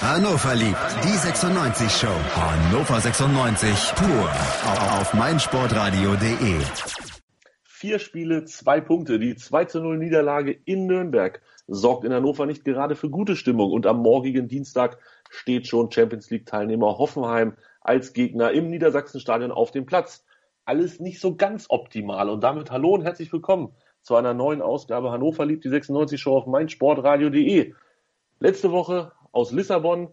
Hannover 0.00 0.54
liebt 0.54 0.76
die 1.04 1.16
96 1.16 1.90
Show. 1.90 2.06
Hannover 2.34 3.00
96 3.00 3.94
pur 3.94 4.30
auf 4.98 5.14
meinsportradio.de. 5.14 6.60
Vier 7.64 7.98
Spiele, 7.98 8.44
zwei 8.44 8.80
Punkte. 8.80 9.18
Die 9.18 9.36
2 9.36 9.64
zu 9.64 9.80
0 9.80 9.98
Niederlage 9.98 10.52
in 10.64 10.86
Nürnberg 10.86 11.40
sorgt 11.66 12.04
in 12.04 12.12
Hannover 12.12 12.46
nicht 12.46 12.64
gerade 12.64 12.94
für 12.94 13.10
gute 13.10 13.36
Stimmung. 13.36 13.72
Und 13.72 13.86
am 13.86 13.98
morgigen 13.98 14.48
Dienstag 14.48 14.98
steht 15.30 15.66
schon 15.66 15.90
Champions 15.90 16.30
League 16.30 16.46
Teilnehmer 16.46 16.98
Hoffenheim 16.98 17.54
als 17.80 18.12
Gegner 18.12 18.52
im 18.52 18.68
Niedersachsenstadion 18.68 19.50
auf 19.50 19.70
dem 19.70 19.86
Platz. 19.86 20.24
Alles 20.64 21.00
nicht 21.00 21.20
so 21.20 21.36
ganz 21.36 21.66
optimal. 21.68 22.28
Und 22.28 22.44
damit 22.44 22.70
hallo 22.70 22.94
und 22.94 23.02
herzlich 23.02 23.32
willkommen 23.32 23.72
zu 24.02 24.14
einer 24.14 24.34
neuen 24.34 24.62
Ausgabe 24.62 25.10
Hannover 25.10 25.44
liebt 25.46 25.64
die 25.64 25.68
96 25.68 26.20
Show 26.20 26.36
auf 26.36 26.46
meinsportradio.de. 26.46 27.74
Letzte 28.38 28.70
Woche 28.70 29.12
aus 29.36 29.52
Lissabon 29.52 30.08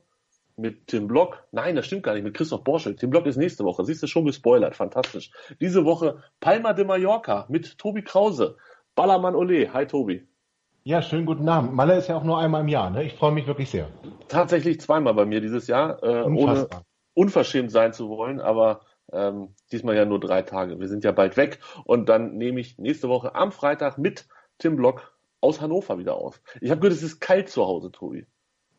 mit 0.58 0.88
Tim 0.88 1.08
Block. 1.08 1.48
Nein, 1.52 1.76
das 1.76 1.86
stimmt 1.86 2.04
gar 2.04 2.14
nicht, 2.14 2.24
mit 2.24 2.36
Christoph 2.36 2.64
Borschel. 2.64 2.96
Tim 2.96 3.10
Block 3.10 3.26
ist 3.26 3.38
nächste 3.38 3.64
Woche. 3.64 3.86
Siehst 3.86 4.04
du, 4.04 4.08
schon 4.08 4.26
gespoilert. 4.26 4.76
Fantastisch. 4.76 5.32
Diese 5.62 5.86
Woche 5.86 6.22
Palma 6.40 6.74
de 6.74 6.86
Mallorca 6.86 7.46
mit 7.50 7.78
Tobi 7.78 8.04
Krause. 8.04 8.58
Ballermann 8.96 9.36
Ole. 9.36 9.74
Hi, 9.74 9.88
Tobi. 9.88 10.28
Ja, 10.84 11.02
schönen 11.02 11.26
guten 11.26 11.48
Abend. 11.48 11.74
Malle 11.74 11.98
ist 11.98 12.10
ja 12.10 12.18
auch 12.18 12.26
nur 12.26 12.38
einmal 12.38 12.62
im 12.62 12.68
Jahr. 12.68 12.90
Ne? 12.90 13.04
Ich 13.06 13.14
freue 13.14 13.32
mich 13.32 13.48
wirklich 13.48 13.70
sehr. 13.70 13.88
Tatsächlich 14.28 14.82
zweimal 14.82 15.14
bei 15.14 15.26
mir 15.26 15.40
dieses 15.40 15.68
Jahr, 15.68 16.04
äh, 16.04 16.24
ohne 16.24 16.68
unverschämt 17.14 17.72
sein 17.72 17.94
zu 17.94 18.10
wollen, 18.10 18.42
aber 18.42 18.82
ähm, 19.12 19.56
diesmal 19.72 19.96
ja 19.96 20.04
nur 20.04 20.20
drei 20.20 20.42
Tage. 20.42 20.80
Wir 20.80 20.90
sind 20.90 21.06
ja 21.06 21.14
bald 21.14 21.38
weg 21.38 21.60
und 21.86 22.10
dann 22.10 22.36
nehme 22.36 22.60
ich 22.60 22.78
nächste 22.78 23.08
Woche 23.08 23.34
am 23.34 23.54
Freitag 23.54 23.98
mit 23.98 24.28
Tim 24.58 24.76
Block 24.76 25.14
aus 25.40 25.62
Hannover 25.62 25.98
wieder 26.00 26.16
auf. 26.16 26.42
Ich 26.60 26.70
habe 26.70 26.82
gehört, 26.82 26.98
es 26.98 27.04
ist 27.04 27.20
kalt 27.20 27.50
zu 27.50 27.66
Hause, 27.66 27.92
Tobi. 27.92 28.28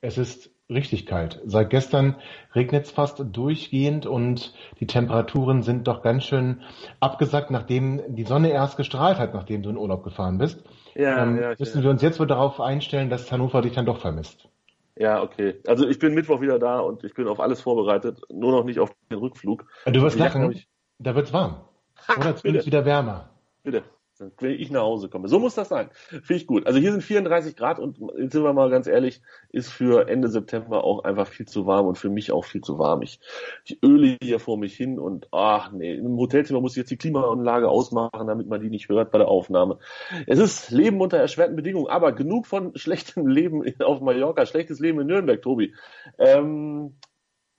Es 0.04 0.18
ist 0.18 0.50
richtig 0.68 1.06
kalt. 1.06 1.40
Seit 1.46 1.70
gestern 1.70 2.16
regnet 2.54 2.84
es 2.84 2.90
fast 2.90 3.24
durchgehend 3.32 4.04
und 4.04 4.52
die 4.78 4.86
Temperaturen 4.86 5.62
sind 5.62 5.88
doch 5.88 6.02
ganz 6.02 6.24
schön 6.24 6.60
abgesackt, 7.00 7.50
nachdem 7.50 8.14
die 8.14 8.24
Sonne 8.24 8.50
erst 8.50 8.76
gestrahlt 8.76 9.18
hat, 9.18 9.32
nachdem 9.32 9.62
du 9.62 9.70
in 9.70 9.78
Urlaub 9.78 10.04
gefahren 10.04 10.36
bist. 10.36 10.62
Ja, 10.94 11.22
ähm, 11.22 11.40
ja, 11.40 11.54
müssen 11.58 11.82
wir 11.82 11.88
uns 11.88 12.02
jetzt 12.02 12.20
wohl 12.20 12.26
darauf 12.26 12.60
einstellen, 12.60 13.08
dass 13.08 13.32
Hannover 13.32 13.62
dich 13.62 13.72
dann 13.72 13.86
doch 13.86 13.98
vermisst. 13.98 14.46
Ja, 14.94 15.22
okay. 15.22 15.54
Also 15.66 15.88
ich 15.88 15.98
bin 15.98 16.12
Mittwoch 16.12 16.42
wieder 16.42 16.58
da 16.58 16.80
und 16.80 17.02
ich 17.02 17.14
bin 17.14 17.26
auf 17.26 17.40
alles 17.40 17.62
vorbereitet, 17.62 18.20
nur 18.30 18.52
noch 18.52 18.64
nicht 18.64 18.80
auf 18.80 18.94
den 19.10 19.18
Rückflug. 19.18 19.64
Du 19.86 20.02
wirst 20.02 20.18
lachen, 20.18 20.52
ich... 20.52 20.68
da 20.98 21.14
wird's 21.14 21.32
warm. 21.32 21.64
Oder 22.18 22.36
zumindest 22.36 22.66
wieder 22.66 22.84
wärmer. 22.84 23.30
Bitte 23.62 23.84
wenn 24.18 24.52
ich 24.52 24.70
nach 24.70 24.82
Hause 24.82 25.08
komme. 25.08 25.28
So 25.28 25.38
muss 25.38 25.54
das 25.54 25.68
sein. 25.68 25.90
Finde 26.08 26.34
ich 26.34 26.46
gut. 26.46 26.66
Also 26.66 26.78
hier 26.78 26.92
sind 26.92 27.02
34 27.02 27.56
Grad 27.56 27.78
und 27.78 27.98
jetzt 28.18 28.32
sind 28.32 28.44
wir 28.44 28.52
mal 28.52 28.70
ganz 28.70 28.86
ehrlich, 28.86 29.20
ist 29.50 29.70
für 29.70 30.08
Ende 30.08 30.28
September 30.28 30.84
auch 30.84 31.04
einfach 31.04 31.26
viel 31.26 31.46
zu 31.46 31.66
warm 31.66 31.86
und 31.86 31.98
für 31.98 32.10
mich 32.10 32.30
auch 32.30 32.44
viel 32.44 32.60
zu 32.60 32.78
warm. 32.78 33.02
Ich, 33.02 33.20
ich 33.64 33.82
öle 33.82 34.16
hier 34.22 34.38
vor 34.38 34.58
mich 34.58 34.76
hin 34.76 34.98
und 34.98 35.28
ach 35.32 35.72
nee, 35.72 35.94
im 35.94 36.16
Hotelzimmer 36.16 36.60
muss 36.60 36.72
ich 36.72 36.78
jetzt 36.78 36.90
die 36.90 36.96
Klimaanlage 36.96 37.68
ausmachen, 37.68 38.26
damit 38.26 38.48
man 38.48 38.60
die 38.60 38.70
nicht 38.70 38.88
hört 38.88 39.10
bei 39.10 39.18
der 39.18 39.28
Aufnahme. 39.28 39.78
Es 40.26 40.38
ist 40.38 40.70
Leben 40.70 41.00
unter 41.00 41.18
erschwerten 41.18 41.56
Bedingungen, 41.56 41.88
aber 41.88 42.12
genug 42.12 42.46
von 42.46 42.72
schlechtem 42.76 43.26
Leben 43.26 43.64
auf 43.82 44.00
Mallorca, 44.00 44.46
schlechtes 44.46 44.78
Leben 44.78 45.00
in 45.00 45.08
Nürnberg, 45.08 45.42
Tobi. 45.42 45.74
Ähm, 46.18 46.96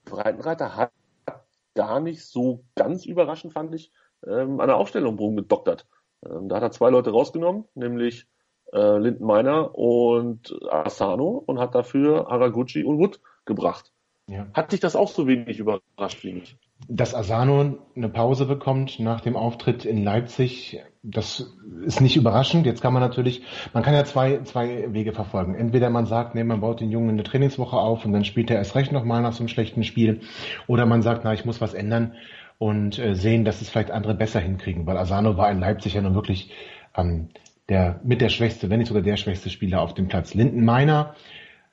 Breitenreiter 0.04 0.76
hat 0.76 0.92
gar 1.74 2.00
nicht 2.00 2.24
so 2.24 2.64
ganz 2.74 3.04
überraschend, 3.04 3.52
fand 3.52 3.74
ich, 3.74 3.92
ähm, 4.26 4.60
an 4.60 4.68
der 4.68 4.76
Aufstellung 4.76 5.18
rumgedoktert. 5.18 5.86
Ähm, 6.24 6.48
da 6.48 6.56
hat 6.56 6.62
er 6.62 6.70
zwei 6.70 6.90
Leute 6.90 7.10
rausgenommen, 7.10 7.64
nämlich 7.74 8.26
äh, 8.72 8.98
Linden 8.98 9.24
Meiner 9.24 9.76
und 9.76 10.54
Asano 10.70 11.42
und 11.46 11.58
hat 11.58 11.74
dafür 11.74 12.26
Haraguchi 12.28 12.84
und 12.84 12.98
Wood 12.98 13.20
gebracht. 13.44 13.92
Ja. 14.28 14.46
Hat 14.54 14.72
dich 14.72 14.80
das 14.80 14.96
auch 14.96 15.08
so 15.08 15.28
wenig 15.28 15.60
überrascht 15.60 16.24
wie 16.24 16.32
mich? 16.32 16.56
Dass 16.88 17.14
Asano 17.14 17.78
eine 17.94 18.08
Pause 18.08 18.46
bekommt 18.46 18.98
nach 18.98 19.20
dem 19.20 19.36
Auftritt 19.36 19.84
in 19.84 20.02
Leipzig, 20.02 20.82
das 21.02 21.54
ist 21.84 22.00
nicht 22.00 22.16
überraschend. 22.16 22.66
Jetzt 22.66 22.82
kann 22.82 22.92
man 22.92 23.02
natürlich, 23.02 23.42
man 23.72 23.84
kann 23.84 23.94
ja 23.94 24.04
zwei, 24.04 24.42
zwei 24.42 24.92
Wege 24.92 25.12
verfolgen. 25.12 25.54
Entweder 25.54 25.90
man 25.90 26.06
sagt, 26.06 26.34
nee, 26.34 26.42
man 26.42 26.60
baut 26.60 26.80
den 26.80 26.90
Jungen 26.90 27.10
eine 27.10 27.22
Trainingswoche 27.22 27.76
auf 27.76 28.04
und 28.04 28.12
dann 28.12 28.24
spielt 28.24 28.50
er 28.50 28.56
erst 28.56 28.74
recht 28.74 28.90
nochmal 28.90 29.22
nach 29.22 29.32
so 29.32 29.40
einem 29.40 29.48
schlechten 29.48 29.84
Spiel. 29.84 30.20
Oder 30.66 30.86
man 30.86 31.02
sagt, 31.02 31.22
na, 31.22 31.32
ich 31.32 31.44
muss 31.44 31.60
was 31.60 31.72
ändern 31.72 32.14
und 32.58 32.98
äh, 32.98 33.14
sehen, 33.14 33.44
dass 33.44 33.60
es 33.60 33.68
vielleicht 33.68 33.90
andere 33.90 34.14
besser 34.14 34.40
hinkriegen, 34.40 34.86
weil 34.86 34.96
Asano 34.96 35.36
war 35.36 35.50
in 35.50 35.60
Leipzig 35.60 35.94
ja 35.94 36.00
nun 36.00 36.14
wirklich 36.14 36.50
ähm, 36.96 37.28
der 37.68 38.00
mit 38.04 38.20
der 38.20 38.28
schwächste, 38.28 38.70
wenn 38.70 38.78
nicht 38.78 38.88
sogar 38.88 39.02
der 39.02 39.16
schwächste 39.16 39.50
Spieler 39.50 39.82
auf 39.82 39.94
dem 39.94 40.08
Platz. 40.08 40.34
Linden 40.34 40.64
Meiner 40.64 41.14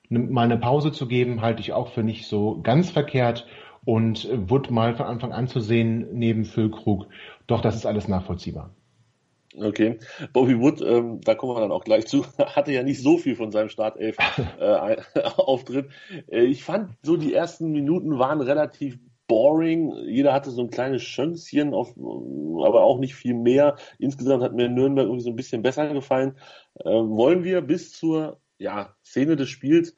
mal 0.10 0.44
eine 0.44 0.58
Pause 0.58 0.92
zu 0.92 1.08
geben, 1.08 1.42
halte 1.42 1.62
ich 1.62 1.74
auch 1.74 1.90
für 1.90 2.04
nicht 2.04 2.28
so 2.28 2.62
ganz 2.62 2.92
verkehrt 2.92 3.48
und 3.86 4.26
äh, 4.26 4.50
Wood 4.50 4.72
mal 4.72 4.96
von 4.96 5.06
Anfang 5.06 5.32
an 5.32 5.48
zu 5.48 5.60
sehen 5.60 6.08
neben 6.14 6.46
Füllkrug, 6.46 7.08
doch 7.48 7.62
das 7.62 7.76
ist 7.76 7.86
alles 7.86 8.08
nachvollziehbar. 8.08 8.72
Okay. 9.56 10.00
Bobby 10.34 10.60
Wood, 10.60 10.82
ähm, 10.82 11.22
da 11.22 11.36
kommen 11.36 11.56
wir 11.56 11.62
dann 11.62 11.72
auch 11.72 11.84
gleich 11.84 12.08
zu, 12.08 12.26
hatte 12.38 12.72
ja 12.72 12.84
nicht 12.84 13.02
so 13.02 13.18
viel 13.18 13.36
von 13.36 13.52
seinem 13.52 13.70
Startelf-Auftritt. 13.70 15.90
Äh, 16.28 16.36
äh, 16.38 16.44
ich 16.44 16.64
fand 16.64 16.92
so 17.04 17.18
die 17.18 17.34
ersten 17.34 17.72
Minuten 17.72 18.18
waren 18.18 18.42
relativ 18.42 18.98
boring. 19.34 19.96
Jeder 20.06 20.32
hatte 20.32 20.52
so 20.52 20.62
ein 20.62 20.70
kleines 20.70 21.02
Schönchen, 21.02 21.74
auf, 21.74 21.96
aber 21.98 22.84
auch 22.84 23.00
nicht 23.00 23.16
viel 23.16 23.34
mehr. 23.34 23.78
Insgesamt 23.98 24.44
hat 24.44 24.54
mir 24.54 24.70
Nürnberg 24.70 25.08
irgendwie 25.08 25.24
so 25.24 25.32
ein 25.32 25.36
bisschen 25.36 25.64
besser 25.64 25.92
gefallen. 25.92 26.38
Äh, 26.76 26.90
wollen 26.92 27.44
wir 27.44 27.62
bis 27.62 27.92
zur 27.92 28.40
ja, 28.60 28.96
Szene 29.04 29.36
des 29.36 29.50
Spiels 29.50 29.96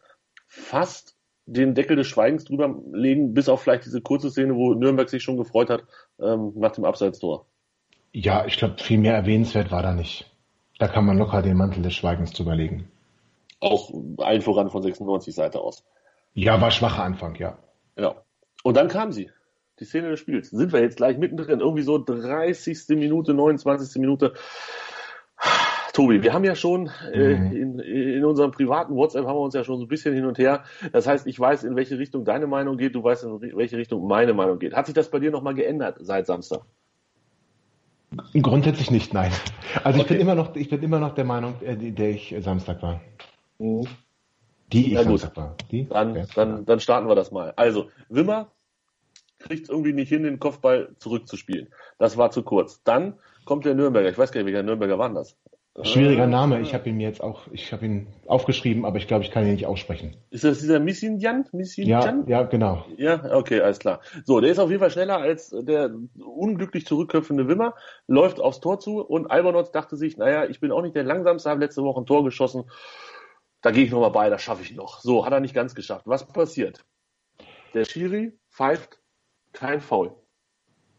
fast 0.48 1.18
den 1.46 1.76
Deckel 1.76 1.98
des 1.98 2.08
Schweigens 2.08 2.46
drüber 2.46 2.74
legen, 2.94 3.34
bis 3.34 3.50
auf 3.50 3.62
vielleicht 3.62 3.86
diese 3.86 4.02
kurze 4.02 4.32
Szene, 4.32 4.56
wo 4.56 4.74
Nürnberg 4.74 5.10
sich 5.10 5.22
schon 5.22 5.38
gefreut 5.38 5.70
hat 5.70 5.84
ähm, 6.20 6.54
nach 6.56 6.72
dem 6.72 6.86
Abseitstor? 6.86 7.46
Ja, 8.14 8.46
ich 8.46 8.56
glaube, 8.56 8.76
viel 8.78 9.00
mehr 9.00 9.16
erwähnenswert 9.16 9.70
war 9.70 9.84
da 9.84 9.94
nicht. 9.94 10.32
Da 10.80 10.88
kann 10.88 11.06
man 11.06 11.18
locker 11.18 11.42
den 11.42 11.58
Mantel 11.58 11.84
des 11.84 11.94
Schweigens 11.94 12.32
drüber 12.32 12.56
legen. 12.56 12.90
Auch 13.60 13.92
allen 14.18 14.42
voran 14.42 14.70
von 14.70 14.82
96 14.82 15.36
Seite 15.36 15.60
aus. 15.60 15.84
Ja, 16.34 16.62
war 16.62 16.72
schwacher 16.72 17.04
Anfang, 17.04 17.36
ja. 17.36 17.58
Ja. 17.98 18.25
Und 18.66 18.78
dann 18.78 18.88
kam 18.88 19.12
sie. 19.12 19.30
Die 19.80 19.86
Szene 19.86 20.10
des 20.10 20.20
Spiels. 20.20 20.50
Sind 20.50 20.74
wir 20.74 20.82
jetzt 20.82 20.98
gleich 20.98 21.20
mittendrin. 21.20 21.60
Irgendwie 21.60 21.84
so 21.84 22.00
30. 22.00 22.98
Minute, 22.98 23.36
29. 23.36 24.02
Minute. 24.02 24.34
Tobi, 25.94 26.24
wir 26.24 26.34
haben 26.34 26.44
ja 26.44 26.56
schon 26.56 26.90
äh, 27.14 27.36
mhm. 27.36 27.52
in, 27.56 27.80
in 27.80 28.26
unserem 28.26 28.50
privaten 28.50 28.96
WhatsApp 28.96 29.28
haben 29.28 29.38
wir 29.38 29.42
uns 29.42 29.54
ja 29.54 29.64
schon 29.64 29.78
so 29.78 29.86
ein 29.86 29.88
bisschen 29.88 30.16
hin 30.16 30.26
und 30.26 30.40
her. 30.40 30.64
Das 30.92 31.06
heißt, 31.06 31.28
ich 31.28 31.40
weiß, 31.40 31.64
in 31.64 31.76
welche 31.76 32.00
Richtung 32.00 32.26
deine 32.26 32.48
Meinung 32.48 32.78
geht, 32.78 32.96
du 32.96 33.04
weißt, 33.04 33.26
in 33.26 33.56
welche 33.56 33.78
Richtung 33.78 34.08
meine 34.08 34.34
Meinung 34.34 34.58
geht. 34.58 34.74
Hat 34.74 34.88
sich 34.88 34.96
das 34.96 35.12
bei 35.12 35.20
dir 35.20 35.30
nochmal 35.30 35.54
geändert 35.54 35.98
seit 36.00 36.26
Samstag? 36.26 36.62
Grundsätzlich 38.34 38.90
nicht, 38.90 39.14
nein. 39.14 39.32
Also 39.84 40.00
okay. 40.00 40.02
ich 40.02 40.08
bin 40.08 40.20
immer 40.22 40.34
noch, 40.34 40.56
ich 40.56 40.70
bin 40.70 40.82
immer 40.82 41.00
noch 41.00 41.14
der 41.14 41.26
Meinung, 41.26 41.54
äh, 41.62 41.76
der 41.76 42.10
ich 42.10 42.36
Samstag 42.40 42.82
war. 42.82 43.00
Mhm. 43.60 43.86
Die 44.72 44.94
ich 44.94 45.36
war. 45.36 45.56
Die? 45.72 45.88
Dann, 45.88 46.16
ja. 46.16 46.26
dann, 46.36 46.66
dann 46.66 46.80
starten 46.80 47.08
wir 47.08 47.16
das 47.16 47.32
mal. 47.32 47.54
Also, 47.56 47.90
Wimmer 48.10 48.52
kriegt 49.40 49.64
es 49.64 49.70
irgendwie 49.70 49.94
nicht 49.94 50.10
hin, 50.10 50.24
den 50.24 50.40
Kopfball 50.40 50.96
zurückzuspielen. 50.98 51.70
Das 52.00 52.18
war 52.18 52.32
zu 52.32 52.44
kurz. 52.44 52.82
Dann 52.84 53.14
kommt 53.46 53.66
der 53.66 53.76
Nürnberger. 53.76 54.10
Ich 54.10 54.18
weiß 54.18 54.32
gar 54.32 54.42
nicht, 54.42 54.48
welcher 54.48 54.64
Nürnberger 54.64 54.98
war 54.98 55.10
das? 55.14 55.38
Schwieriger 55.84 56.26
Name. 56.26 56.62
Ich 56.62 56.74
habe 56.74 56.88
ihn 56.88 56.96
mir 56.96 57.08
jetzt 57.10 57.22
auch, 57.22 57.48
ich 57.52 57.74
habe 57.74 57.86
ihn 57.86 58.08
aufgeschrieben, 58.28 58.86
aber 58.86 58.98
ich 58.98 59.08
glaube, 59.08 59.26
ich 59.26 59.32
kann 59.32 59.44
ihn 59.46 59.52
nicht 59.52 59.66
aussprechen. 59.66 60.16
Ist 60.30 60.46
das 60.46 60.60
dieser 60.60 60.80
Missinjan? 60.80 61.46
Missinjan? 61.52 62.26
Ja, 62.28 62.40
ja, 62.40 62.44
genau. 62.44 62.86
Ja, 62.96 63.36
okay, 63.36 63.60
alles 63.60 63.80
klar. 63.80 64.00
So, 64.24 64.40
der 64.40 64.52
ist 64.52 64.60
auf 64.60 64.70
jeden 64.70 64.80
Fall 64.80 64.90
schneller 64.90 65.18
als 65.18 65.50
der 65.50 65.92
unglücklich 66.18 66.86
zurückköpfende 66.86 67.50
Wimmer, 67.50 67.74
läuft 68.08 68.40
aufs 68.40 68.62
Tor 68.62 68.80
zu 68.80 69.02
und 69.02 69.30
Albernotz 69.30 69.72
dachte 69.72 69.98
sich, 69.98 70.16
naja, 70.16 70.46
ich 70.46 70.62
bin 70.62 70.72
auch 70.72 70.82
nicht 70.82 70.96
der 70.96 71.04
langsamste, 71.04 71.50
habe 71.50 71.60
letzte 71.60 71.84
Woche 71.84 72.00
ein 72.00 72.06
Tor 72.06 72.24
geschossen. 72.24 72.64
Da 73.62 73.72
gehe 73.72 73.84
ich 73.84 73.92
nochmal 73.92 74.12
bei, 74.12 74.30
das 74.30 74.42
schaffe 74.42 74.62
ich 74.62 74.76
noch. 74.76 75.00
So, 75.00 75.26
hat 75.26 75.34
er 75.34 75.40
nicht 75.40 75.56
ganz 75.56 75.76
geschafft. 75.76 76.06
Was 76.06 76.28
passiert? 76.28 76.86
Der 77.74 77.86
Schiri 77.86 78.34
pfeift 78.52 79.00
kein 79.54 79.82
Foul. 79.82 80.16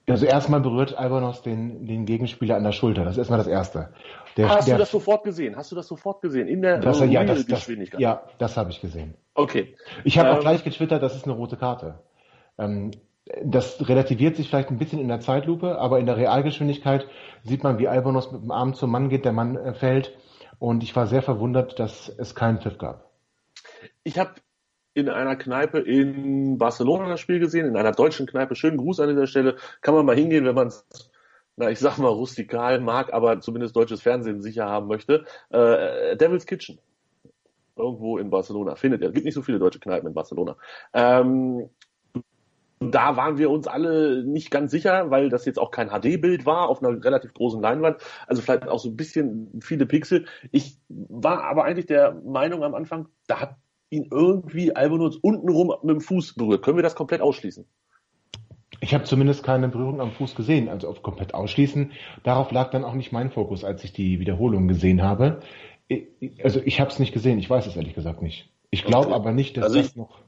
Also 0.08 0.26
erstmal 0.26 0.60
berührt 0.60 0.96
Albanos 0.96 1.42
den, 1.42 1.86
den 1.86 2.06
Gegenspieler 2.06 2.56
an 2.56 2.62
der 2.62 2.72
Schulter. 2.72 3.04
Das 3.04 3.12
ist 3.12 3.19
erstmal 3.19 3.38
das 3.38 3.48
Erste. 3.48 3.92
Der, 4.36 4.48
Hast 4.48 4.69
der, 4.69 4.76
du 4.76 4.80
das 4.80 4.90
sofort 4.90 5.25
gesehen? 5.25 5.56
Hast 5.56 5.72
du 5.72 5.76
das 5.76 5.88
sofort 5.88 6.20
gesehen? 6.22 6.46
In 6.46 6.62
der 6.62 6.78
das, 6.78 7.00
ja, 7.00 7.25
das? 7.25 7.46
Das, 7.46 7.69
ja, 7.98 8.22
das 8.38 8.56
habe 8.56 8.70
ich 8.70 8.80
gesehen. 8.80 9.14
Okay. 9.34 9.75
Ich 10.04 10.19
habe 10.19 10.28
ähm, 10.28 10.36
auch 10.36 10.40
gleich 10.40 10.62
getwittert, 10.62 11.02
das 11.02 11.16
ist 11.16 11.25
eine 11.25 11.32
rote 11.32 11.56
Karte. 11.56 11.98
Ähm, 12.56 12.92
das 13.42 13.88
relativiert 13.88 14.36
sich 14.36 14.48
vielleicht 14.48 14.70
ein 14.70 14.78
bisschen 14.78 15.00
in 15.00 15.08
der 15.08 15.20
Zeitlupe, 15.20 15.78
aber 15.78 15.98
in 15.98 16.06
der 16.06 16.16
Realgeschwindigkeit 16.16 17.06
sieht 17.42 17.64
man, 17.64 17.78
wie 17.78 17.88
Albanos 17.88 18.30
mit 18.30 18.42
dem 18.42 18.52
Arm 18.52 18.75
zum 18.75 18.90
Mann 18.90 19.08
geht, 19.08 19.25
der 19.25 19.32
Mann 19.32 19.56
äh, 19.56 19.75
fällt. 19.75 20.16
Und 20.58 20.82
ich 20.82 20.94
war 20.96 21.06
sehr 21.06 21.22
verwundert, 21.22 21.78
dass 21.78 22.08
es 22.08 22.34
keinen 22.34 22.60
Pfiff 22.60 22.78
gab. 22.78 23.10
Ich 24.04 24.18
habe 24.18 24.34
in 24.94 25.08
einer 25.10 25.36
Kneipe 25.36 25.78
in 25.78 26.56
Barcelona 26.56 27.08
das 27.08 27.20
Spiel 27.20 27.38
gesehen, 27.38 27.66
in 27.66 27.76
einer 27.76 27.92
deutschen 27.92 28.26
Kneipe. 28.26 28.54
Schönen 28.54 28.78
Gruß 28.78 29.00
an 29.00 29.10
dieser 29.10 29.26
Stelle. 29.26 29.56
Kann 29.82 29.94
man 29.94 30.06
mal 30.06 30.16
hingehen, 30.16 30.46
wenn 30.46 30.54
man 30.54 30.68
es, 30.68 30.86
na, 31.56 31.70
ich 31.70 31.78
sag 31.78 31.98
mal, 31.98 32.08
rustikal 32.08 32.80
mag, 32.80 33.12
aber 33.12 33.40
zumindest 33.40 33.76
deutsches 33.76 34.00
Fernsehen 34.00 34.40
sicher 34.40 34.66
haben 34.66 34.86
möchte. 34.86 35.26
Äh, 35.50 36.16
Devil's 36.16 36.46
Kitchen. 36.46 36.78
irgendwo 37.76 38.18
in 38.18 38.30
Barcelona. 38.30 38.74
Findet 38.74 39.02
ihr. 39.02 39.08
Es 39.08 39.14
gibt 39.14 39.26
nicht 39.26 39.34
so 39.34 39.42
viele 39.42 39.58
deutsche 39.58 39.80
Kneipen 39.80 40.08
in 40.08 40.14
Barcelona. 40.14 40.56
Ähm, 40.94 41.68
da 42.78 43.17
waren 43.17 43.38
wir 43.38 43.50
uns 43.50 43.67
alle 43.67 44.23
nicht 44.25 44.50
ganz 44.50 44.70
sicher, 44.70 45.11
weil 45.11 45.31
das 45.31 45.46
jetzt 45.46 45.58
auch 45.58 45.70
kein 45.70 45.88
HD-Bild 45.88 46.44
war 46.44 46.69
auf 46.69 46.82
einer 46.82 47.02
relativ 47.02 47.32
großen 47.32 47.61
Leinwand. 47.61 47.96
Also 48.26 48.43
vielleicht 48.43 48.69
auch 48.69 48.78
so 48.78 48.90
ein 48.90 48.96
bisschen 48.96 49.61
viele 49.62 49.87
Pixel. 49.87 50.26
Ich 50.52 50.78
war 50.88 51.44
aber 51.44 51.64
eigentlich 51.64 51.87
der 51.87 52.12
Meinung 52.25 52.62
am 52.64 52.75
Anfang, 52.75 53.08
da 53.26 53.40
hat 53.40 53.56
ihn 53.88 54.08
irgendwie 54.11 54.75
Albonus 54.76 55.17
untenrum 55.17 55.73
mit 55.82 55.96
dem 55.96 56.00
Fuß 56.00 56.34
berührt. 56.34 56.62
Können 56.62 56.76
wir 56.76 56.82
das 56.82 56.94
komplett 56.94 57.23
ausschließen? 57.23 57.64
Ich 58.81 58.93
habe 58.93 59.05
zumindest 59.05 59.43
keine 59.43 59.69
Berührung 59.69 60.00
am 60.00 60.12
Fuß 60.12 60.34
gesehen, 60.34 60.69
also 60.69 60.88
auf 60.88 61.02
komplett 61.02 61.32
ausschließen. 61.32 61.93
Darauf 62.25 62.50
lag 62.50 62.70
dann 62.70 62.84
auch 62.84 62.94
nicht 62.94 63.11
mein 63.11 63.31
Fokus, 63.31 63.64
als 63.64 63.84
ich 63.84 63.93
die 63.93 64.20
Wiederholung 64.20 64.69
gesehen 64.69 65.02
habe. 65.02 65.40
Also 66.43 66.61
ich 66.62 66.81
habe 66.81 66.90
es 66.90 66.99
nicht 66.99 67.14
gesehen, 67.14 67.38
ich 67.38 67.49
weiß 67.49 67.67
es 67.67 67.76
ehrlich 67.76 67.94
gesagt 67.94 68.20
nicht. 68.20 68.50
Ich 68.70 68.84
glaube 68.84 69.14
aber 69.14 69.32
nicht, 69.32 69.56
dass 69.56 69.64
also 69.64 69.78
das 69.78 69.96
noch 69.96 70.25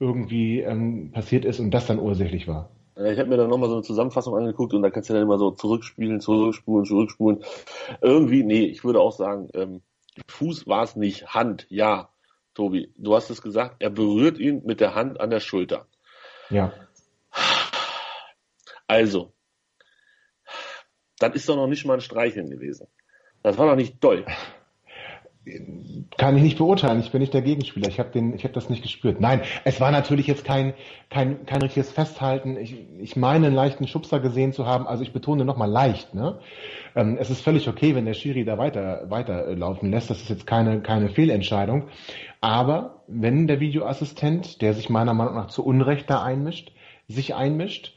irgendwie 0.00 0.60
ähm, 0.60 1.10
passiert 1.12 1.44
ist 1.44 1.60
und 1.60 1.70
das 1.70 1.86
dann 1.86 1.98
ursächlich 1.98 2.46
war. 2.48 2.70
Ich 2.96 3.18
habe 3.18 3.28
mir 3.28 3.36
dann 3.36 3.48
nochmal 3.48 3.68
so 3.68 3.76
eine 3.76 3.84
Zusammenfassung 3.84 4.36
angeguckt 4.36 4.74
und 4.74 4.82
da 4.82 4.90
kannst 4.90 5.08
du 5.08 5.14
dann 5.14 5.22
immer 5.22 5.38
so 5.38 5.52
zurückspielen, 5.52 6.20
zurückspulen, 6.20 6.84
zurückspulen. 6.84 7.44
Irgendwie, 8.00 8.42
nee, 8.42 8.64
ich 8.64 8.82
würde 8.82 9.00
auch 9.00 9.12
sagen, 9.12 9.48
ähm, 9.54 9.82
Fuß 10.26 10.66
war 10.66 10.82
es 10.82 10.96
nicht, 10.96 11.28
Hand, 11.28 11.66
ja. 11.68 12.08
Tobi, 12.54 12.92
du 12.96 13.14
hast 13.14 13.30
es 13.30 13.40
gesagt, 13.40 13.76
er 13.78 13.90
berührt 13.90 14.38
ihn 14.38 14.62
mit 14.64 14.80
der 14.80 14.96
Hand 14.96 15.20
an 15.20 15.30
der 15.30 15.38
Schulter. 15.38 15.86
Ja. 16.50 16.72
Also, 18.88 19.32
das 21.20 21.34
ist 21.34 21.48
doch 21.48 21.54
noch 21.56 21.68
nicht 21.68 21.84
mal 21.84 21.94
ein 21.94 22.00
Streicheln 22.00 22.50
gewesen. 22.50 22.88
Das 23.42 23.58
war 23.58 23.68
doch 23.68 23.76
nicht 23.76 24.02
doll. 24.02 24.24
Kann 26.16 26.36
ich 26.36 26.42
nicht 26.42 26.58
beurteilen. 26.58 27.00
Ich 27.00 27.12
bin 27.12 27.20
nicht 27.20 27.34
der 27.34 27.42
Gegenspieler. 27.42 27.88
Ich 27.88 27.98
habe 27.98 28.10
den, 28.10 28.34
ich 28.34 28.44
habe 28.44 28.54
das 28.54 28.70
nicht 28.70 28.82
gespürt. 28.82 29.20
Nein, 29.20 29.42
es 29.64 29.80
war 29.80 29.90
natürlich 29.90 30.26
jetzt 30.26 30.44
kein 30.44 30.74
kein 31.10 31.46
kein 31.46 31.62
richtiges 31.62 31.92
Festhalten. 31.92 32.56
Ich, 32.56 32.76
ich 32.98 33.16
meine 33.16 33.46
einen 33.46 33.54
leichten 33.54 33.86
Schubser 33.86 34.20
gesehen 34.20 34.52
zu 34.52 34.66
haben. 34.66 34.86
Also 34.86 35.02
ich 35.02 35.12
betone 35.12 35.44
nochmal 35.44 35.70
leicht. 35.70 36.14
Ne? 36.14 36.38
Ähm, 36.96 37.16
es 37.20 37.30
ist 37.30 37.42
völlig 37.42 37.68
okay, 37.68 37.94
wenn 37.94 38.04
der 38.04 38.14
Schiri 38.14 38.44
da 38.44 38.58
weiter 38.58 39.06
weiterlaufen 39.08 39.90
lässt. 39.90 40.10
Das 40.10 40.20
ist 40.20 40.30
jetzt 40.30 40.46
keine 40.46 40.80
keine 40.80 41.08
Fehlentscheidung. 41.08 41.88
Aber 42.40 43.02
wenn 43.06 43.46
der 43.46 43.60
Videoassistent, 43.60 44.62
der 44.62 44.74
sich 44.74 44.90
meiner 44.90 45.14
Meinung 45.14 45.34
nach 45.34 45.48
zu 45.48 45.64
Unrecht 45.64 46.08
da 46.10 46.22
einmischt, 46.22 46.72
sich 47.08 47.34
einmischt, 47.34 47.94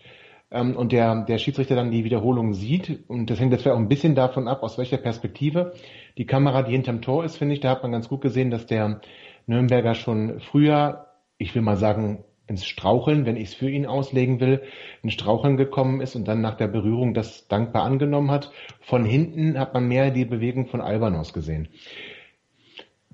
ähm, 0.51 0.75
und 0.75 0.92
der, 0.92 1.24
der 1.24 1.38
Schiedsrichter 1.38 1.75
dann 1.75 1.92
die 1.92 2.03
Wiederholung 2.03 2.53
sieht. 2.53 3.00
Und 3.07 3.30
das 3.30 3.39
hängt 3.39 3.53
jetzt 3.53 3.68
auch 3.68 3.77
ein 3.77 3.88
bisschen 3.88 4.15
davon 4.15 4.48
ab, 4.48 4.63
aus 4.63 4.77
welcher 4.77 4.98
Perspektive. 4.98 5.74
Die 6.17 6.25
Kamera, 6.25 6.63
die 6.63 6.71
hinterm 6.71 7.01
Tor 7.01 7.23
ist, 7.23 7.37
finde 7.37 7.53
ich, 7.53 7.61
da 7.61 7.71
hat 7.71 7.83
man 7.83 7.91
ganz 7.91 8.09
gut 8.09 8.21
gesehen, 8.21 8.51
dass 8.51 8.65
der 8.65 9.01
Nürnberger 9.47 9.95
schon 9.95 10.39
früher, 10.39 11.07
ich 11.37 11.55
will 11.55 11.61
mal 11.61 11.77
sagen, 11.77 12.23
ins 12.47 12.65
Straucheln, 12.65 13.25
wenn 13.25 13.37
ich 13.37 13.49
es 13.49 13.53
für 13.53 13.69
ihn 13.69 13.85
auslegen 13.85 14.39
will, 14.39 14.61
ins 15.03 15.13
Straucheln 15.13 15.57
gekommen 15.57 16.01
ist 16.01 16.15
und 16.15 16.27
dann 16.27 16.41
nach 16.41 16.57
der 16.57 16.67
Berührung 16.67 17.13
das 17.13 17.47
dankbar 17.47 17.83
angenommen 17.83 18.29
hat. 18.29 18.51
Von 18.81 19.05
hinten 19.05 19.57
hat 19.57 19.73
man 19.73 19.87
mehr 19.87 20.11
die 20.11 20.25
Bewegung 20.25 20.67
von 20.67 20.81
Albanos 20.81 21.33
gesehen. 21.33 21.69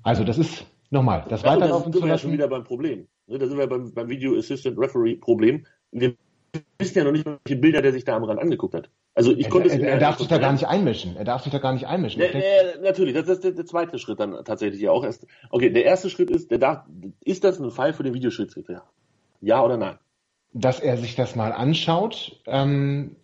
Also 0.02 0.24
das 0.24 0.38
ist 0.38 0.66
nochmal, 0.90 1.24
das 1.28 1.42
ja, 1.42 1.50
weiterlaufen 1.50 1.92
zu. 1.92 2.00
Das 2.00 2.00
sind 2.00 2.08
wir 2.08 2.14
ja 2.14 2.18
schon 2.18 2.32
wieder 2.32 2.48
beim 2.48 2.64
Problem. 2.64 3.06
Ne, 3.26 3.38
da 3.38 3.46
sind 3.46 3.58
wir 3.58 3.66
beim, 3.66 3.92
beim 3.92 4.08
Video 4.08 4.36
Assistant 4.36 4.78
Referee 4.78 5.16
Problem. 5.16 5.66
Wir 5.92 6.14
wissen 6.78 6.98
ja 6.98 7.04
noch 7.04 7.12
nicht, 7.12 7.26
welche 7.26 7.60
Bilder 7.60 7.82
der 7.82 7.92
sich 7.92 8.04
da 8.04 8.16
am 8.16 8.24
Rand 8.24 8.40
angeguckt 8.40 8.74
hat. 8.74 8.90
Also 9.18 9.32
ich 9.32 9.46
er, 9.46 9.50
konnte 9.50 9.68
er, 9.68 9.80
er 9.80 9.98
darf 9.98 10.18
sich 10.18 10.28
da 10.28 10.38
gar 10.38 10.52
nicht 10.52 10.68
einmischen. 10.68 11.16
Er 11.16 11.24
darf 11.24 11.42
sich 11.42 11.50
da 11.50 11.58
gar 11.58 11.72
nicht 11.72 11.88
einmischen. 11.88 12.22
Ja, 12.22 12.28
ja, 12.28 12.80
natürlich, 12.80 13.14
das 13.14 13.26
ist 13.28 13.42
der, 13.42 13.50
der, 13.50 13.66
zweite 13.66 13.98
Schritt 13.98 14.20
dann 14.20 14.44
tatsächlich 14.44 14.80
ja 14.80 14.92
auch 14.92 15.02
erst. 15.02 15.26
Okay, 15.50 15.70
der 15.70 15.84
erste 15.84 16.08
Schritt 16.08 16.30
ist, 16.30 16.52
der 16.52 16.58
darf, 16.58 16.84
ist 17.24 17.42
das 17.42 17.58
ein 17.58 17.72
Fall 17.72 17.92
für 17.92 18.04
den 18.04 18.14
Videoschiedsrichter? 18.14 18.84
Ja 19.40 19.64
oder 19.64 19.76
nein? 19.76 19.98
Dass 20.52 20.78
er 20.78 20.96
sich 20.98 21.16
das 21.16 21.34
mal 21.34 21.50
anschaut, 21.52 22.40
ähm, 22.46 23.16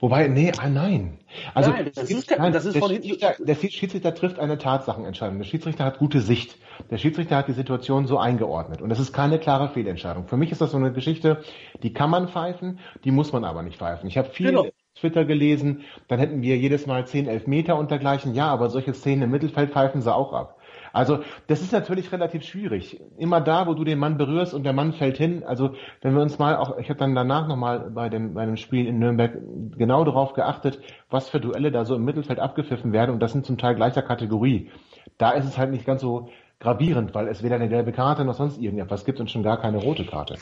Wobei, 0.00 0.28
nee, 0.28 0.52
ah, 0.58 0.68
nein. 0.68 1.18
Also, 1.54 1.70
nein, 1.70 1.90
das 1.94 2.10
ist, 2.10 2.30
nein, 2.36 2.52
das 2.52 2.64
ist 2.64 2.76
der, 2.76 2.82
Schiedsrichter, 2.82 3.34
der 3.38 3.54
Schiedsrichter 3.54 4.14
trifft 4.14 4.38
eine 4.38 4.58
Tatsachenentscheidung. 4.58 5.38
Der 5.38 5.44
Schiedsrichter 5.44 5.84
hat 5.84 5.98
gute 5.98 6.20
Sicht. 6.20 6.56
Der 6.90 6.98
Schiedsrichter 6.98 7.36
hat 7.36 7.48
die 7.48 7.52
Situation 7.52 8.06
so 8.06 8.18
eingeordnet. 8.18 8.80
Und 8.80 8.90
das 8.90 9.00
ist 9.00 9.12
keine 9.12 9.38
klare 9.38 9.70
Fehlentscheidung. 9.70 10.28
Für 10.28 10.36
mich 10.36 10.52
ist 10.52 10.60
das 10.60 10.70
so 10.70 10.76
eine 10.76 10.92
Geschichte, 10.92 11.42
die 11.82 11.92
kann 11.92 12.10
man 12.10 12.28
pfeifen, 12.28 12.78
die 13.04 13.10
muss 13.10 13.32
man 13.32 13.44
aber 13.44 13.62
nicht 13.62 13.78
pfeifen. 13.78 14.08
Ich 14.08 14.16
habe 14.18 14.30
viel 14.30 14.50
genau. 14.50 14.66
Twitter 15.00 15.24
gelesen, 15.24 15.82
dann 16.08 16.18
hätten 16.18 16.42
wir 16.42 16.56
jedes 16.56 16.86
Mal 16.86 17.06
10, 17.06 17.26
11 17.26 17.46
Meter 17.46 17.78
und 17.78 17.90
dergleichen. 17.90 18.34
Ja, 18.34 18.48
aber 18.48 18.70
solche 18.70 18.94
Szenen 18.94 19.22
im 19.22 19.30
Mittelfeld 19.30 19.70
pfeifen 19.72 20.02
sie 20.02 20.14
auch 20.14 20.32
ab. 20.32 20.58
Also 20.92 21.20
das 21.46 21.60
ist 21.60 21.72
natürlich 21.72 22.12
relativ 22.12 22.42
schwierig. 22.44 23.00
Immer 23.18 23.40
da, 23.40 23.66
wo 23.66 23.74
du 23.74 23.84
den 23.84 23.98
Mann 23.98 24.16
berührst 24.16 24.54
und 24.54 24.64
der 24.64 24.72
Mann 24.72 24.92
fällt 24.92 25.18
hin. 25.18 25.44
Also 25.44 25.74
wenn 26.02 26.14
wir 26.14 26.22
uns 26.22 26.38
mal 26.38 26.56
auch, 26.56 26.78
ich 26.78 26.88
habe 26.88 26.98
dann 26.98 27.14
danach 27.14 27.46
nochmal 27.46 27.90
bei 27.90 28.08
dem, 28.08 28.34
bei 28.34 28.46
dem 28.46 28.56
Spiel 28.56 28.86
in 28.86 28.98
Nürnberg 28.98 29.38
genau 29.76 30.04
darauf 30.04 30.32
geachtet, 30.32 30.80
was 31.10 31.28
für 31.28 31.40
Duelle 31.40 31.70
da 31.70 31.84
so 31.84 31.94
im 31.94 32.04
Mittelfeld 32.04 32.40
abgepfiffen 32.40 32.92
werden 32.92 33.12
und 33.12 33.20
das 33.20 33.32
sind 33.32 33.46
zum 33.46 33.58
Teil 33.58 33.74
gleicher 33.74 34.02
Kategorie. 34.02 34.70
Da 35.18 35.32
ist 35.32 35.44
es 35.44 35.58
halt 35.58 35.70
nicht 35.70 35.86
ganz 35.86 36.00
so 36.00 36.30
gravierend, 36.60 37.14
weil 37.14 37.28
es 37.28 37.42
weder 37.42 37.56
eine 37.56 37.68
gelbe 37.68 37.92
Karte 37.92 38.24
noch 38.24 38.34
sonst 38.34 38.60
irgendetwas 38.60 39.04
gibt 39.04 39.20
und 39.20 39.30
schon 39.30 39.42
gar 39.42 39.60
keine 39.60 39.78
rote 39.78 40.04
Karte. 40.04 40.36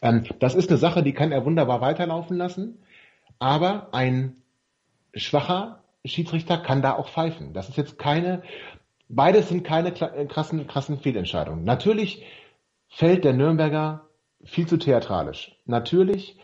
Ähm, 0.00 0.24
das 0.38 0.54
ist 0.54 0.70
eine 0.70 0.78
Sache, 0.78 1.02
die 1.02 1.12
kann 1.12 1.32
er 1.32 1.44
wunderbar 1.44 1.80
weiterlaufen 1.80 2.36
lassen, 2.36 2.78
aber 3.38 3.92
ein 3.92 4.36
schwacher 5.14 5.82
Schiedsrichter 6.04 6.58
kann 6.58 6.82
da 6.82 6.94
auch 6.94 7.08
pfeifen. 7.08 7.52
Das 7.52 7.68
ist 7.68 7.76
jetzt 7.76 7.98
keine 7.98 8.42
Beides 9.08 9.48
sind 9.48 9.64
keine 9.64 9.88
äh, 9.88 10.26
krassen, 10.26 10.66
krassen 10.66 10.98
Fehlentscheidungen. 10.98 11.64
Natürlich 11.64 12.24
fällt 12.88 13.24
der 13.24 13.32
Nürnberger 13.32 14.06
viel 14.44 14.66
zu 14.66 14.76
theatralisch. 14.76 15.56
Natürlich 15.64 16.38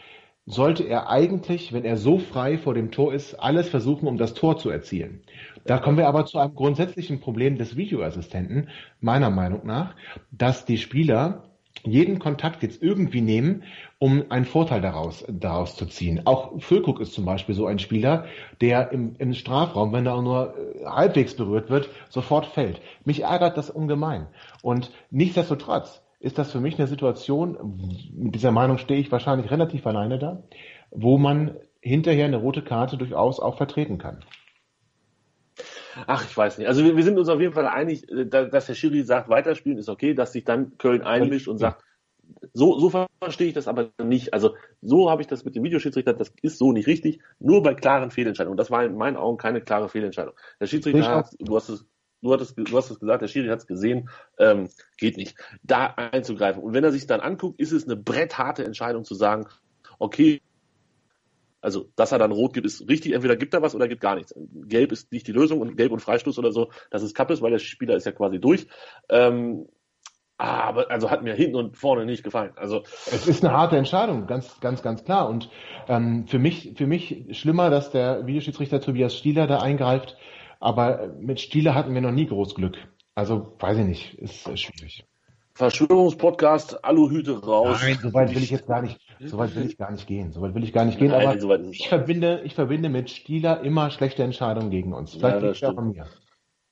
sollte 0.47 0.85
er 0.85 1.09
eigentlich, 1.09 1.73
wenn 1.73 1.85
er 1.85 1.97
so 1.97 2.19
frei 2.19 2.59
vor 2.59 2.75
dem 2.75 2.91
Tor 2.91 3.15
ist, 3.15 3.35
alles 3.35 3.69
versuchen, 3.69 4.09
um 4.09 4.19
das 4.19 4.35
Tor 4.35 4.59
zu 4.59 4.71
erzielen. 4.71 5.23
Da 5.65 5.79
kommen 5.79 5.97
wir 5.97 6.09
aber 6.09 6.27
zu 6.27 6.39
einem 6.39 6.55
grundsätzlichen 6.55 7.21
Problem 7.21 7.57
des 7.57 7.77
Videoassistenten, 7.77 8.69
meiner 9.01 9.31
Meinung 9.31 9.65
nach, 9.65 9.95
dass 10.31 10.67
die 10.67 10.77
Spieler 10.77 11.54
jeden 11.83 12.19
Kontakt 12.19 12.63
jetzt 12.63 12.83
irgendwie 12.83 13.21
nehmen, 13.21 13.65
um 13.99 14.25
einen 14.31 14.45
Vorteil 14.45 14.81
daraus, 14.81 15.25
daraus 15.29 15.77
zu 15.77 15.87
ziehen. 15.87 16.23
Auch 16.25 16.61
Füllkrug 16.61 17.01
ist 17.01 17.13
zum 17.13 17.25
Beispiel 17.25 17.55
so 17.55 17.67
ein 17.67 17.79
Spieler, 17.79 18.27
der 18.61 18.93
im, 18.93 19.17
im 19.19 19.35
Strafraum, 19.35 19.93
wenn 19.93 20.07
er 20.07 20.15
auch 20.15 20.23
nur 20.23 20.55
äh, 20.57 20.87
halbwegs 20.87 21.35
berührt 21.35 21.71
wird, 21.71 21.89
sofort 22.09 22.47
fällt. 22.47 22.81
Mich 23.05 23.23
ärgert 23.23 23.57
das 23.57 23.71
ungemein. 23.71 24.29
Und 24.63 24.93
nichtsdestotrotz 25.11 26.03
ist 26.21 26.39
das 26.39 26.51
für 26.51 26.61
mich 26.61 26.79
eine 26.79 26.87
Situation, 26.87 27.79
mit 28.15 28.35
dieser 28.35 28.51
Meinung 28.51 28.79
stehe 28.79 29.01
ich 29.01 29.13
wahrscheinlich 29.13 29.51
relativ 29.51 29.87
alleine 29.87 30.19
da, 30.19 30.43
wo 30.91 31.19
man 31.19 31.57
hinterher 31.83 32.25
eine 32.25 32.39
rote 32.39 32.63
Karte 32.63 32.97
durchaus 32.97 33.41
auch 33.41 33.59
vertreten 33.59 33.99
kann. 33.99 34.25
Ach, 36.07 36.25
ich 36.25 36.37
weiß 36.37 36.59
nicht. 36.59 36.69
Also 36.69 36.85
wir, 36.85 36.97
wir 36.97 37.05
sind 37.05 37.19
uns 37.19 37.29
auf 37.29 37.41
jeden 37.41 37.53
Fall 37.53 37.67
einig, 37.67 38.11
äh, 38.11 38.27
dass 38.27 38.67
der 38.67 38.75
Schiri 38.75 39.03
sagt, 39.03 39.29
weiterspielen 39.29 39.79
ist 39.79 39.89
okay, 39.89 40.15
dass 40.15 40.33
sich 40.33 40.45
dann 40.45 40.77
Köln 40.79 41.03
einmischt 41.03 41.49
und 41.49 41.59
sagt, 41.59 41.83
so, 42.53 42.79
so 42.79 43.07
verstehe 43.21 43.49
ich 43.49 43.55
das 43.55 43.69
aber 43.69 43.91
nicht. 44.03 44.33
Also 44.33 44.55
so 44.81 45.11
habe 45.11 45.23
ich 45.23 45.29
das 45.29 45.45
mit 45.45 45.55
dem 45.57 45.65
Videoschiedsrichter, 45.65 46.13
das 46.13 46.33
ist 46.43 46.59
so 46.59 46.73
nicht 46.73 46.87
richtig. 46.87 47.21
Nur 47.39 47.63
bei 47.63 47.75
klaren 47.75 48.11
Fehlentscheidungen. 48.11 48.57
Das 48.57 48.71
war 48.71 48.85
in 48.85 48.97
meinen 48.97 49.17
Augen 49.17 49.37
keine 49.37 49.61
klare 49.61 49.89
Fehlentscheidung. 49.89 50.35
Der 50.61 50.67
Schiedsrichter 50.67 51.07
hat, 51.07 51.31
du 51.39 51.57
hast 51.57 51.69
es, 51.69 51.87
du 52.23 52.33
hattest, 52.33 52.57
du 52.57 52.77
hast 52.77 52.91
es 52.91 53.01
gesagt, 53.01 53.23
der 53.23 53.29
Schiri 53.29 53.49
hat 53.49 53.61
es 53.61 53.67
gesehen, 53.67 54.09
ähm, 54.39 54.69
geht 54.99 55.17
nicht, 55.17 55.37
da 55.63 55.87
einzugreifen. 55.87 56.63
Und 56.63 56.75
wenn 56.75 56.85
er 56.85 56.93
sich 56.93 57.07
dann 57.07 57.21
anguckt, 57.21 57.61
ist 57.61 57.73
es 57.73 57.85
eine 57.85 57.97
brettharte 57.97 58.65
Entscheidung 58.65 59.05
zu 59.05 59.15
sagen, 59.15 59.47
okay, 59.99 60.41
also, 61.65 61.89
dass 61.97 62.13
er 62.13 62.19
dann 62.19 62.31
rot 62.31 62.53
gibt, 62.53 62.67
ist 62.67 62.89
richtig. 62.89 63.13
Entweder 63.13 63.37
gibt 63.37 63.55
er 63.55 63.63
was 63.63 63.75
oder 63.75 63.89
gibt 63.89 64.03
gar 64.03 64.17
nichts. 64.17 64.35
Gelb 64.67 64.93
ist 64.93 65.11
nicht 65.13 65.27
die 65.27 65.33
Lösung 65.33 65.61
und 65.61 65.77
Gelb 65.77 65.93
und 65.93 66.01
Freistoß 66.01 66.39
oder 66.39 66.53
so, 66.53 66.71
das 66.91 67.03
ist 67.03 67.15
Kappes, 67.15 67.41
weil 67.41 67.53
der 67.53 67.59
Spieler 67.59 67.97
ist 67.97 68.05
ja 68.05 68.13
quasi 68.13 68.39
durch. 68.39 68.67
Ähm, 69.09 69.67
aber 70.37 70.91
also 70.91 71.11
hat 71.11 71.23
mir 71.23 71.35
hinten 71.35 71.57
und 71.57 71.77
vorne 71.77 72.05
nicht 72.05 72.23
gefallen. 72.23 72.53
Also 72.57 72.83
es 73.11 73.27
ist 73.27 73.45
eine 73.45 73.55
harte 73.55 73.77
Entscheidung, 73.77 74.27
ganz, 74.27 74.61
ganz, 74.61 74.83
ganz 74.83 75.05
klar. 75.05 75.29
Und 75.29 75.49
ähm, 75.89 76.27
für 76.27 76.39
mich, 76.39 76.75
für 76.77 76.87
mich 76.87 77.27
schlimmer, 77.31 77.71
dass 77.71 77.91
der 77.91 78.27
Videoschiedsrichter 78.27 78.81
Tobias 78.81 79.17
Stieler 79.17 79.47
da 79.47 79.61
eingreift. 79.61 80.17
Aber 80.61 81.15
mit 81.19 81.41
Stieler 81.41 81.75
hatten 81.75 81.95
wir 81.95 82.01
noch 82.01 82.13
nie 82.13 82.27
groß 82.27 82.55
Glück. 82.55 82.77
Also 83.15 83.57
weiß 83.59 83.79
ich 83.79 83.85
nicht, 83.85 84.19
ist 84.19 84.59
schwierig. 84.59 85.07
Verschwörungspodcast, 85.55 86.85
Aluhüte 86.85 87.39
raus. 87.39 87.79
Nein, 87.81 87.99
soweit 88.03 88.35
will 88.35 88.43
ich 88.43 88.51
jetzt 88.51 88.67
gar 88.67 88.83
nicht, 88.83 88.99
soweit 89.21 89.55
will 89.55 89.67
ich 89.67 89.77
gar 89.77 89.91
nicht 89.91 90.07
gehen. 90.07 90.33
Soweit 90.33 90.55
will 90.55 90.65
ich 90.65 90.73
gar 90.73 90.85
nicht 90.85 90.99
gehen, 90.99 91.11
Nein, 91.11 91.27
aber 91.43 91.61
ich 91.61 91.89
verbinde, 91.89 92.43
ich 92.45 92.55
verbinde 92.55 92.89
mit 92.89 93.11
Stieler 93.11 93.63
immer 93.63 93.91
schlechte 93.91 94.23
Entscheidungen 94.23 94.71
gegen 94.71 94.93
uns. 94.93 95.15
Vielleicht 95.15 95.43
ja, 95.43 95.49
liegt 95.49 95.63
das 95.63 95.77
an 95.77 95.89
mir. 95.91 96.07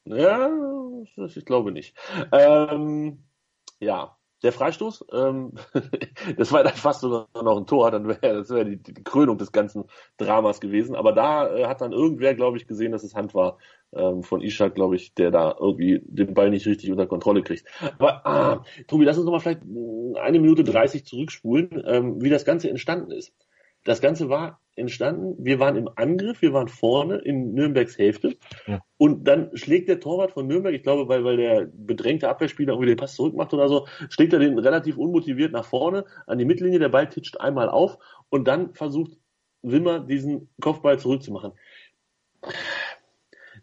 Ja, 0.05 0.51
ich 1.27 1.45
glaube 1.45 1.73
nicht. 1.73 1.97
Ähm, 2.33 3.25
ja, 3.81 4.17
der 4.43 4.53
Freistoß, 4.53 5.07
ähm, 5.13 5.53
das 6.37 6.53
war 6.53 6.65
dann 6.65 6.75
fast 6.75 7.01
sogar 7.01 7.29
noch 7.35 7.57
ein 7.57 7.67
Tor, 7.67 7.91
dann 7.91 8.09
wäre 8.09 8.21
das 8.21 8.51
wäre 8.51 8.65
die, 8.65 8.83
die 8.83 9.05
Krönung 9.05 9.39
des 9.39 9.53
ganzen 9.53 9.85
Dramas 10.17 10.61
gewesen. 10.61 10.97
Aber 10.97 11.13
da 11.13 11.55
äh, 11.55 11.67
hat 11.67 11.81
dann 11.81 11.93
irgendwer, 11.93 12.35
glaube 12.35 12.57
ich, 12.57 12.67
gesehen, 12.67 12.93
dass 12.93 13.05
es 13.05 13.15
Hand 13.15 13.35
war 13.35 13.59
ähm, 13.95 14.23
von 14.23 14.41
Ishak, 14.41 14.75
glaube 14.75 14.97
ich, 14.97 15.15
der 15.15 15.31
da 15.31 15.57
irgendwie 15.59 16.03
den 16.05 16.35
Ball 16.35 16.51
nicht 16.51 16.67
richtig 16.67 16.91
unter 16.91 17.07
Kontrolle 17.07 17.43
kriegt. 17.43 17.67
Aber 17.99 18.27
ah, 18.27 18.65
Tobi, 18.87 19.05
lass 19.05 19.19
uns 19.19 19.27
noch 19.27 19.33
mal 19.33 19.41
vielleicht 19.41 19.63
eine 19.63 20.41
Minute 20.41 20.65
dreißig 20.65 21.05
zurückspulen, 21.05 21.83
ähm, 21.87 22.23
wie 22.23 22.31
das 22.31 22.45
Ganze 22.45 22.71
entstanden 22.71 23.11
ist. 23.11 23.33
Das 23.85 24.01
Ganze 24.01 24.29
war 24.29 24.61
entstanden, 24.77 25.45
wir 25.45 25.59
waren 25.59 25.77
im 25.77 25.89
Angriff, 25.97 26.41
wir 26.41 26.53
waren 26.53 26.69
vorne 26.69 27.19
in 27.19 27.53
Nürnbergs 27.53 27.99
Hälfte 27.99 28.37
ja. 28.67 28.81
und 28.97 29.27
dann 29.27 29.51
schlägt 29.55 29.89
der 29.89 30.01
Torwart 30.01 30.33
von 30.33 30.47
Nürnberg, 30.47 30.73
ich 30.73 30.83
glaube, 30.83 31.09
weil, 31.09 31.25
weil 31.25 31.37
der 31.37 31.69
bedrängte 31.71 32.29
Abwehrspieler 32.29 32.73
irgendwie 32.73 32.91
den 32.91 32.97
Pass 32.97 33.17
zurückmacht 33.17 33.53
oder 33.53 33.69
so, 33.69 33.87
schlägt 34.09 34.33
er 34.33 34.39
den 34.39 34.59
relativ 34.59 34.97
unmotiviert 34.97 35.53
nach 35.53 35.65
vorne 35.65 36.05
an 36.27 36.39
die 36.39 36.45
Mittellinie, 36.45 36.79
der 36.79 36.89
Ball 36.89 37.09
titscht 37.09 37.39
einmal 37.41 37.69
auf 37.69 37.99
und 38.31 38.47
dann 38.49 38.73
versucht 38.73 39.19
Wimmer 39.63 39.99
diesen 39.99 40.49
Kopfball 40.61 40.99
zurückzumachen 40.99 41.53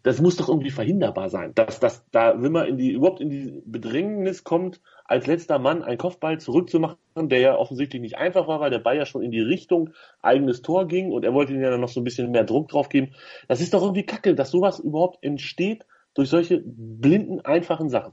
das 0.02 0.20
muss 0.20 0.36
doch 0.36 0.48
irgendwie 0.48 0.70
verhinderbar 0.70 1.28
sein, 1.28 1.52
dass, 1.54 1.78
dass 1.80 2.04
da 2.10 2.40
Wimmer 2.40 2.66
in 2.66 2.78
die, 2.78 2.92
überhaupt 2.92 3.20
in 3.20 3.28
die 3.28 3.62
Bedrängnis 3.66 4.44
kommt, 4.44 4.80
als 5.04 5.26
letzter 5.26 5.58
Mann 5.58 5.82
einen 5.82 5.98
Kopfball 5.98 6.38
zurückzumachen, 6.38 6.98
der 7.16 7.40
ja 7.40 7.56
offensichtlich 7.56 8.00
nicht 8.00 8.16
einfach 8.16 8.48
war, 8.48 8.60
weil 8.60 8.70
der 8.70 8.78
Ball 8.78 8.96
ja 8.96 9.04
schon 9.04 9.22
in 9.22 9.30
die 9.30 9.40
Richtung 9.40 9.90
eigenes 10.22 10.62
Tor 10.62 10.86
ging 10.86 11.12
und 11.12 11.24
er 11.24 11.34
wollte 11.34 11.52
ihm 11.52 11.60
ja 11.60 11.70
dann 11.70 11.80
noch 11.80 11.88
so 11.88 12.00
ein 12.00 12.04
bisschen 12.04 12.30
mehr 12.30 12.44
Druck 12.44 12.68
drauf 12.68 12.88
geben. 12.88 13.12
Das 13.48 13.60
ist 13.60 13.74
doch 13.74 13.82
irgendwie 13.82 14.06
kacke, 14.06 14.34
dass 14.34 14.50
sowas 14.50 14.78
überhaupt 14.78 15.22
entsteht 15.22 15.84
durch 16.14 16.28
solche 16.28 16.62
blinden, 16.64 17.40
einfachen 17.40 17.90
Sachen. 17.90 18.12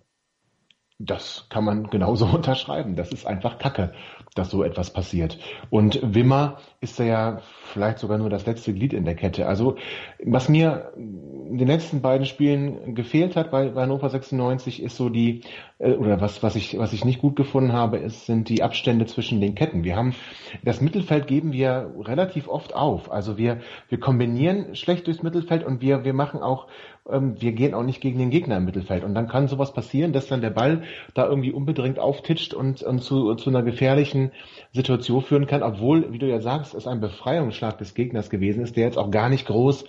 Das 0.99 1.45
kann 1.49 1.63
man 1.63 1.83
genauso 1.89 2.25
unterschreiben. 2.25 2.95
Das 2.95 3.11
ist 3.11 3.25
einfach 3.25 3.59
Kacke, 3.59 3.93
dass 4.35 4.49
so 4.49 4.63
etwas 4.63 4.91
passiert. 4.91 5.37
Und 5.69 5.99
Wimmer 6.03 6.57
ist 6.81 6.99
ja 6.99 7.41
vielleicht 7.65 7.99
sogar 7.99 8.17
nur 8.17 8.29
das 8.29 8.45
letzte 8.45 8.73
Glied 8.73 8.93
in 8.93 9.05
der 9.05 9.15
Kette. 9.15 9.47
Also 9.47 9.77
was 10.23 10.49
mir 10.49 10.91
in 10.95 11.57
den 11.57 11.67
letzten 11.67 12.01
beiden 12.01 12.25
Spielen 12.25 12.95
gefehlt 12.95 13.35
hat 13.35 13.51
bei, 13.51 13.69
bei 13.69 13.81
Hannover 13.81 14.09
96 14.09 14.81
ist 14.81 14.95
so 14.95 15.09
die, 15.09 15.41
oder 15.79 16.19
was, 16.19 16.41
was 16.41 16.55
ich, 16.55 16.77
was 16.77 16.93
ich 16.93 17.05
nicht 17.05 17.21
gut 17.21 17.35
gefunden 17.35 17.73
habe, 17.73 17.97
ist, 17.97 18.25
sind 18.25 18.49
die 18.49 18.63
Abstände 18.63 19.05
zwischen 19.05 19.39
den 19.39 19.53
Ketten. 19.53 19.83
Wir 19.83 19.95
haben, 19.95 20.15
das 20.63 20.81
Mittelfeld 20.81 21.27
geben 21.27 21.53
wir 21.53 21.93
relativ 21.99 22.47
oft 22.47 22.75
auf. 22.75 23.11
Also 23.11 23.37
wir, 23.37 23.59
wir 23.89 23.99
kombinieren 23.99 24.75
schlecht 24.75 25.05
durchs 25.05 25.21
Mittelfeld 25.21 25.63
und 25.63 25.81
wir, 25.81 26.03
wir 26.03 26.13
machen 26.13 26.41
auch 26.41 26.67
ähm, 27.09 27.39
wir 27.39 27.51
gehen 27.53 27.73
auch 27.73 27.83
nicht 27.83 28.01
gegen 28.01 28.19
den 28.19 28.29
Gegner 28.29 28.57
im 28.57 28.65
Mittelfeld. 28.65 29.03
Und 29.03 29.13
dann 29.15 29.27
kann 29.27 29.47
sowas 29.47 29.73
passieren, 29.73 30.13
dass 30.13 30.27
dann 30.27 30.41
der 30.41 30.49
Ball 30.49 30.83
da 31.13 31.27
irgendwie 31.27 31.51
unbedingt 31.51 31.99
auftitscht 31.99 32.53
und, 32.53 32.83
und 32.83 33.01
zu, 33.01 33.35
zu 33.35 33.49
einer 33.49 33.63
gefährlichen 33.63 34.31
Situation 34.71 35.21
führen 35.21 35.47
kann, 35.47 35.63
obwohl, 35.63 36.11
wie 36.11 36.19
du 36.19 36.27
ja 36.27 36.39
sagst, 36.39 36.73
es 36.73 36.87
ein 36.87 36.99
Befreiungsschlag 36.99 37.77
des 37.77 37.93
Gegners 37.93 38.29
gewesen 38.29 38.63
ist, 38.63 38.75
der 38.75 38.85
jetzt 38.85 38.97
auch 38.97 39.11
gar 39.11 39.29
nicht 39.29 39.47
groß 39.47 39.85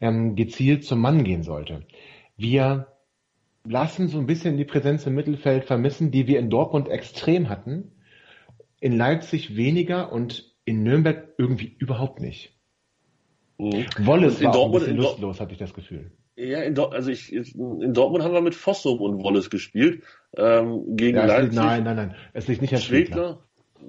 ähm, 0.00 0.34
gezielt 0.36 0.84
zum 0.84 1.00
Mann 1.00 1.24
gehen 1.24 1.42
sollte. 1.42 1.82
Wir 2.36 2.86
lassen 3.64 4.08
so 4.08 4.18
ein 4.18 4.26
bisschen 4.26 4.56
die 4.56 4.64
Präsenz 4.64 5.06
im 5.06 5.14
Mittelfeld 5.14 5.64
vermissen, 5.64 6.10
die 6.10 6.26
wir 6.26 6.38
in 6.38 6.50
Dortmund 6.50 6.88
extrem 6.88 7.48
hatten, 7.48 7.92
in 8.80 8.96
Leipzig 8.96 9.56
weniger 9.56 10.12
und 10.12 10.54
in 10.64 10.82
Nürnberg 10.82 11.34
irgendwie 11.36 11.76
überhaupt 11.78 12.20
nicht. 12.20 12.56
Mhm. 13.58 13.86
Wallace 13.98 14.42
war 14.42 14.52
Dortmund, 14.52 14.84
ein 14.84 14.96
bisschen 14.96 14.96
lustlos, 14.96 15.40
hatte 15.40 15.52
ich 15.52 15.58
das 15.58 15.74
Gefühl. 15.74 16.12
Ja, 16.36 16.62
in, 16.62 16.78
also 16.78 17.10
ich, 17.10 17.34
in 17.34 17.92
Dortmund 17.92 18.24
haben 18.24 18.32
wir 18.32 18.40
mit 18.40 18.54
Fossum 18.54 19.00
und 19.00 19.22
Wallace 19.22 19.50
gespielt. 19.50 20.02
Ähm, 20.36 20.96
gegen 20.96 21.18
ja, 21.18 21.26
Leipzig. 21.26 21.50
Liegt, 21.50 21.62
nein, 21.62 21.84
nein, 21.84 21.96
nein. 21.96 22.14
Es 22.32 22.48
liegt 22.48 22.62
nicht 22.62 22.72
an 22.72 22.80
Schwegler. 22.80 23.14
Schwegler. 23.16 23.44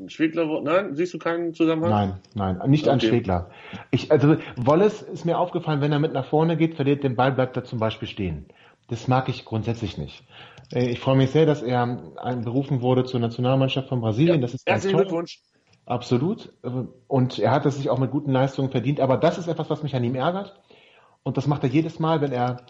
Schwegler, 0.07 0.61
nein, 0.61 0.95
siehst 0.95 1.13
du 1.13 1.17
keinen 1.19 1.53
Zusammenhang? 1.53 2.19
Nein, 2.33 2.55
nein, 2.57 2.69
nicht 2.69 2.83
okay. 2.83 2.93
an 2.93 2.99
Schwegler. 3.01 3.51
Ich, 3.91 4.11
also 4.11 4.37
Wallace 4.55 5.01
ist 5.01 5.25
mir 5.25 5.37
aufgefallen, 5.37 5.81
wenn 5.81 5.91
er 5.91 5.99
mit 5.99 6.13
nach 6.13 6.25
vorne 6.25 6.57
geht, 6.57 6.75
verliert 6.75 7.03
den 7.03 7.15
Ball, 7.15 7.31
bleibt 7.31 7.57
er 7.57 7.63
zum 7.63 7.79
Beispiel 7.79 8.07
stehen. 8.07 8.45
Das 8.91 9.07
mag 9.07 9.29
ich 9.29 9.45
grundsätzlich 9.45 9.98
nicht. 9.98 10.21
Äh, 10.74 10.89
ich 10.89 11.00
freue 11.00 11.15
mich 11.15 11.31
sehr, 11.31 11.45
dass 11.45 11.62
er 11.62 12.12
berufen 12.43 12.81
wurde 12.81 13.05
zur 13.05 13.21
Nationalmannschaft 13.21 13.88
von 13.88 14.01
Brasilien. 14.01 14.36
Ja, 14.36 14.41
das 14.41 14.53
ist 14.53 14.67
herzlichen 14.67 14.98
Glückwunsch. 14.98 15.39
Absolut. 15.86 16.51
Und 17.07 17.39
er 17.39 17.51
hat 17.51 17.65
es 17.65 17.77
sich 17.77 17.89
auch 17.89 18.00
mit 18.00 18.12
guten 18.12 18.31
Leistungen 18.31 18.69
verdient. 18.69 19.00
Aber 19.00 19.15
das 19.15 19.38
ist 19.38 19.48
etwas, 19.48 19.69
was 19.69 19.81
mich 19.81 19.95
an 19.95 20.03
ihm 20.03 20.15
ärgert. 20.15 20.62
Und 21.24 21.38
das 21.38 21.48
macht 21.48 21.63
er 21.63 21.69
jedes 21.69 22.00
Mal, 22.00 22.19
wenn 22.19 22.33
er 22.33 22.65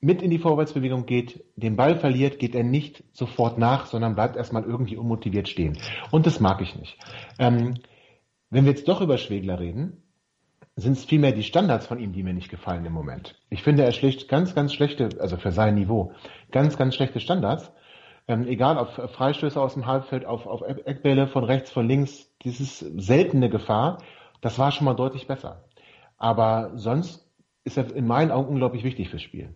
mit 0.00 0.22
in 0.22 0.30
die 0.30 0.38
Vorwärtsbewegung 0.38 1.06
geht, 1.06 1.44
den 1.56 1.74
Ball 1.74 1.96
verliert, 1.96 2.38
geht 2.38 2.54
er 2.54 2.62
nicht 2.62 3.02
sofort 3.12 3.58
nach, 3.58 3.86
sondern 3.86 4.14
bleibt 4.14 4.36
erstmal 4.36 4.62
irgendwie 4.62 4.96
unmotiviert 4.96 5.48
stehen. 5.48 5.76
Und 6.12 6.26
das 6.26 6.38
mag 6.38 6.60
ich 6.62 6.76
nicht. 6.76 6.96
Ähm, 7.40 7.74
wenn 8.48 8.64
wir 8.64 8.70
jetzt 8.70 8.86
doch 8.86 9.00
über 9.00 9.18
Schwegler 9.18 9.58
reden, 9.58 10.04
sind 10.78 10.92
es 10.92 11.04
vielmehr 11.04 11.32
die 11.32 11.42
Standards 11.42 11.88
von 11.88 11.98
ihm, 11.98 12.12
die 12.12 12.22
mir 12.22 12.32
nicht 12.32 12.50
gefallen 12.50 12.84
im 12.84 12.92
Moment. 12.92 13.34
Ich 13.50 13.64
finde, 13.64 13.84
er 13.84 13.90
schlicht 13.90 14.28
ganz, 14.28 14.54
ganz 14.54 14.72
schlechte, 14.72 15.08
also 15.18 15.36
für 15.36 15.50
sein 15.50 15.74
Niveau, 15.74 16.12
ganz, 16.52 16.76
ganz 16.76 16.94
schlechte 16.94 17.18
Standards. 17.18 17.72
Ähm, 18.28 18.46
egal 18.46 18.78
ob 18.78 19.10
Freistöße 19.10 19.60
aus 19.60 19.74
dem 19.74 19.86
Halbfeld, 19.86 20.24
auf, 20.24 20.46
auf 20.46 20.62
Eckbälle 20.62 21.26
von 21.26 21.42
rechts, 21.42 21.70
von 21.70 21.88
links, 21.88 22.32
dieses 22.42 22.78
seltene 22.78 23.50
Gefahr, 23.50 23.98
das 24.40 24.58
war 24.58 24.70
schon 24.70 24.84
mal 24.84 24.94
deutlich 24.94 25.26
besser. 25.26 25.64
Aber 26.16 26.70
sonst 26.76 27.28
ist 27.64 27.76
er 27.76 27.92
in 27.94 28.06
meinen 28.06 28.30
Augen 28.30 28.48
unglaublich 28.48 28.84
wichtig 28.84 29.08
fürs 29.08 29.22
Spiel. 29.22 29.54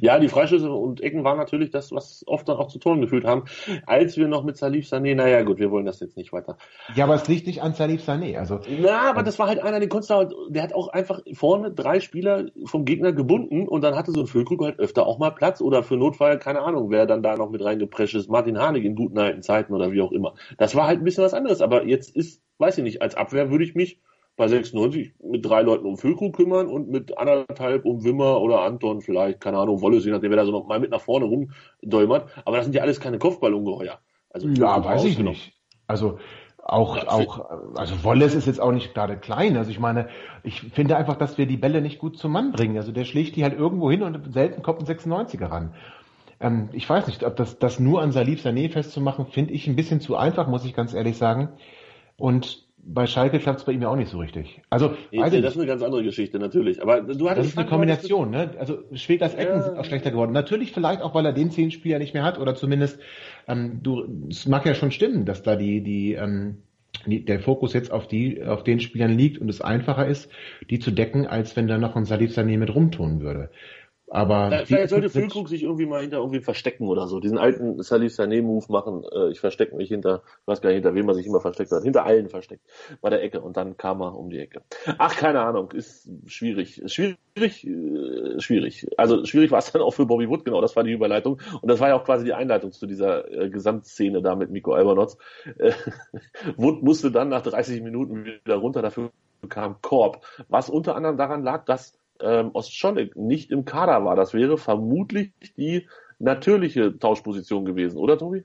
Ja, 0.00 0.18
die 0.18 0.28
Freischüsse 0.28 0.70
und 0.70 1.00
Ecken 1.00 1.24
waren 1.24 1.38
natürlich 1.38 1.70
das, 1.70 1.90
was 1.90 2.22
oft 2.26 2.46
dann 2.48 2.58
auch 2.58 2.68
zu 2.68 2.78
Toren 2.78 3.00
geführt 3.00 3.24
haben, 3.24 3.44
als 3.86 4.18
wir 4.18 4.28
noch 4.28 4.44
mit 4.44 4.58
Salif 4.58 4.86
Sané, 4.86 5.14
naja 5.14 5.42
gut, 5.42 5.58
wir 5.58 5.70
wollen 5.70 5.86
das 5.86 6.00
jetzt 6.00 6.18
nicht 6.18 6.34
weiter. 6.34 6.58
Ja, 6.94 7.04
aber 7.04 7.14
es 7.14 7.26
liegt 7.28 7.46
nicht 7.46 7.62
an 7.62 7.72
Salif 7.72 8.06
Sané, 8.06 8.36
also. 8.36 8.60
Na, 8.80 9.08
aber 9.08 9.22
das 9.22 9.38
war 9.38 9.48
halt 9.48 9.60
einer, 9.60 9.80
den 9.80 9.88
konntest 9.88 10.10
halt, 10.10 10.34
der 10.50 10.62
hat 10.62 10.74
auch 10.74 10.88
einfach 10.88 11.20
vorne 11.32 11.72
drei 11.72 12.00
Spieler 12.00 12.46
vom 12.66 12.84
Gegner 12.84 13.12
gebunden 13.12 13.66
und 13.66 13.82
dann 13.82 13.96
hatte 13.96 14.12
so 14.12 14.20
ein 14.20 14.26
Füllkrug 14.26 14.62
halt 14.62 14.78
öfter 14.78 15.06
auch 15.06 15.18
mal 15.18 15.30
Platz 15.30 15.62
oder 15.62 15.82
für 15.82 15.96
Notfall, 15.96 16.38
keine 16.38 16.60
Ahnung, 16.60 16.90
wer 16.90 17.06
dann 17.06 17.22
da 17.22 17.36
noch 17.36 17.48
mit 17.48 17.64
reingeprescht 17.64 18.16
ist, 18.16 18.28
Martin 18.28 18.58
Harnik 18.58 18.84
in 18.84 18.96
guten 18.96 19.18
alten 19.18 19.40
Zeiten 19.40 19.72
oder 19.72 19.92
wie 19.92 20.02
auch 20.02 20.12
immer. 20.12 20.34
Das 20.58 20.74
war 20.74 20.86
halt 20.86 21.00
ein 21.00 21.04
bisschen 21.04 21.24
was 21.24 21.32
anderes, 21.32 21.62
aber 21.62 21.86
jetzt 21.86 22.14
ist, 22.14 22.42
weiß 22.58 22.76
ich 22.76 22.84
nicht, 22.84 23.00
als 23.00 23.14
Abwehr 23.14 23.50
würde 23.50 23.64
ich 23.64 23.74
mich 23.74 24.02
bei 24.38 24.46
96 24.46 25.14
mit 25.20 25.44
drei 25.44 25.62
Leuten 25.62 25.84
um 25.84 25.98
Füllkrug 25.98 26.34
kümmern 26.34 26.68
und 26.68 26.88
mit 26.88 27.18
anderthalb 27.18 27.84
um 27.84 28.04
Wimmer 28.04 28.40
oder 28.40 28.62
Anton 28.62 29.02
vielleicht, 29.02 29.40
keine 29.40 29.58
Ahnung, 29.58 29.82
Wolle, 29.82 29.98
je 29.98 30.12
nachdem, 30.12 30.30
wer 30.30 30.38
da 30.38 30.46
so 30.46 30.52
noch 30.52 30.66
mal 30.66 30.78
mit 30.78 30.92
nach 30.92 31.00
vorne 31.00 31.26
rumdäumert. 31.26 32.30
Aber 32.44 32.56
das 32.56 32.64
sind 32.64 32.74
ja 32.74 32.82
alles 32.82 33.00
keine 33.00 33.18
Kopfballungeheuer. 33.18 33.98
Also, 34.30 34.48
ja, 34.48 34.82
weiß 34.82 35.04
ich 35.04 35.18
nicht. 35.18 35.54
Also, 35.88 36.18
auch, 36.62 37.04
auch, 37.06 37.50
also 37.74 38.04
Wallace 38.04 38.34
ist 38.34 38.46
jetzt 38.46 38.60
auch 38.60 38.72
nicht 38.72 38.94
gerade 38.94 39.16
klein. 39.16 39.56
Also 39.56 39.70
ich 39.70 39.80
meine, 39.80 40.08
ich 40.44 40.60
finde 40.60 40.96
einfach, 40.96 41.16
dass 41.16 41.38
wir 41.38 41.46
die 41.46 41.56
Bälle 41.56 41.80
nicht 41.80 41.98
gut 41.98 42.18
zum 42.18 42.30
Mann 42.30 42.52
bringen. 42.52 42.76
Also 42.76 42.92
der 42.92 43.06
schlägt 43.06 43.36
die 43.36 43.42
halt 43.42 43.58
irgendwo 43.58 43.90
hin 43.90 44.02
und 44.02 44.34
selten 44.34 44.62
kommt 44.62 44.80
ein 44.80 44.86
96er 44.86 45.50
ran. 45.50 45.74
Ähm, 46.40 46.68
ich 46.72 46.88
weiß 46.88 47.06
nicht, 47.06 47.24
ob 47.24 47.36
das, 47.36 47.58
das 47.58 47.80
nur 47.80 48.02
an 48.02 48.12
Salif 48.12 48.44
Sané 48.44 48.70
festzumachen, 48.70 49.26
finde 49.26 49.54
ich 49.54 49.66
ein 49.66 49.76
bisschen 49.76 50.02
zu 50.02 50.16
einfach, 50.16 50.46
muss 50.46 50.66
ich 50.66 50.74
ganz 50.74 50.92
ehrlich 50.92 51.16
sagen. 51.16 51.48
Und 52.18 52.67
bei 52.82 53.06
Schalke 53.06 53.38
klappt 53.38 53.60
es 53.60 53.66
bei 53.66 53.72
ihm 53.72 53.82
ja 53.82 53.88
auch 53.88 53.96
nicht 53.96 54.10
so 54.10 54.18
richtig. 54.18 54.62
Also, 54.70 54.94
nee, 55.12 55.18
das 55.20 55.32
ist 55.32 55.56
eine 55.56 55.66
ganz 55.66 55.82
andere 55.82 56.02
Geschichte, 56.02 56.38
natürlich. 56.38 56.80
Aber 56.80 57.02
du 57.02 57.28
hattest 57.28 57.46
das 57.46 57.52
ist 57.52 57.58
eine 57.58 57.68
Kombination, 57.68 58.30
ne? 58.30 58.50
Also 58.58 58.78
Schwegers 58.94 59.34
Ecken 59.34 59.56
ja. 59.56 59.62
sind 59.62 59.76
auch 59.76 59.84
schlechter 59.84 60.10
geworden. 60.10 60.32
Natürlich 60.32 60.72
vielleicht 60.72 61.02
auch, 61.02 61.14
weil 61.14 61.26
er 61.26 61.32
den 61.32 61.50
zehn 61.50 61.70
Spieler 61.70 61.98
nicht 61.98 62.14
mehr 62.14 62.24
hat 62.24 62.38
oder 62.38 62.54
zumindest, 62.54 62.98
ähm, 63.46 63.80
du, 63.82 64.06
es 64.30 64.46
mag 64.46 64.64
ja 64.64 64.74
schon 64.74 64.90
stimmen, 64.90 65.26
dass 65.26 65.42
da 65.42 65.56
die, 65.56 65.82
die, 65.82 66.14
ähm, 66.14 66.58
die, 67.06 67.24
der 67.24 67.40
Fokus 67.40 67.74
jetzt 67.74 67.90
auf 67.90 68.08
die, 68.08 68.42
auf 68.42 68.64
den 68.64 68.80
Spielern 68.80 69.16
liegt 69.16 69.38
und 69.38 69.48
es 69.48 69.60
einfacher 69.60 70.06
ist, 70.06 70.30
die 70.70 70.78
zu 70.78 70.90
decken, 70.90 71.26
als 71.26 71.56
wenn 71.56 71.66
da 71.66 71.78
noch 71.78 71.96
ein 71.96 72.04
Salif 72.04 72.36
Sané 72.36 72.58
mit 72.58 72.74
rumtun 72.74 73.20
würde. 73.20 73.50
Aber 74.10 74.62
vielleicht 74.64 74.90
sollte 74.90 75.10
Füllkrug 75.10 75.48
sich 75.48 75.62
irgendwie 75.62 75.86
mal 75.86 76.00
hinter 76.00 76.18
irgendwie 76.18 76.40
verstecken 76.40 76.88
oder 76.88 77.06
so. 77.08 77.20
Diesen 77.20 77.38
alten 77.38 77.82
Salih 77.82 78.08
Sané 78.08 78.42
Move 78.42 78.64
machen. 78.68 79.04
Äh, 79.12 79.30
ich 79.30 79.40
verstecke 79.40 79.76
mich 79.76 79.88
hinter, 79.88 80.22
ich 80.42 80.46
weiß 80.46 80.60
gar 80.60 80.70
nicht, 80.70 80.76
hinter 80.76 80.94
wem 80.94 81.08
er 81.08 81.14
sich 81.14 81.26
immer 81.26 81.40
versteckt 81.40 81.70
hat. 81.72 81.82
Hinter 81.82 82.04
allen 82.04 82.28
versteckt. 82.28 82.62
Bei 83.00 83.10
der 83.10 83.22
Ecke. 83.22 83.40
Und 83.40 83.56
dann 83.56 83.76
kam 83.76 84.00
er 84.00 84.16
um 84.16 84.30
die 84.30 84.38
Ecke. 84.38 84.62
Ach, 84.98 85.14
keine 85.14 85.40
Ahnung. 85.40 85.72
Ist 85.72 86.08
schwierig. 86.26 86.82
Schwierig, 86.86 87.66
äh, 87.66 88.40
schwierig. 88.40 88.86
Also 88.96 89.24
schwierig 89.24 89.50
war 89.50 89.58
es 89.58 89.72
dann 89.72 89.82
auch 89.82 89.94
für 89.94 90.06
Bobby 90.06 90.28
Wood, 90.28 90.44
genau. 90.44 90.60
Das 90.60 90.74
war 90.74 90.84
die 90.84 90.92
Überleitung. 90.92 91.40
Und 91.60 91.68
das 91.68 91.80
war 91.80 91.88
ja 91.88 91.96
auch 91.96 92.04
quasi 92.04 92.24
die 92.24 92.34
Einleitung 92.34 92.72
zu 92.72 92.86
dieser 92.86 93.30
äh, 93.30 93.50
Gesamtszene 93.50 94.22
da 94.22 94.34
mit 94.34 94.50
Miko 94.50 94.72
Albernotz. 94.72 95.18
Äh, 95.58 95.72
Wood 96.56 96.82
musste 96.82 97.10
dann 97.10 97.28
nach 97.28 97.42
30 97.42 97.82
Minuten 97.82 98.24
wieder 98.24 98.56
runter. 98.56 98.80
Dafür 98.80 99.10
kam 99.48 99.80
Korb. 99.82 100.24
Was 100.48 100.70
unter 100.70 100.96
anderem 100.96 101.16
daran 101.16 101.42
lag, 101.42 101.64
dass 101.64 101.98
ähm, 102.20 102.50
Ostscholek 102.52 103.16
nicht 103.16 103.50
im 103.50 103.64
Kader 103.64 104.04
war. 104.04 104.16
Das 104.16 104.34
wäre 104.34 104.58
vermutlich 104.58 105.32
die 105.56 105.88
natürliche 106.18 106.98
Tauschposition 106.98 107.64
gewesen, 107.64 107.98
oder 107.98 108.18
Tobi? 108.18 108.44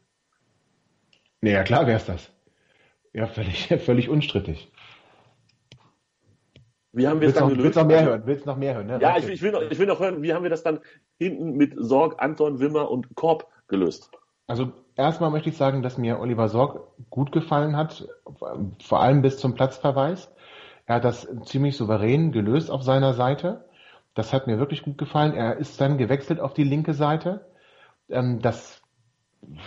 Naja, 1.42 1.64
klar 1.64 1.88
wäre 1.88 1.98
es 1.98 2.06
das. 2.06 2.32
Ja, 3.14 3.28
völlig, 3.28 3.68
völlig 3.86 4.10
unstrittig. 4.10 4.72
Wie 6.94 7.08
haben 7.08 7.22
wir 7.22 7.28
es 7.28 7.34
dann 7.34 7.46
noch, 7.46 7.50
gelöst? 7.50 7.64
Willst 7.66 7.78
noch 7.78 7.88
mehr 7.88 8.06
hören? 8.06 8.22
Willst 8.26 8.46
noch 8.46 8.58
mehr 8.58 8.76
hören? 8.76 8.88
Ne? 8.88 9.00
Ja, 9.02 9.18
ich, 9.18 9.28
ich, 9.28 9.42
will 9.42 9.52
noch, 9.52 9.62
ich 9.64 9.80
will 9.80 9.88
noch 9.88 10.00
hören, 10.00 10.22
wie 10.22 10.34
haben 10.34 10.44
wir 10.44 10.52
das 10.52 10.62
dann 10.62 10.80
hinten 11.18 11.58
mit 11.58 11.74
Sorg, 11.76 12.22
Anton, 12.22 12.60
Wimmer 12.60 12.92
und 12.92 13.16
Korb 13.16 13.48
gelöst? 13.68 14.12
Also 14.46 14.72
erstmal 14.96 15.32
möchte 15.32 15.50
ich 15.50 15.58
sagen, 15.58 15.82
dass 15.82 15.98
mir 15.98 16.20
Oliver 16.20 16.50
Sorg 16.50 16.88
gut 17.10 17.32
gefallen 17.32 17.76
hat, 17.76 18.08
vor 18.80 19.02
allem 19.02 19.24
bis 19.24 19.38
zum 19.38 19.56
Platzverweis. 19.56 20.33
Er 20.86 20.96
hat 20.96 21.06
das 21.06 21.28
ziemlich 21.46 21.78
souverän 21.78 22.32
gelöst 22.32 22.70
auf 22.70 22.84
seiner 22.84 23.14
Seite. 23.14 23.66
Das 24.16 24.34
hat 24.34 24.48
mir 24.48 24.60
wirklich 24.60 24.84
gut 24.84 24.98
gefallen. 24.98 25.34
Er 25.34 25.58
ist 25.58 25.80
dann 25.80 25.98
gewechselt 25.98 26.40
auf 26.40 26.54
die 26.54 26.64
linke 26.64 26.94
Seite. 26.94 27.46
Ähm, 28.10 28.40
das 28.42 28.82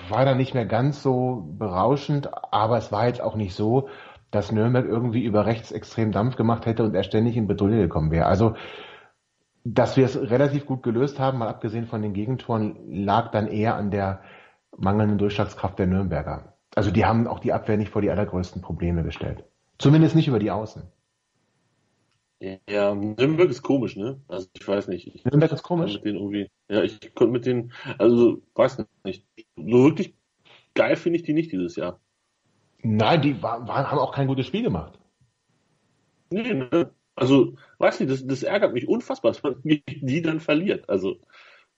war 0.09 0.25
dann 0.25 0.37
nicht 0.37 0.55
mehr 0.55 0.67
ganz 0.67 1.03
so 1.03 1.49
berauschend, 1.59 2.31
aber 2.53 2.79
es 2.79 2.93
war 2.93 3.07
jetzt 3.07 3.21
auch 3.21 3.37
nicht 3.37 3.55
so, 3.55 3.89
dass 4.31 4.53
Nürnberg 4.53 4.87
irgendwie 4.87 5.25
über 5.25 5.47
rechts 5.47 5.73
extrem 5.73 6.13
Dampf 6.13 6.37
gemacht 6.37 6.67
hätte 6.67 6.85
und 6.85 6.95
er 6.95 7.03
ständig 7.03 7.37
in 7.37 7.47
Bedrohung 7.47 7.79
gekommen 7.79 8.11
wäre. 8.11 8.27
Also, 8.27 8.55
dass 9.65 9.97
wir 9.97 10.05
es 10.05 10.17
relativ 10.19 10.67
gut 10.67 10.83
gelöst 10.83 11.19
haben, 11.19 11.39
mal 11.39 11.49
abgesehen 11.49 11.87
von 11.87 12.03
den 12.03 12.13
Gegentoren, 12.13 12.77
lag 12.89 13.31
dann 13.31 13.49
eher 13.49 13.75
an 13.75 13.91
der 13.91 14.21
mangelnden 14.77 15.19
Durchschlagskraft 15.19 15.79
der 15.79 15.87
Nürnberger. 15.87 16.53
Also 16.75 16.91
die 16.91 17.05
haben 17.05 17.27
auch 17.27 17.41
die 17.41 17.53
Abwehr 17.53 17.77
nicht 17.77 17.91
vor 17.91 18.03
die 18.03 18.11
allergrößten 18.11 18.63
Probleme 18.63 19.03
gestellt. 19.03 19.45
Zumindest 19.79 20.15
nicht 20.15 20.29
über 20.29 20.39
die 20.39 20.51
Außen. 20.51 20.83
Ja, 22.41 22.95
Nürnberg 22.95 23.49
ist 23.49 23.63
komisch, 23.63 23.97
ne? 23.97 24.21
Also 24.29 24.49
ich 24.53 24.67
weiß 24.67 24.89
nicht. 24.89 25.07
Ich 25.15 25.25
Nürnberg 25.25 25.53
ist 25.53 25.63
komisch. 25.63 25.95
Mit 25.95 26.05
denen 26.05 26.17
irgendwie, 26.17 26.51
ja, 26.69 26.83
ich 26.83 27.15
konnte 27.15 27.33
mit 27.33 27.47
denen, 27.47 27.73
also 27.99 28.43
weiß 28.55 28.85
nicht. 29.05 29.25
So 29.57 29.85
wirklich 29.85 30.15
geil 30.75 30.97
finde 30.97 31.19
ich 31.19 31.25
die 31.25 31.33
nicht 31.33 31.51
dieses 31.51 31.77
Jahr. 31.77 31.99
Nein, 32.83 33.23
die 33.23 33.43
waren, 33.43 33.67
haben 33.69 33.99
auch 33.99 34.13
kein 34.13 34.29
gutes 34.29 34.47
Spiel 34.47 34.63
gemacht. 34.63 34.99
Nee, 36.31 36.55
ne? 36.55 36.93
Also, 37.15 37.57
weiß 37.79 38.01
nicht, 38.01 38.13
das, 38.13 38.27
das 38.27 38.43
ärgert 38.43 38.75
mich 38.75 38.87
unfassbar, 38.87 39.33
dass 39.33 39.43
man 39.43 39.57
die 39.65 40.23
dann 40.23 40.41
verliert. 40.41 40.89
Also, 40.89 41.17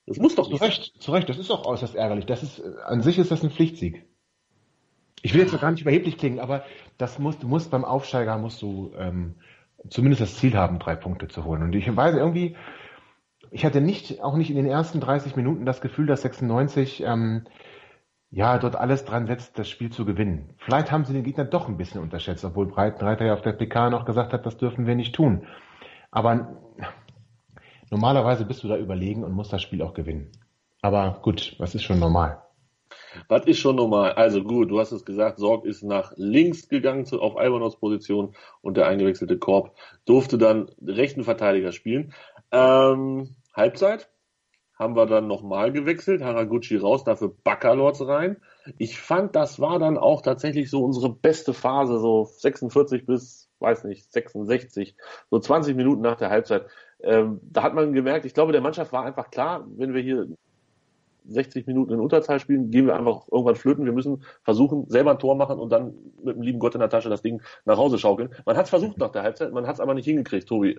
das 0.06 0.18
muss 0.18 0.34
doch 0.34 0.48
nicht. 0.48 0.58
Zu 0.58 0.64
Recht, 0.64 1.02
zu 1.02 1.12
Recht, 1.12 1.28
das 1.28 1.38
ist 1.38 1.50
auch 1.50 1.66
äußerst 1.66 1.94
ärgerlich. 1.94 2.26
Das 2.26 2.42
ist, 2.42 2.60
an 2.60 3.02
sich 3.02 3.18
ist 3.18 3.30
das 3.30 3.44
ein 3.44 3.50
Pflichtsieg. 3.50 4.04
Ich 5.22 5.34
will 5.34 5.40
jetzt 5.40 5.52
noch 5.52 5.60
gar 5.60 5.70
nicht 5.70 5.82
überheblich 5.82 6.16
klingen, 6.16 6.40
aber 6.40 6.64
das 6.96 7.18
musst, 7.18 7.42
du 7.42 7.48
musst 7.48 7.70
beim 7.70 7.84
Aufsteiger 7.84 8.38
musst 8.38 8.62
du 8.62 8.92
ähm, 8.96 9.34
zumindest 9.88 10.22
das 10.22 10.36
Ziel 10.36 10.56
haben, 10.56 10.78
drei 10.78 10.96
Punkte 10.96 11.28
zu 11.28 11.44
holen. 11.44 11.62
Und 11.62 11.74
ich 11.74 11.94
weiß 11.94 12.14
irgendwie, 12.14 12.56
ich 13.50 13.64
hatte 13.64 13.80
nicht, 13.80 14.22
auch 14.22 14.36
nicht 14.36 14.50
in 14.50 14.56
den 14.56 14.66
ersten 14.66 15.00
30 15.00 15.36
Minuten 15.36 15.64
das 15.64 15.80
Gefühl, 15.80 16.06
dass 16.06 16.22
96 16.22 17.02
ähm, 17.04 17.46
ja 18.30 18.58
dort 18.58 18.76
alles 18.76 19.04
dran 19.04 19.26
setzt, 19.26 19.58
das 19.58 19.68
Spiel 19.68 19.90
zu 19.90 20.04
gewinnen. 20.04 20.54
Vielleicht 20.58 20.92
haben 20.92 21.04
sie 21.04 21.14
den 21.14 21.24
Gegner 21.24 21.44
doch 21.44 21.68
ein 21.68 21.76
bisschen 21.76 22.02
unterschätzt, 22.02 22.44
obwohl 22.44 22.66
Breitenreiter 22.66 23.24
ja 23.24 23.34
auf 23.34 23.42
der 23.42 23.52
PK 23.52 23.90
noch 23.90 24.04
gesagt 24.04 24.32
hat, 24.32 24.44
das 24.44 24.56
dürfen 24.58 24.86
wir 24.86 24.94
nicht 24.94 25.14
tun. 25.14 25.46
Aber 26.10 26.56
normalerweise 27.90 28.44
bist 28.44 28.62
du 28.64 28.68
da 28.68 28.76
überlegen 28.76 29.24
und 29.24 29.32
musst 29.32 29.52
das 29.52 29.62
Spiel 29.62 29.82
auch 29.82 29.94
gewinnen. 29.94 30.30
Aber 30.82 31.20
gut, 31.22 31.56
was 31.58 31.74
ist 31.74 31.82
schon 31.82 31.98
normal? 31.98 32.42
Was 33.28 33.46
ist 33.46 33.58
schon 33.58 33.76
normal? 33.76 34.12
Also 34.12 34.42
gut, 34.42 34.70
du 34.70 34.78
hast 34.78 34.92
es 34.92 35.04
gesagt, 35.04 35.38
Sorg 35.38 35.64
ist 35.64 35.82
nach 35.82 36.12
links 36.16 36.68
gegangen 36.68 37.04
zu, 37.04 37.20
auf 37.20 37.36
Albanos 37.36 37.76
Position 37.76 38.34
und 38.60 38.76
der 38.76 38.86
eingewechselte 38.86 39.38
Korb 39.38 39.74
durfte 40.04 40.38
dann 40.38 40.70
rechten 40.84 41.24
Verteidiger 41.24 41.72
spielen. 41.72 42.12
Ähm, 42.52 43.36
Halbzeit 43.54 44.08
haben 44.78 44.94
wir 44.94 45.06
dann 45.06 45.26
nochmal 45.26 45.72
gewechselt, 45.72 46.22
Haraguchi 46.22 46.76
raus, 46.76 47.02
dafür 47.02 47.34
Baccalords 47.42 48.06
rein. 48.06 48.36
Ich 48.78 49.00
fand, 49.00 49.34
das 49.34 49.58
war 49.58 49.78
dann 49.78 49.98
auch 49.98 50.22
tatsächlich 50.22 50.70
so 50.70 50.84
unsere 50.84 51.12
beste 51.12 51.52
Phase, 51.52 51.98
so 51.98 52.24
46 52.24 53.04
bis, 53.04 53.50
weiß 53.58 53.84
nicht, 53.84 54.12
66, 54.12 54.94
so 55.30 55.38
20 55.40 55.74
Minuten 55.74 56.02
nach 56.02 56.16
der 56.16 56.30
Halbzeit. 56.30 56.66
Ähm, 57.00 57.40
da 57.42 57.64
hat 57.64 57.74
man 57.74 57.92
gemerkt, 57.92 58.24
ich 58.24 58.34
glaube, 58.34 58.52
der 58.52 58.60
Mannschaft 58.60 58.92
war 58.92 59.04
einfach 59.04 59.30
klar, 59.30 59.66
wenn 59.76 59.94
wir 59.94 60.02
hier 60.02 60.28
60 61.28 61.66
Minuten 61.66 61.92
in 61.92 62.00
Unterzahl 62.00 62.40
spielen, 62.40 62.70
gehen 62.70 62.86
wir 62.86 62.96
einfach 62.96 63.28
irgendwann 63.30 63.56
flöten. 63.56 63.84
Wir 63.84 63.92
müssen 63.92 64.24
versuchen, 64.42 64.88
selber 64.88 65.12
ein 65.12 65.18
Tor 65.18 65.36
machen 65.36 65.58
und 65.58 65.70
dann 65.70 65.94
mit 66.22 66.36
dem 66.36 66.42
lieben 66.42 66.58
Gott 66.58 66.74
in 66.74 66.80
der 66.80 66.90
Tasche 66.90 67.08
das 67.08 67.22
Ding 67.22 67.42
nach 67.64 67.76
Hause 67.76 67.98
schaukeln. 67.98 68.30
Man 68.46 68.56
hat 68.56 68.64
es 68.64 68.70
versucht 68.70 68.98
nach 68.98 69.10
der 69.10 69.22
Halbzeit, 69.22 69.52
man 69.52 69.66
hat 69.66 69.74
es 69.74 69.80
aber 69.80 69.94
nicht 69.94 70.06
hingekriegt, 70.06 70.48
Tobi. 70.48 70.78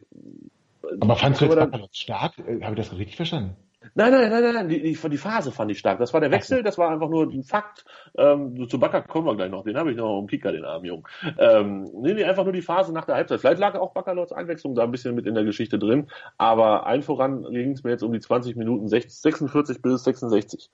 Aber 0.99 1.15
fandst 1.15 1.41
du 1.41 1.45
jetzt 1.45 1.55
dann, 1.55 1.87
stark? 1.91 2.37
Äh, 2.39 2.61
habe 2.61 2.73
ich 2.79 2.87
das 2.87 2.97
richtig 2.97 3.15
verstanden? 3.15 3.55
Nein, 3.95 4.11
nein, 4.11 4.29
nein, 4.29 4.53
nein, 4.53 4.69
die, 4.69 4.81
die, 4.81 5.09
die 5.09 5.17
Phase 5.17 5.51
fand 5.51 5.71
ich 5.71 5.79
stark. 5.79 5.99
Das 5.99 6.13
war 6.13 6.21
der 6.21 6.31
Wechsel, 6.31 6.63
das 6.63 6.77
war 6.77 6.89
einfach 6.89 7.09
nur 7.09 7.23
ein 7.23 7.43
Fakt. 7.43 7.85
Ähm, 8.17 8.67
zu 8.69 8.79
Bakker 8.79 9.01
kommen 9.01 9.27
wir 9.27 9.35
gleich 9.35 9.51
noch, 9.51 9.63
den 9.63 9.77
habe 9.77 9.91
ich 9.91 9.97
noch 9.97 10.19
im 10.19 10.27
Kicker, 10.27 10.51
den 10.51 10.65
armen 10.65 10.85
Jungen. 10.85 11.03
Ähm, 11.37 11.89
nee, 11.95 12.13
nee, 12.13 12.23
einfach 12.23 12.43
nur 12.43 12.53
die 12.53 12.61
Phase 12.61 12.93
nach 12.93 13.05
der 13.05 13.15
Halbzeit. 13.15 13.39
Vielleicht 13.39 13.59
lag 13.59 13.75
auch 13.75 13.93
Backerlots 13.93 14.31
Einwechslung 14.31 14.75
da 14.75 14.83
ein 14.83 14.91
bisschen 14.91 15.15
mit 15.15 15.25
in 15.25 15.35
der 15.35 15.43
Geschichte 15.43 15.79
drin, 15.79 16.07
aber 16.37 16.85
ein 16.85 17.01
voran 17.01 17.43
ging 17.51 17.71
es 17.71 17.83
mir 17.83 17.91
jetzt 17.91 18.03
um 18.03 18.13
die 18.13 18.19
20 18.19 18.55
Minuten 18.55 18.87
46 18.87 19.81
bis 19.81 20.03
66. 20.03 20.69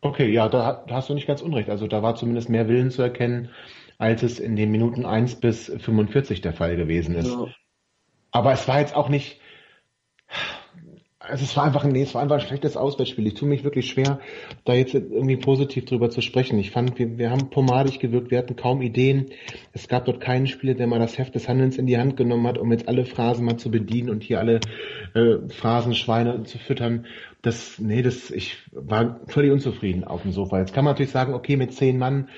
Okay, 0.00 0.30
ja, 0.30 0.48
da, 0.48 0.84
da 0.86 0.94
hast 0.94 1.08
du 1.08 1.14
nicht 1.14 1.26
ganz 1.26 1.42
unrecht. 1.42 1.70
Also 1.70 1.86
da 1.86 2.02
war 2.02 2.14
zumindest 2.14 2.48
mehr 2.48 2.68
Willen 2.68 2.90
zu 2.90 3.02
erkennen, 3.02 3.50
als 3.98 4.22
es 4.22 4.38
in 4.38 4.54
den 4.54 4.70
Minuten 4.70 5.04
1 5.04 5.36
bis 5.36 5.66
45 5.66 6.40
der 6.40 6.52
Fall 6.52 6.76
gewesen 6.76 7.14
ist. 7.16 7.32
Ja. 7.32 7.46
Aber 8.30 8.52
es 8.52 8.68
war 8.68 8.78
jetzt 8.78 8.94
auch 8.94 9.08
nicht, 9.08 9.40
also 11.28 11.44
es 11.44 11.56
war 11.56 11.64
einfach, 11.64 11.84
nee, 11.84 12.02
es 12.02 12.14
war 12.14 12.22
einfach 12.22 12.36
ein 12.36 12.46
schlechtes 12.46 12.76
Auswärtsspiel. 12.76 13.26
Ich 13.26 13.34
tue 13.34 13.48
mich 13.48 13.64
wirklich 13.64 13.88
schwer, 13.88 14.20
da 14.64 14.74
jetzt 14.74 14.94
irgendwie 14.94 15.36
positiv 15.36 15.84
drüber 15.84 16.10
zu 16.10 16.20
sprechen. 16.20 16.58
Ich 16.58 16.70
fand, 16.70 16.98
wir, 16.98 17.18
wir 17.18 17.30
haben 17.30 17.50
pomadig 17.50 18.00
gewirkt, 18.00 18.30
wir 18.30 18.38
hatten 18.38 18.56
kaum 18.56 18.82
Ideen. 18.82 19.26
Es 19.72 19.88
gab 19.88 20.06
dort 20.06 20.20
keinen 20.20 20.46
Spieler, 20.46 20.74
der 20.74 20.86
mal 20.86 20.98
das 20.98 21.18
Heft 21.18 21.34
des 21.34 21.48
Handelns 21.48 21.78
in 21.78 21.86
die 21.86 21.98
Hand 21.98 22.16
genommen 22.16 22.46
hat, 22.46 22.58
um 22.58 22.72
jetzt 22.72 22.88
alle 22.88 23.04
Phrasen 23.04 23.44
mal 23.44 23.56
zu 23.56 23.70
bedienen 23.70 24.10
und 24.10 24.22
hier 24.22 24.38
alle 24.40 24.60
äh, 25.14 25.48
Phrasenschweine 25.48 26.42
zu 26.44 26.58
füttern. 26.58 27.06
Das, 27.42 27.78
nee, 27.78 28.02
das, 28.02 28.30
ich 28.30 28.56
war 28.72 29.20
völlig 29.26 29.52
unzufrieden 29.52 30.04
auf 30.04 30.22
dem 30.22 30.32
Sofa. 30.32 30.58
Jetzt 30.58 30.74
kann 30.74 30.84
man 30.84 30.92
natürlich 30.92 31.12
sagen, 31.12 31.34
okay, 31.34 31.56
mit 31.56 31.72
zehn 31.72 31.98
Mann, 31.98 32.28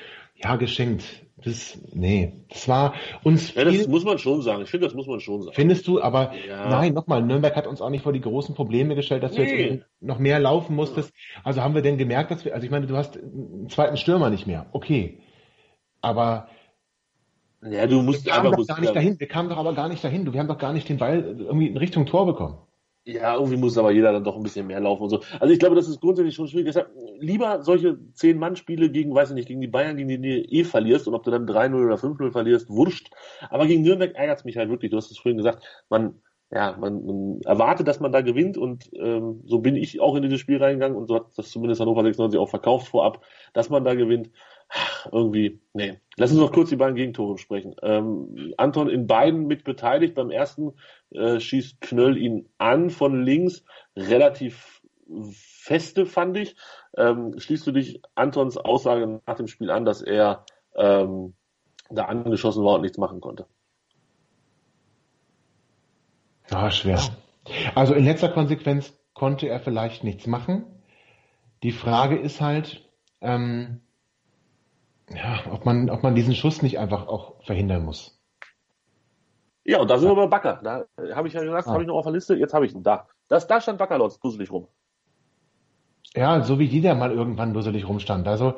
ja, 0.42 0.56
geschenkt. 0.56 1.04
Das, 1.44 1.78
nee, 1.92 2.44
das 2.48 2.68
war 2.68 2.94
uns. 3.22 3.54
Ja, 3.54 3.64
das 3.64 3.88
muss 3.88 4.04
man 4.04 4.18
schon 4.18 4.42
sagen. 4.42 4.62
Ich 4.62 4.70
finde, 4.70 4.86
das 4.86 4.94
muss 4.94 5.06
man 5.06 5.20
schon 5.20 5.42
sagen. 5.42 5.54
Findest 5.54 5.86
du, 5.86 6.00
aber 6.00 6.32
ja. 6.46 6.68
nein, 6.68 6.92
nochmal, 6.92 7.22
Nürnberg 7.22 7.56
hat 7.56 7.66
uns 7.66 7.80
auch 7.80 7.90
nicht 7.90 8.02
vor 8.02 8.12
die 8.12 8.20
großen 8.20 8.54
Probleme 8.54 8.94
gestellt, 8.94 9.22
dass 9.22 9.32
nee. 9.32 9.44
du 9.46 9.74
jetzt 9.74 9.86
noch 10.00 10.18
mehr 10.18 10.38
laufen 10.38 10.76
musstest. 10.76 11.12
Also 11.42 11.62
haben 11.62 11.74
wir 11.74 11.82
denn 11.82 11.98
gemerkt, 11.98 12.30
dass 12.30 12.44
wir, 12.44 12.54
also 12.54 12.64
ich 12.64 12.70
meine, 12.70 12.86
du 12.86 12.96
hast 12.96 13.16
einen 13.16 13.68
zweiten 13.68 13.96
Stürmer 13.96 14.28
nicht 14.28 14.46
mehr. 14.46 14.66
Okay. 14.72 15.20
Aber 16.02 16.48
ja, 17.62 17.86
du 17.86 18.02
musst 18.02 18.24
wir 18.24 18.32
kamen 18.32 18.52
doch 18.52 18.66
gar 18.66 18.80
nicht 18.80 18.94
dahin. 18.94 19.20
Wir 19.20 19.28
kamen 19.28 19.48
doch 19.48 19.58
aber 19.58 19.74
gar 19.74 19.88
nicht 19.88 20.02
dahin. 20.02 20.30
Wir 20.32 20.40
haben 20.40 20.48
doch 20.48 20.58
gar 20.58 20.72
nicht 20.72 20.88
den 20.88 20.98
Ball 20.98 21.36
irgendwie 21.38 21.68
in 21.68 21.76
Richtung 21.76 22.06
Tor 22.06 22.26
bekommen. 22.26 22.58
Ja, 23.04 23.34
irgendwie 23.34 23.56
muss 23.56 23.78
aber 23.78 23.90
jeder 23.90 24.12
dann 24.12 24.24
doch 24.24 24.36
ein 24.36 24.42
bisschen 24.42 24.66
mehr 24.66 24.80
laufen 24.80 25.04
und 25.04 25.10
so. 25.10 25.22
Also 25.38 25.52
ich 25.52 25.58
glaube, 25.58 25.74
das 25.74 25.88
ist 25.88 26.00
grundsätzlich 26.00 26.34
schon 26.34 26.48
schwierig. 26.48 26.66
Deshalb 26.66 26.90
lieber 27.20 27.62
solche 27.62 27.98
Zehn-Mann-Spiele 28.14 28.90
gegen, 28.90 29.14
weiß 29.14 29.30
ich 29.30 29.34
nicht, 29.34 29.48
gegen 29.48 29.60
die 29.60 29.68
Bayern, 29.68 29.96
gegen 29.96 30.08
die 30.08 30.20
du 30.20 30.28
eh 30.28 30.64
verlierst 30.64 31.06
und 31.06 31.14
ob 31.14 31.22
du 31.22 31.30
dann 31.30 31.46
3-0 31.46 31.84
oder 31.84 31.96
5-0 31.96 32.32
verlierst, 32.32 32.68
wurscht. 32.68 33.10
Aber 33.48 33.66
gegen 33.66 33.82
Nürnberg 33.82 34.14
ärgert 34.14 34.38
es 34.38 34.44
mich 34.44 34.56
halt 34.56 34.70
wirklich. 34.70 34.90
Du 34.90 34.96
hast 34.96 35.10
es 35.10 35.18
vorhin 35.18 35.36
gesagt, 35.36 35.64
man, 35.88 36.20
ja, 36.50 36.76
man, 36.78 37.04
man 37.04 37.40
erwartet, 37.44 37.86
dass 37.86 38.00
man 38.00 38.12
da 38.12 38.22
gewinnt 38.22 38.58
und 38.58 38.90
ähm, 38.94 39.42
so 39.44 39.60
bin 39.60 39.76
ich 39.76 40.00
auch 40.00 40.16
in 40.16 40.22
dieses 40.22 40.40
Spiel 40.40 40.62
reingegangen 40.62 40.96
und 40.96 41.06
so 41.06 41.16
hat 41.16 41.26
das 41.36 41.50
zumindest 41.50 41.80
Hannover 41.80 42.02
96 42.02 42.40
auch 42.40 42.48
verkauft 42.48 42.88
vorab, 42.88 43.24
dass 43.52 43.70
man 43.70 43.84
da 43.84 43.94
gewinnt 43.94 44.30
irgendwie, 45.12 45.60
nee. 45.72 45.98
Lass 46.16 46.30
uns 46.30 46.40
noch 46.40 46.52
kurz 46.52 46.68
die 46.70 46.76
beiden 46.76 46.94
Gegentore 46.94 47.34
besprechen. 47.34 47.74
Ähm, 47.82 48.54
Anton 48.56 48.88
in 48.88 49.06
beiden 49.06 49.46
mit 49.46 49.64
beteiligt. 49.64 50.14
Beim 50.14 50.30
ersten 50.30 50.72
äh, 51.10 51.40
schießt 51.40 51.80
Knöll 51.80 52.16
ihn 52.16 52.48
an 52.58 52.90
von 52.90 53.24
links. 53.24 53.64
Relativ 53.96 54.79
feste, 55.32 56.06
fand 56.06 56.36
ich. 56.36 56.56
Ähm, 56.96 57.38
schließt 57.38 57.66
du 57.66 57.72
dich 57.72 58.02
Antons 58.14 58.56
Aussage 58.56 59.20
nach 59.26 59.36
dem 59.36 59.46
Spiel 59.46 59.70
an, 59.70 59.84
dass 59.84 60.02
er 60.02 60.44
ähm, 60.74 61.34
da 61.90 62.04
angeschossen 62.04 62.64
war 62.64 62.74
und 62.74 62.82
nichts 62.82 62.98
machen 62.98 63.20
konnte? 63.20 63.46
Ja, 66.50 66.70
schwer. 66.70 67.00
Also 67.74 67.94
in 67.94 68.04
letzter 68.04 68.28
Konsequenz 68.28 68.92
konnte 69.14 69.48
er 69.48 69.60
vielleicht 69.60 70.04
nichts 70.04 70.26
machen. 70.26 70.64
Die 71.62 71.72
Frage 71.72 72.18
ist 72.18 72.40
halt, 72.40 72.88
ähm, 73.20 73.82
ja, 75.10 75.40
ob 75.50 75.64
man, 75.64 75.90
ob 75.90 76.02
man 76.02 76.14
diesen 76.14 76.34
Schuss 76.34 76.62
nicht 76.62 76.78
einfach 76.78 77.06
auch 77.06 77.42
verhindern 77.44 77.84
muss. 77.84 78.18
Ja, 79.64 79.80
und 79.80 79.90
da 79.90 79.98
sind 79.98 80.08
wir 80.08 80.16
bei 80.16 80.26
Backer. 80.26 80.60
Da 80.62 80.86
habe 81.14 81.28
ich 81.28 81.34
ja 81.34 81.42
gesagt, 81.42 81.68
ah. 81.68 81.72
habe 81.72 81.82
ich 81.82 81.88
noch 81.88 81.96
auf 81.96 82.04
der 82.04 82.12
Liste, 82.12 82.34
jetzt 82.34 82.54
habe 82.54 82.66
ich 82.66 82.74
ihn 82.74 82.82
da. 82.82 83.08
Das, 83.28 83.46
da 83.46 83.60
stand 83.60 83.78
Backer 83.78 83.98
Lotz 83.98 84.18
dusselig 84.18 84.50
rum. 84.50 84.68
Ja, 86.16 86.42
so 86.42 86.58
wie 86.58 86.68
die 86.68 86.80
da 86.80 86.94
mal 86.94 87.12
irgendwann 87.12 87.52
dusselig 87.54 87.86
rumstand. 87.88 88.26
Also, 88.26 88.54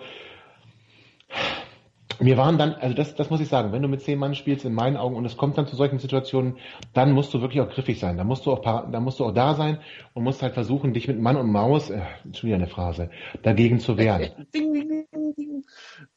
wir 2.24 2.36
waren 2.36 2.58
dann, 2.58 2.74
also 2.74 2.94
das, 2.94 3.14
das 3.14 3.30
muss 3.30 3.40
ich 3.40 3.48
sagen, 3.48 3.72
wenn 3.72 3.82
du 3.82 3.88
mit 3.88 4.02
zehn 4.02 4.18
Mann 4.18 4.34
spielst, 4.34 4.64
in 4.64 4.74
meinen 4.74 4.96
Augen, 4.96 5.16
und 5.16 5.24
es 5.24 5.36
kommt 5.36 5.58
dann 5.58 5.66
zu 5.66 5.76
solchen 5.76 5.98
Situationen, 5.98 6.56
dann 6.92 7.12
musst 7.12 7.32
du 7.34 7.40
wirklich 7.40 7.60
auch 7.60 7.70
griffig 7.70 7.98
sein. 7.98 8.16
Da 8.16 8.24
musst 8.24 8.46
du 8.46 8.52
auch, 8.52 8.60
da 8.62 9.00
musst 9.00 9.20
du 9.20 9.24
auch 9.24 9.34
da 9.34 9.54
sein 9.54 9.78
und 10.14 10.24
musst 10.24 10.42
halt 10.42 10.54
versuchen, 10.54 10.94
dich 10.94 11.08
mit 11.08 11.20
Mann 11.20 11.36
und 11.36 11.50
Maus, 11.50 11.90
äh, 11.90 12.00
schon 12.32 12.48
wieder 12.48 12.56
eine 12.56 12.66
Phrase, 12.66 13.10
dagegen 13.42 13.80
zu 13.80 13.96
wehren. 13.96 14.30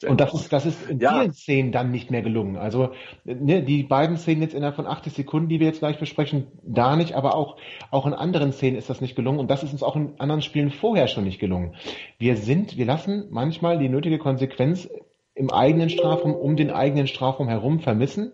Und 0.07 0.19
das 0.19 0.33
ist, 0.33 0.51
das 0.51 0.65
ist 0.65 0.89
in 0.89 0.99
ja. 0.99 1.19
vielen 1.19 1.33
Szenen 1.33 1.71
dann 1.71 1.91
nicht 1.91 2.11
mehr 2.11 2.21
gelungen. 2.21 2.57
Also 2.57 2.91
ne, 3.23 3.63
die 3.63 3.83
beiden 3.83 4.17
Szenen 4.17 4.41
jetzt 4.41 4.53
innerhalb 4.53 4.75
von 4.75 4.87
80 4.87 5.13
Sekunden, 5.13 5.47
die 5.47 5.59
wir 5.59 5.67
jetzt 5.67 5.79
gleich 5.79 5.99
besprechen, 5.99 6.47
da 6.63 6.95
nicht, 6.95 7.13
aber 7.13 7.35
auch, 7.35 7.57
auch 7.91 8.05
in 8.05 8.13
anderen 8.13 8.51
Szenen 8.51 8.77
ist 8.77 8.89
das 8.89 9.01
nicht 9.01 9.15
gelungen. 9.15 9.39
Und 9.39 9.49
das 9.49 9.63
ist 9.63 9.71
uns 9.71 9.83
auch 9.83 9.95
in 9.95 10.19
anderen 10.19 10.41
Spielen 10.41 10.71
vorher 10.71 11.07
schon 11.07 11.23
nicht 11.23 11.39
gelungen. 11.39 11.75
Wir 12.17 12.35
sind, 12.35 12.77
wir 12.77 12.85
lassen 12.85 13.27
manchmal 13.29 13.77
die 13.77 13.89
nötige 13.89 14.17
Konsequenz 14.17 14.89
im 15.35 15.51
eigenen 15.51 15.89
Strafraum, 15.89 16.33
um 16.33 16.55
den 16.55 16.71
eigenen 16.71 17.07
Strafraum 17.07 17.49
herum 17.49 17.79
vermissen. 17.79 18.33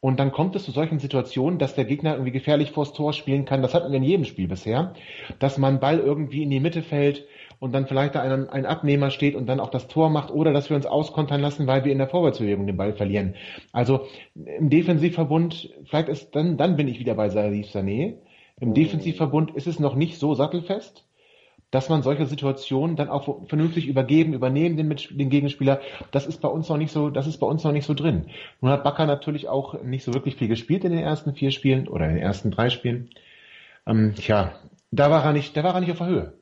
Und 0.00 0.20
dann 0.20 0.30
kommt 0.30 0.54
es 0.54 0.64
zu 0.64 0.72
solchen 0.72 0.98
Situationen, 0.98 1.58
dass 1.58 1.74
der 1.74 1.84
Gegner 1.84 2.12
irgendwie 2.12 2.32
gefährlich 2.32 2.70
vors 2.70 2.92
Tor 2.92 3.12
spielen 3.12 3.44
kann. 3.44 3.62
Das 3.62 3.74
hatten 3.74 3.90
wir 3.90 3.96
in 3.96 4.02
jedem 4.02 4.24
Spiel 4.24 4.46
bisher, 4.46 4.92
dass 5.38 5.56
man 5.56 5.80
Ball 5.80 5.98
irgendwie 5.98 6.42
in 6.42 6.50
die 6.50 6.60
Mitte 6.60 6.82
fällt 6.82 7.24
und 7.60 7.72
dann 7.72 7.86
vielleicht 7.86 8.14
da 8.14 8.20
ein, 8.20 8.48
ein 8.50 8.66
Abnehmer 8.66 9.10
steht 9.10 9.34
und 9.34 9.46
dann 9.46 9.58
auch 9.58 9.70
das 9.70 9.88
Tor 9.88 10.10
macht 10.10 10.30
oder 10.30 10.52
dass 10.52 10.68
wir 10.68 10.76
uns 10.76 10.84
auskontern 10.84 11.40
lassen, 11.40 11.66
weil 11.66 11.84
wir 11.84 11.92
in 11.92 11.98
der 11.98 12.08
Vorwärtsbewegung 12.08 12.66
den 12.66 12.76
Ball 12.76 12.92
verlieren. 12.92 13.34
Also 13.72 14.06
im 14.34 14.68
Defensivverbund, 14.68 15.70
vielleicht 15.84 16.08
ist 16.08 16.36
dann, 16.36 16.56
dann 16.58 16.76
bin 16.76 16.88
ich 16.88 16.98
wieder 17.00 17.14
bei 17.14 17.30
Salif 17.30 17.68
Sané. 17.68 18.16
Im 18.60 18.74
Defensivverbund 18.74 19.56
ist 19.56 19.66
es 19.66 19.80
noch 19.80 19.94
nicht 19.94 20.18
so 20.18 20.34
sattelfest 20.34 21.05
dass 21.70 21.88
man 21.88 22.02
solche 22.02 22.26
Situationen 22.26 22.96
dann 22.96 23.08
auch 23.08 23.46
vernünftig 23.48 23.86
übergeben, 23.88 24.34
übernehmen 24.34 24.76
den, 24.76 24.88
den 24.88 25.30
Gegenspieler. 25.30 25.80
Das 26.10 26.26
ist 26.26 26.40
bei 26.40 26.48
uns 26.48 26.68
noch 26.68 26.76
nicht 26.76 26.92
so, 26.92 27.10
das 27.10 27.26
ist 27.26 27.38
bei 27.38 27.46
uns 27.46 27.64
noch 27.64 27.72
nicht 27.72 27.86
so 27.86 27.94
drin. 27.94 28.26
Nun 28.60 28.70
hat 28.70 28.84
Bakker 28.84 29.06
natürlich 29.06 29.48
auch 29.48 29.82
nicht 29.82 30.04
so 30.04 30.14
wirklich 30.14 30.36
viel 30.36 30.48
gespielt 30.48 30.84
in 30.84 30.92
den 30.92 31.00
ersten 31.00 31.34
vier 31.34 31.50
Spielen 31.50 31.88
oder 31.88 32.06
in 32.06 32.14
den 32.14 32.22
ersten 32.22 32.50
drei 32.50 32.70
Spielen. 32.70 33.10
Ähm, 33.86 34.14
tja, 34.16 34.52
da 34.90 35.10
war 35.10 35.24
er 35.24 35.32
nicht, 35.32 35.56
da 35.56 35.64
war 35.64 35.74
er 35.74 35.80
nicht 35.80 35.92
auf 35.92 35.98
der 35.98 36.06
Höhe. 36.06 36.32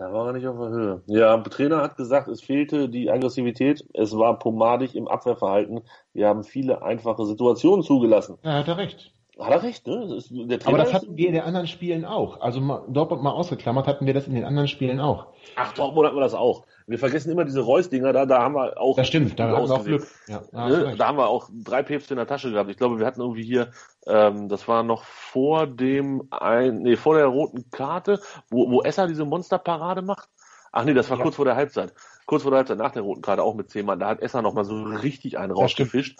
Da 0.00 0.12
war 0.12 0.28
er 0.28 0.32
nicht 0.32 0.46
auf 0.46 0.56
der 0.56 0.68
Höhe. 0.70 1.02
Ja, 1.06 1.36
der 1.36 1.52
Trainer 1.52 1.82
hat 1.82 1.96
gesagt, 1.96 2.26
es 2.28 2.40
fehlte 2.40 2.88
die 2.88 3.10
Aggressivität. 3.10 3.84
Es 3.92 4.16
war 4.16 4.38
pomadig 4.38 4.96
im 4.96 5.06
Abwehrverhalten. 5.06 5.82
Wir 6.14 6.26
haben 6.26 6.42
viele 6.42 6.82
einfache 6.82 7.26
Situationen 7.26 7.82
zugelassen. 7.84 8.38
Ja, 8.42 8.54
hat 8.54 8.68
er 8.68 8.78
recht. 8.78 9.12
Hat 9.38 9.50
er 9.50 9.62
recht, 9.62 9.86
ne? 9.86 10.20
Das 10.48 10.66
Aber 10.66 10.78
das 10.78 10.92
hatten 10.92 11.16
wir 11.16 11.28
in 11.28 11.34
den 11.34 11.42
anderen 11.42 11.66
Spielen 11.66 12.04
auch. 12.04 12.40
Also 12.40 12.60
mal, 12.60 12.84
Dortmund 12.88 13.22
mal 13.22 13.30
ausgeklammert 13.30 13.86
hatten 13.86 14.06
wir 14.06 14.12
das 14.12 14.26
in 14.26 14.34
den 14.34 14.44
anderen 14.44 14.68
Spielen 14.68 15.00
auch. 15.00 15.28
Ach, 15.56 15.72
Dortmund 15.72 16.06
hatten 16.06 16.16
wir 16.16 16.22
das 16.22 16.34
auch. 16.34 16.66
Wir 16.86 16.98
vergessen 16.98 17.30
immer 17.30 17.44
diese 17.44 17.60
Reus-Dinger, 17.60 18.12
da, 18.12 18.26
da 18.26 18.42
haben 18.42 18.54
wir 18.54 18.78
auch. 18.78 18.96
Das 18.96 19.06
stimmt, 19.06 19.38
da 19.38 19.48
haben 19.48 19.68
wir 19.68 19.74
auch 19.74 19.84
Glück. 19.84 20.06
Ja, 20.26 20.42
ne? 20.52 20.94
Da 20.98 21.06
haben 21.06 21.18
wir 21.18 21.28
auch 21.28 21.48
drei 21.52 21.82
Päpste 21.82 22.14
in 22.14 22.18
der 22.18 22.26
Tasche 22.26 22.50
gehabt. 22.50 22.68
Ich 22.68 22.76
glaube, 22.76 22.98
wir 22.98 23.06
hatten 23.06 23.20
irgendwie 23.20 23.44
hier, 23.44 23.70
ähm, 24.06 24.48
das 24.48 24.66
war 24.66 24.82
noch 24.82 25.04
vor 25.04 25.66
dem, 25.66 26.28
ein, 26.30 26.82
nee, 26.82 26.96
vor 26.96 27.14
der 27.14 27.26
roten 27.26 27.70
Karte, 27.70 28.20
wo, 28.50 28.70
wo 28.70 28.82
Esser 28.82 29.06
diese 29.06 29.24
Monsterparade 29.24 30.02
macht. 30.02 30.28
Ach 30.72 30.84
nee, 30.84 30.94
das 30.94 31.10
war 31.10 31.16
ja. 31.16 31.22
kurz 31.22 31.36
vor 31.36 31.44
der 31.44 31.56
Halbzeit. 31.56 31.94
Kurz 32.30 32.44
vor 32.44 32.52
der 32.52 32.58
Halbzeit, 32.58 32.78
nach 32.78 32.92
der 32.92 33.02
roten 33.02 33.22
Karte, 33.22 33.42
auch 33.42 33.56
mit 33.56 33.70
zehn 33.70 33.84
Mann. 33.84 33.98
Da 33.98 34.06
hat 34.06 34.20
Esser 34.20 34.40
nochmal 34.40 34.64
so 34.64 34.80
richtig 34.84 35.36
einen 35.36 35.50
rausgefischt. 35.50 36.16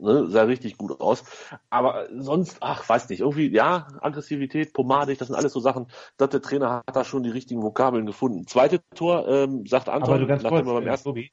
Ne, 0.00 0.26
sah 0.26 0.42
richtig 0.42 0.76
gut 0.76 1.00
aus. 1.00 1.22
Aber 1.70 2.08
sonst, 2.12 2.56
ach, 2.58 2.88
weiß 2.88 3.08
nicht, 3.08 3.20
irgendwie, 3.20 3.48
ja, 3.48 3.86
Aggressivität, 4.00 4.72
pomadig, 4.72 5.16
das 5.16 5.28
sind 5.28 5.36
alles 5.36 5.52
so 5.52 5.60
Sachen. 5.60 5.86
dass 6.16 6.30
der 6.30 6.42
Trainer 6.42 6.82
hat 6.84 6.96
da 6.96 7.04
schon 7.04 7.22
die 7.22 7.30
richtigen 7.30 7.62
Vokabeln 7.62 8.04
gefunden. 8.04 8.48
Zweite 8.48 8.80
Tor, 8.96 9.28
ähm, 9.28 9.64
sagt 9.64 9.88
Anton, 9.88 10.10
aber 10.10 10.18
du 10.18 10.26
ganz 10.26 10.42
kurz, 10.42 10.66
beim 10.66 10.82
äh, 10.82 10.86
ersten 10.86 11.10
Tobi, 11.10 11.30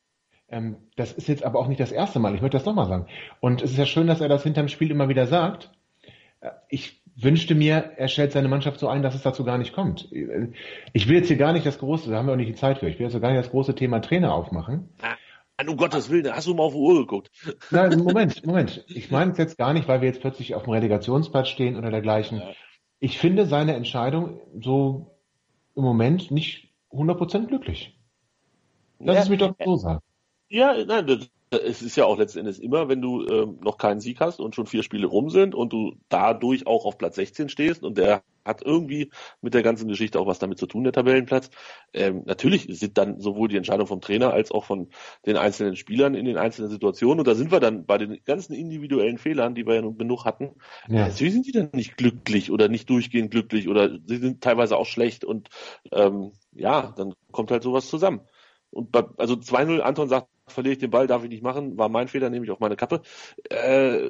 ähm, 0.50 0.78
das 0.98 1.12
ist 1.12 1.28
jetzt 1.28 1.44
aber 1.44 1.58
auch 1.58 1.68
nicht 1.68 1.80
das 1.80 1.92
erste 1.92 2.20
Mal, 2.20 2.36
ich 2.36 2.42
möchte 2.42 2.58
das 2.58 2.66
nochmal 2.68 2.88
sagen. 2.88 3.08
Und 3.40 3.64
es 3.64 3.72
ist 3.72 3.78
ja 3.78 3.88
schön, 3.88 4.06
dass 4.06 4.22
er 4.22 4.30
das 4.30 4.44
hinterm 4.44 4.68
Spiel 4.68 4.92
immer 4.92 5.10
wieder 5.10 5.26
sagt. 5.26 5.72
Äh, 6.42 6.52
ich 6.70 7.02
wünschte 7.16 7.56
mir, 7.56 7.92
er 7.98 8.08
stellt 8.08 8.32
seine 8.32 8.48
Mannschaft 8.48 8.80
so 8.80 8.88
ein, 8.88 9.02
dass 9.02 9.16
es 9.16 9.24
dazu 9.24 9.44
gar 9.44 9.58
nicht 9.58 9.74
kommt. 9.74 10.10
Ich 10.94 11.08
will 11.08 11.16
jetzt 11.16 11.28
hier 11.28 11.38
gar 11.38 11.54
nicht 11.54 11.66
das 11.66 11.80
große, 11.80 12.10
da 12.10 12.18
haben 12.18 12.28
wir 12.28 12.34
auch 12.34 12.38
nicht 12.38 12.50
die 12.50 12.56
Zeit 12.56 12.80
für, 12.80 12.90
ich 12.90 13.00
will 13.00 13.06
jetzt 13.06 13.14
so 13.14 13.20
gar 13.20 13.32
nicht 13.32 13.40
das 13.40 13.52
große 13.52 13.76
Thema 13.76 14.00
Trainer 14.00 14.34
aufmachen. 14.34 14.90
Ah. 15.02 15.16
Um 15.66 15.78
Gottes 15.78 16.10
Willen, 16.10 16.30
hast 16.34 16.48
du 16.48 16.54
mal 16.54 16.64
auf 16.64 16.74
die 16.74 16.80
Uhr 16.80 16.96
geguckt? 16.96 17.32
Nein, 17.72 17.98
Moment, 18.00 18.46
Moment. 18.46 18.84
Ich 18.90 19.10
meine 19.10 19.32
es 19.32 19.38
jetzt 19.38 19.58
gar 19.58 19.72
nicht, 19.72 19.88
weil 19.88 20.02
wir 20.02 20.10
jetzt 20.10 20.20
plötzlich 20.20 20.54
auf 20.54 20.64
dem 20.64 20.74
Relegationsplatz 20.74 21.48
stehen 21.48 21.78
oder 21.78 21.92
dergleichen. 21.92 22.40
Ja. 22.40 22.52
Ich 23.00 23.18
finde 23.18 23.46
seine 23.46 23.74
Entscheidung 23.74 24.42
so 24.60 25.18
im 25.74 25.84
Moment 25.84 26.30
nicht 26.30 26.74
100% 26.92 27.48
glücklich. 27.48 27.98
Lass 29.00 29.16
ja, 29.16 29.22
es 29.22 29.30
mich 29.30 29.40
doch 29.40 29.56
so 29.64 29.78
sagen. 29.78 30.02
Ja, 30.50 30.76
nein, 30.86 31.08
das, 31.08 31.30
es 31.52 31.82
ist 31.82 31.96
ja 31.96 32.06
auch 32.06 32.18
letzten 32.18 32.40
Endes 32.40 32.60
immer, 32.60 32.90
wenn 32.90 33.02
du 33.02 33.26
ähm, 33.28 33.60
noch 33.62 33.78
keinen 33.78 34.00
Sieg 34.00 34.20
hast 34.20 34.40
und 34.40 34.56
schon 34.56 34.66
vier 34.66 34.84
Spiele 34.84 35.08
rum 35.08 35.30
sind 35.30 35.56
und 35.56 35.74
du 35.74 35.96
dadurch 36.10 36.68
auch 36.68 36.86
auf 36.86 36.98
Platz 36.98 37.16
16 37.16 37.50
stehst 37.50 37.84
und 37.84 37.98
der 37.98 38.24
hat 38.46 38.62
irgendwie 38.64 39.10
mit 39.42 39.54
der 39.54 39.64
ganzen 39.64 39.88
Geschichte 39.88 40.20
auch 40.20 40.28
was 40.28 40.40
damit 40.40 40.60
zu 40.60 40.68
tun, 40.68 40.84
der 40.84 40.94
Tabellenplatz. 40.94 41.50
Ähm, 41.94 42.24
natürlich 42.26 42.68
sind 42.70 42.98
dann 42.98 43.20
sowohl 43.20 43.48
die 43.48 43.58
Entscheidung 43.58 43.88
vom 43.88 44.02
Trainer 44.02 44.32
als 44.32 44.52
auch 44.52 44.66
von 44.66 44.90
den 45.26 45.36
einzelnen 45.36 45.76
Spielern 45.76 46.14
in 46.14 46.26
den 46.26 46.38
einzelnen 46.38 46.70
Situationen. 46.70 47.20
Und 47.20 47.28
da 47.28 47.34
sind 47.34 47.52
wir 47.52 47.60
dann 47.60 47.86
bei 47.86 47.98
den 47.98 48.20
ganzen 48.24 48.54
individuellen 48.54 49.18
Fehlern, 49.18 49.56
die 49.56 49.66
wir 49.66 49.76
ja 49.76 49.82
nun 49.82 49.98
genug 49.98 50.26
hatten. 50.26 50.56
Ja. 50.88 51.08
Natürlich 51.08 51.34
sind 51.34 51.48
die 51.48 51.54
dann 51.54 51.70
nicht 51.74 51.98
glücklich 51.98 52.52
oder 52.52 52.68
nicht 52.68 52.90
durchgehend 52.90 53.32
glücklich 53.32 53.68
oder 53.68 53.98
sie 54.06 54.18
sind 54.18 54.42
teilweise 54.42 54.78
auch 54.78 54.86
schlecht. 54.86 55.26
Und 55.26 55.50
ähm, 55.92 56.32
ja, 56.54 56.94
dann 56.96 57.16
kommt 57.32 57.50
halt 57.50 57.64
sowas 57.64 57.88
zusammen. 57.88 58.22
Und 58.72 58.92
bei, 58.92 59.04
also 59.18 59.36
2-0, 59.36 59.80
Anton 59.80 60.10
sagt, 60.10 60.28
verliere 60.48 60.74
ich 60.74 60.80
den 60.80 60.92
Ball, 60.92 61.08
darf 61.08 61.24
ich 61.24 61.30
nicht 61.30 61.44
machen, 61.44 61.78
war 61.78 61.90
mein 61.90 62.08
Fehler, 62.08 62.30
nehme 62.30 62.46
ich 62.46 62.52
auf 62.52 62.60
meine 62.60 62.76
Kappe. 62.76 63.02
Äh, 63.50 64.10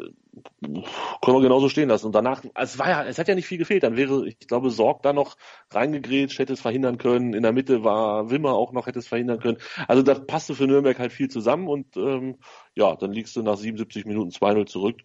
können 0.61 1.37
wir 1.37 1.41
genauso 1.41 1.69
stehen 1.69 1.89
lassen. 1.89 2.07
Und 2.07 2.15
danach, 2.15 2.43
es 2.55 2.77
war 2.77 2.89
ja, 2.89 3.03
es 3.05 3.17
hat 3.17 3.27
ja 3.27 3.35
nicht 3.35 3.47
viel 3.47 3.57
gefehlt. 3.57 3.83
Dann 3.83 3.95
wäre, 3.95 4.27
ich 4.27 4.39
glaube, 4.39 4.69
Sorg 4.69 5.01
da 5.03 5.13
noch 5.13 5.37
reingegrätscht, 5.71 6.39
hätte 6.39 6.53
es 6.53 6.61
verhindern 6.61 6.97
können. 6.97 7.33
In 7.33 7.43
der 7.43 7.53
Mitte 7.53 7.83
war 7.83 8.29
Wimmer 8.29 8.53
auch 8.53 8.73
noch, 8.73 8.87
hätte 8.87 8.99
es 8.99 9.07
verhindern 9.07 9.39
können. 9.39 9.57
Also 9.87 10.01
das 10.01 10.25
passte 10.25 10.55
für 10.55 10.67
Nürnberg 10.67 10.99
halt 10.99 11.13
viel 11.13 11.29
zusammen 11.29 11.67
und 11.67 11.95
ähm, 11.95 12.37
ja, 12.75 12.95
dann 12.95 13.11
liegst 13.11 13.35
du 13.35 13.41
nach 13.41 13.57
77 13.57 14.05
Minuten 14.05 14.31
2-0 14.31 14.65
zurück. 14.65 14.97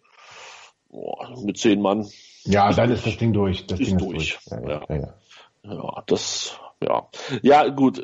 Boah, 0.89 1.33
mit 1.45 1.57
zehn 1.57 1.81
Mann. 1.81 2.09
Ja, 2.43 2.73
dann 2.73 2.91
ist 2.91 3.05
das 3.05 3.17
Ding 3.17 3.31
durch. 3.31 3.65
Das 3.67 3.79
ist 3.79 3.87
Ding 3.87 3.97
ist 3.97 4.05
durch. 4.05 4.39
durch. 4.49 4.63
Ja, 4.67 4.85
ja, 4.89 4.95
ja. 4.95 5.13
ja, 5.63 6.03
das 6.07 6.59
ja, 6.83 7.07
ja, 7.43 7.67
gut. 7.69 8.03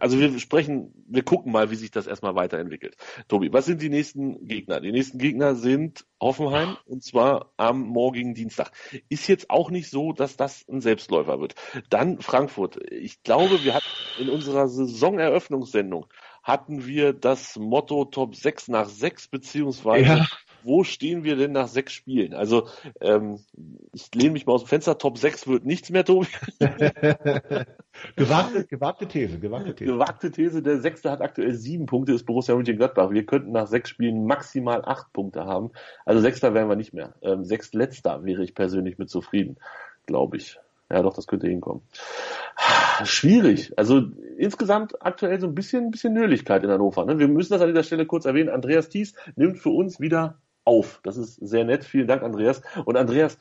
Also 0.00 0.18
wir 0.18 0.38
sprechen, 0.38 0.92
wir 1.06 1.22
gucken 1.22 1.50
mal, 1.50 1.70
wie 1.70 1.76
sich 1.76 1.90
das 1.90 2.06
erstmal 2.06 2.34
weiterentwickelt. 2.34 2.96
Tobi, 3.26 3.52
was 3.52 3.64
sind 3.64 3.80
die 3.80 3.88
nächsten 3.88 4.46
Gegner? 4.46 4.80
Die 4.80 4.92
nächsten 4.92 5.18
Gegner 5.18 5.54
sind 5.54 6.04
Hoffenheim 6.20 6.76
und 6.84 7.02
zwar 7.02 7.52
am 7.56 7.80
morgigen 7.80 8.34
Dienstag. 8.34 8.72
Ist 9.08 9.28
jetzt 9.28 9.48
auch 9.48 9.70
nicht 9.70 9.88
so, 9.88 10.12
dass 10.12 10.36
das 10.36 10.68
ein 10.68 10.82
Selbstläufer 10.82 11.40
wird. 11.40 11.54
Dann 11.88 12.20
Frankfurt. 12.20 12.78
Ich 12.92 13.22
glaube, 13.22 13.64
wir 13.64 13.74
hatten 13.74 13.86
in 14.20 14.28
unserer 14.28 14.68
Saisoneröffnungssendung 14.68 16.06
hatten 16.42 16.86
wir 16.86 17.12
das 17.12 17.56
Motto 17.56 18.06
Top 18.06 18.34
6 18.34 18.68
nach 18.68 18.88
6 18.88 19.28
beziehungsweise 19.28 20.04
ja 20.04 20.26
wo 20.62 20.84
stehen 20.84 21.24
wir 21.24 21.36
denn 21.36 21.52
nach 21.52 21.68
sechs 21.68 21.92
Spielen? 21.92 22.34
Also 22.34 22.68
ähm, 23.00 23.38
ich 23.92 24.14
lehne 24.14 24.32
mich 24.32 24.46
mal 24.46 24.54
aus 24.54 24.64
dem 24.64 24.68
Fenster, 24.68 24.98
Top 24.98 25.18
6 25.18 25.46
wird 25.48 25.64
nichts 25.64 25.90
mehr, 25.90 26.04
Tobi. 26.04 26.26
gewagte, 28.16 28.66
gewagte 28.66 29.08
These, 29.08 29.38
gewagte 29.38 29.74
These. 29.74 29.92
Gewagte 29.92 30.30
These, 30.30 30.62
der 30.62 30.80
Sechste 30.80 31.10
hat 31.10 31.20
aktuell 31.20 31.54
sieben 31.54 31.86
Punkte, 31.86 32.12
ist 32.12 32.26
Borussia 32.26 32.54
Mönchengladbach. 32.54 33.10
Wir 33.10 33.26
könnten 33.26 33.52
nach 33.52 33.66
sechs 33.66 33.90
Spielen 33.90 34.26
maximal 34.26 34.84
acht 34.84 35.12
Punkte 35.12 35.44
haben. 35.44 35.70
Also 36.04 36.20
Sechster 36.20 36.54
wären 36.54 36.68
wir 36.68 36.76
nicht 36.76 36.94
mehr. 36.94 37.14
Ähm, 37.22 37.44
Sechstletzter 37.44 38.24
wäre 38.24 38.42
ich 38.42 38.54
persönlich 38.54 38.98
mit 38.98 39.10
zufrieden, 39.10 39.56
glaube 40.06 40.36
ich. 40.36 40.58
Ja, 40.90 41.02
doch, 41.02 41.14
das 41.14 41.26
könnte 41.26 41.46
hinkommen. 41.48 41.82
Schwierig. 43.04 43.72
Also 43.76 44.02
insgesamt 44.38 45.04
aktuell 45.04 45.38
so 45.38 45.46
ein 45.46 45.54
bisschen, 45.54 45.84
ein 45.84 45.90
bisschen 45.90 46.14
Nöligkeit 46.14 46.64
in 46.64 46.70
Hannover. 46.70 47.04
Ne? 47.04 47.18
Wir 47.18 47.28
müssen 47.28 47.52
das 47.52 47.60
an 47.60 47.68
dieser 47.68 47.82
Stelle 47.82 48.06
kurz 48.06 48.24
erwähnen. 48.24 48.48
Andreas 48.48 48.88
Thies 48.88 49.14
nimmt 49.36 49.58
für 49.58 49.68
uns 49.68 50.00
wieder 50.00 50.38
auf. 50.68 51.00
Das 51.02 51.16
ist 51.16 51.34
sehr 51.36 51.64
nett. 51.64 51.84
Vielen 51.84 52.06
Dank, 52.06 52.22
Andreas. 52.22 52.62
Und 52.84 52.96
Andreas 52.96 53.38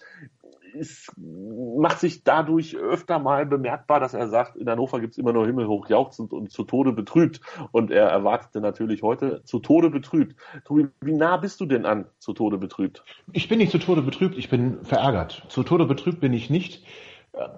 ist, 0.74 1.12
macht 1.18 2.00
sich 2.00 2.24
dadurch 2.24 2.78
öfter 2.78 3.20
mal 3.20 3.46
bemerkbar, 3.46 4.00
dass 4.00 4.14
er 4.14 4.28
sagt, 4.28 4.56
in 4.56 4.70
Hannover 4.70 5.00
gibt's 5.00 5.18
immer 5.18 5.34
nur 5.34 5.46
himmelhoch 5.46 5.90
jauchzend 5.90 6.32
und 6.32 6.52
zu 6.52 6.64
Tode 6.64 6.94
betrübt. 6.94 7.42
Und 7.72 7.92
er 7.92 8.08
erwartete 8.08 8.62
natürlich 8.62 9.04
heute 9.04 9.44
zu 9.44 9.60
Tode 9.60 9.90
betrübt. 9.90 10.36
Tobi, 10.66 10.88
wie 11.02 11.14
nah 11.14 11.38
bist 11.38 11.60
du 11.60 11.66
denn 11.66 11.86
an 11.86 12.06
zu 12.20 12.34
Tode 12.34 12.58
betrübt? 12.58 13.04
Ich 13.34 13.50
bin 13.50 13.58
nicht 13.58 13.72
zu 13.72 13.80
Tode 13.80 14.02
betrübt, 14.02 14.38
ich 14.38 14.50
bin 14.50 14.84
verärgert. 14.84 15.44
Zu 15.50 15.64
Tode 15.64 15.86
betrübt 15.86 16.22
bin 16.22 16.34
ich 16.34 16.50
nicht. 16.50 16.86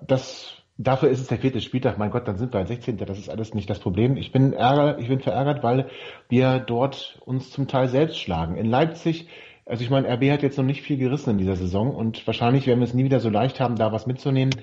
Das 0.05 0.55
Dafür 0.81 1.09
ist 1.09 1.19
es 1.19 1.27
der 1.27 1.39
vierte 1.39 1.59
Spieltag. 1.59 1.97
Mein 1.97 2.09
Gott, 2.09 2.25
dann 2.25 2.37
sind 2.37 2.53
wir 2.53 2.61
ein 2.61 2.65
16. 2.65 2.95
Das 2.95 3.19
ist 3.19 3.29
alles 3.29 3.53
nicht 3.53 3.69
das 3.69 3.79
Problem. 3.79 4.15
Ich 4.15 4.31
bin 4.31 4.53
ärger, 4.53 4.97
ich 4.97 5.09
bin 5.09 5.19
verärgert, 5.19 5.61
weil 5.61 5.89
wir 6.29 6.59
dort 6.59 7.19
uns 7.25 7.51
zum 7.51 7.67
Teil 7.67 7.89
selbst 7.89 8.17
schlagen. 8.17 8.55
In 8.55 8.65
Leipzig 8.65 9.27
also 9.69 9.83
ich 9.83 9.89
meine, 9.89 10.11
RB 10.11 10.31
hat 10.31 10.41
jetzt 10.41 10.57
noch 10.57 10.65
nicht 10.65 10.81
viel 10.81 10.97
gerissen 10.97 11.29
in 11.31 11.37
dieser 11.37 11.55
Saison 11.55 11.95
und 11.95 12.25
wahrscheinlich 12.25 12.65
werden 12.67 12.79
wir 12.79 12.87
es 12.87 12.93
nie 12.93 13.03
wieder 13.03 13.19
so 13.19 13.29
leicht 13.29 13.59
haben, 13.59 13.75
da 13.75 13.91
was 13.91 14.07
mitzunehmen 14.07 14.55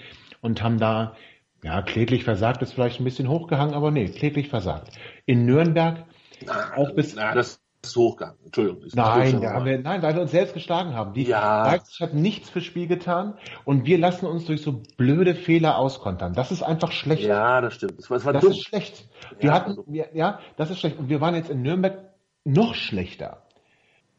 und 0.43 0.63
haben 0.63 0.79
da, 0.79 1.15
ja, 1.63 1.81
kläglich 1.83 2.25
versagt, 2.25 2.61
ist 2.63 2.73
vielleicht 2.73 3.01
ein 3.01 3.05
bisschen 3.05 3.29
hochgehangen, 3.29 3.75
aber 3.75 3.91
nee, 3.91 4.09
kläglich 4.09 4.49
versagt. 4.49 4.91
In 5.25 5.47
Nürnberg 5.47 6.05
na, 6.45 6.77
auch 6.77 6.93
bis... 6.95 7.15
Na, 7.15 7.35
das 7.35 7.61
ist 7.85 7.97
hochgegangen, 7.97 8.37
Entschuldigung. 8.45 8.83
Nein, 8.95 9.41
da 9.41 9.65
wir, 9.65 9.79
nein, 9.79 10.03
weil 10.03 10.15
wir 10.17 10.23
uns 10.23 10.33
selbst 10.33 10.55
geschlagen 10.55 10.95
haben. 10.95 11.15
Die 11.15 11.23
ja. 11.23 11.67
Leipzig 11.67 12.01
hat 12.01 12.15
nichts 12.15 12.51
fürs 12.51 12.65
Spiel 12.65 12.89
getan 12.89 13.35
und 13.65 13.87
wir 13.87 13.99
lassen 13.99 14.27
uns 14.27 14.47
durch 14.47 14.61
so 14.61 14.83
blöde 14.97 15.37
Fehler 15.37 15.79
auskontern. 15.79 16.33
Das 16.33 16.51
ist 16.51 16.63
einfach 16.63 16.91
schlecht. 16.91 17.23
Ja, 17.23 17.61
das 17.61 17.75
stimmt. 17.75 17.99
Das, 17.99 18.11
war, 18.11 18.33
das, 18.33 18.43
das 18.43 18.57
ist 18.57 18.65
schlecht. 18.65 19.09
Wir 19.39 19.51
ja, 19.51 19.55
hatten, 19.55 19.79
wir, 19.87 20.09
ja, 20.15 20.41
das 20.57 20.71
ist 20.71 20.81
schlecht. 20.81 20.99
Und 20.99 21.09
wir 21.09 21.21
waren 21.21 21.37
jetzt 21.37 21.49
in 21.49 21.63
Nürnberg 21.63 22.11
noch 22.45 22.75
schlechter. 22.75 23.43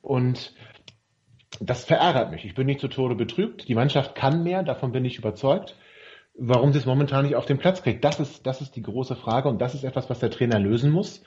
Und 0.01 0.53
das 1.59 1.85
verärgert 1.85 2.31
mich. 2.31 2.45
Ich 2.45 2.55
bin 2.55 2.65
nicht 2.65 2.79
zu 2.79 2.87
Tode 2.87 3.15
betrübt. 3.15 3.67
Die 3.67 3.75
Mannschaft 3.75 4.15
kann 4.15 4.43
mehr, 4.43 4.63
davon 4.63 4.91
bin 4.91 5.05
ich 5.05 5.17
überzeugt. 5.17 5.75
Warum 6.39 6.71
sie 6.71 6.79
es 6.79 6.85
momentan 6.85 7.25
nicht 7.25 7.35
auf 7.35 7.45
den 7.45 7.57
Platz 7.57 7.81
kriegt, 7.81 8.03
das 8.03 8.19
ist, 8.19 8.45
das 8.45 8.61
ist 8.61 8.75
die 8.75 8.83
große 8.83 9.15
Frage 9.15 9.49
und 9.49 9.59
das 9.59 9.73
ist 9.73 9.83
etwas, 9.83 10.09
was 10.09 10.19
der 10.19 10.29
Trainer 10.29 10.59
lösen 10.59 10.91
muss. 10.91 11.23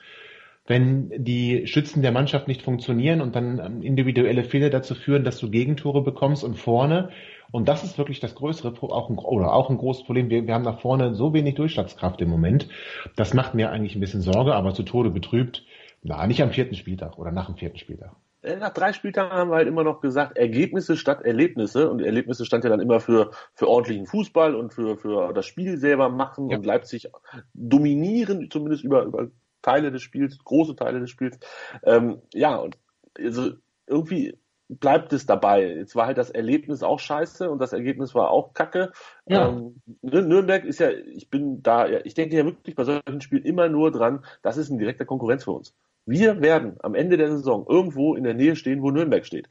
Wenn 0.67 1.11
die 1.17 1.67
Schützen 1.67 2.01
der 2.01 2.11
Mannschaft 2.11 2.47
nicht 2.47 2.61
funktionieren 2.61 3.19
und 3.19 3.35
dann 3.35 3.59
ähm, 3.59 3.81
individuelle 3.81 4.43
Fehler 4.43 4.69
dazu 4.69 4.95
führen, 4.95 5.23
dass 5.23 5.39
du 5.39 5.49
Gegentore 5.49 6.01
bekommst 6.01 6.43
und 6.43 6.55
vorne, 6.55 7.09
und 7.51 7.67
das 7.67 7.83
ist 7.83 7.97
wirklich 7.97 8.21
das 8.21 8.35
größere, 8.35 8.73
auch 8.81 9.09
ein, 9.09 9.17
oder 9.17 9.53
auch 9.53 9.69
ein 9.69 9.77
großes 9.77 10.05
Problem, 10.05 10.29
wir, 10.29 10.47
wir 10.47 10.53
haben 10.53 10.63
nach 10.63 10.79
vorne 10.79 11.13
so 11.15 11.33
wenig 11.33 11.55
Durchschlagskraft 11.55 12.21
im 12.21 12.29
Moment. 12.29 12.69
Das 13.17 13.33
macht 13.33 13.53
mir 13.53 13.71
eigentlich 13.71 13.95
ein 13.95 14.01
bisschen 14.01 14.21
Sorge, 14.21 14.55
aber 14.55 14.73
zu 14.73 14.83
Tode 14.83 15.09
betrübt, 15.09 15.65
na, 16.03 16.25
nicht 16.25 16.41
am 16.41 16.51
vierten 16.51 16.75
Spieltag 16.75 17.17
oder 17.17 17.31
nach 17.31 17.47
dem 17.47 17.57
vierten 17.57 17.77
Spieltag. 17.77 18.15
Äh, 18.41 18.57
nach 18.57 18.73
drei 18.73 18.93
Spieltagen 18.93 19.31
haben 19.31 19.49
wir 19.49 19.55
halt 19.55 19.67
immer 19.67 19.83
noch 19.83 20.01
gesagt, 20.01 20.37
Ergebnisse 20.37 20.97
statt 20.97 21.21
Erlebnisse. 21.23 21.89
Und 21.89 22.01
Erlebnisse 22.01 22.45
stand 22.45 22.63
ja 22.63 22.69
dann 22.69 22.79
immer 22.79 22.99
für, 22.99 23.31
für 23.53 23.67
ordentlichen 23.67 24.05
Fußball 24.05 24.55
und 24.55 24.73
für, 24.73 24.97
für 24.97 25.33
das 25.33 25.45
Spiel 25.45 25.77
selber 25.77 26.09
machen 26.09 26.49
ja. 26.49 26.57
und 26.57 26.65
Leipzig 26.65 27.09
dominieren, 27.53 28.49
zumindest 28.49 28.83
über, 28.83 29.03
über 29.03 29.27
Teile 29.61 29.91
des 29.91 30.01
Spiels, 30.01 30.37
große 30.43 30.75
Teile 30.75 30.99
des 30.99 31.09
Spiels. 31.09 31.39
Ähm, 31.83 32.21
ja, 32.33 32.55
und 32.55 32.77
also 33.17 33.51
irgendwie 33.87 34.37
bleibt 34.79 35.11
es 35.13 35.25
dabei. 35.25 35.67
Jetzt 35.75 35.95
war 35.95 36.07
halt 36.07 36.17
das 36.17 36.29
Erlebnis 36.29 36.81
auch 36.81 36.99
scheiße 36.99 37.49
und 37.49 37.59
das 37.59 37.73
Ergebnis 37.73 38.15
war 38.15 38.31
auch 38.31 38.53
kacke. 38.53 38.91
Ja. 39.27 39.49
Ähm, 39.49 39.81
Nürnberg 40.01 40.63
ist 40.63 40.79
ja, 40.79 40.89
ich 40.89 41.29
bin 41.29 41.61
da, 41.61 41.87
ich 41.87 42.13
denke 42.13 42.37
ja 42.37 42.45
wirklich 42.45 42.75
bei 42.75 42.85
solchen 42.85 43.21
Spielen 43.21 43.43
immer 43.43 43.67
nur 43.67 43.91
dran, 43.91 44.23
das 44.41 44.57
ist 44.57 44.69
ein 44.69 44.77
direkter 44.77 45.05
Konkurrenz 45.05 45.43
für 45.43 45.51
uns. 45.51 45.75
Wir 46.05 46.41
werden 46.41 46.77
am 46.81 46.95
Ende 46.95 47.17
der 47.17 47.29
Saison 47.29 47.65
irgendwo 47.67 48.15
in 48.15 48.23
der 48.23 48.33
Nähe 48.33 48.55
stehen, 48.55 48.81
wo 48.81 48.91
Nürnberg 48.91 49.25
steht. 49.25 49.49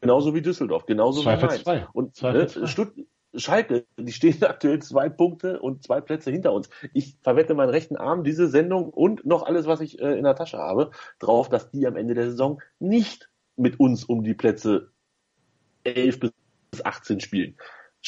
Genauso 0.00 0.34
wie 0.34 0.42
Düsseldorf, 0.42 0.86
genauso 0.86 1.22
wie 1.22 1.26
Mainz. 1.26 1.62
Zwei. 1.62 1.86
Und 1.92 2.16
zwei 2.16 2.32
ne, 2.32 2.48
Stutt 2.66 2.92
Schalke, 3.34 3.84
die 3.98 4.12
stehen 4.12 4.42
aktuell 4.42 4.80
zwei 4.80 5.08
Punkte 5.08 5.60
und 5.60 5.82
zwei 5.82 6.00
Plätze 6.00 6.30
hinter 6.30 6.52
uns. 6.52 6.70
Ich 6.94 7.16
verwette 7.22 7.54
meinen 7.54 7.70
rechten 7.70 7.96
Arm, 7.96 8.24
diese 8.24 8.48
Sendung 8.48 8.88
und 8.88 9.26
noch 9.26 9.44
alles, 9.44 9.66
was 9.66 9.80
ich 9.80 10.00
äh, 10.00 10.16
in 10.16 10.24
der 10.24 10.34
Tasche 10.34 10.58
habe, 10.58 10.90
drauf, 11.18 11.48
dass 11.48 11.70
die 11.70 11.86
am 11.86 11.96
Ende 11.96 12.14
der 12.14 12.30
Saison 12.30 12.60
nicht 12.78 13.28
mit 13.56 13.78
uns 13.80 14.04
um 14.04 14.22
die 14.22 14.34
Plätze 14.34 14.90
11 15.84 16.20
bis 16.20 16.32
18 16.84 17.20
spielen. 17.20 17.56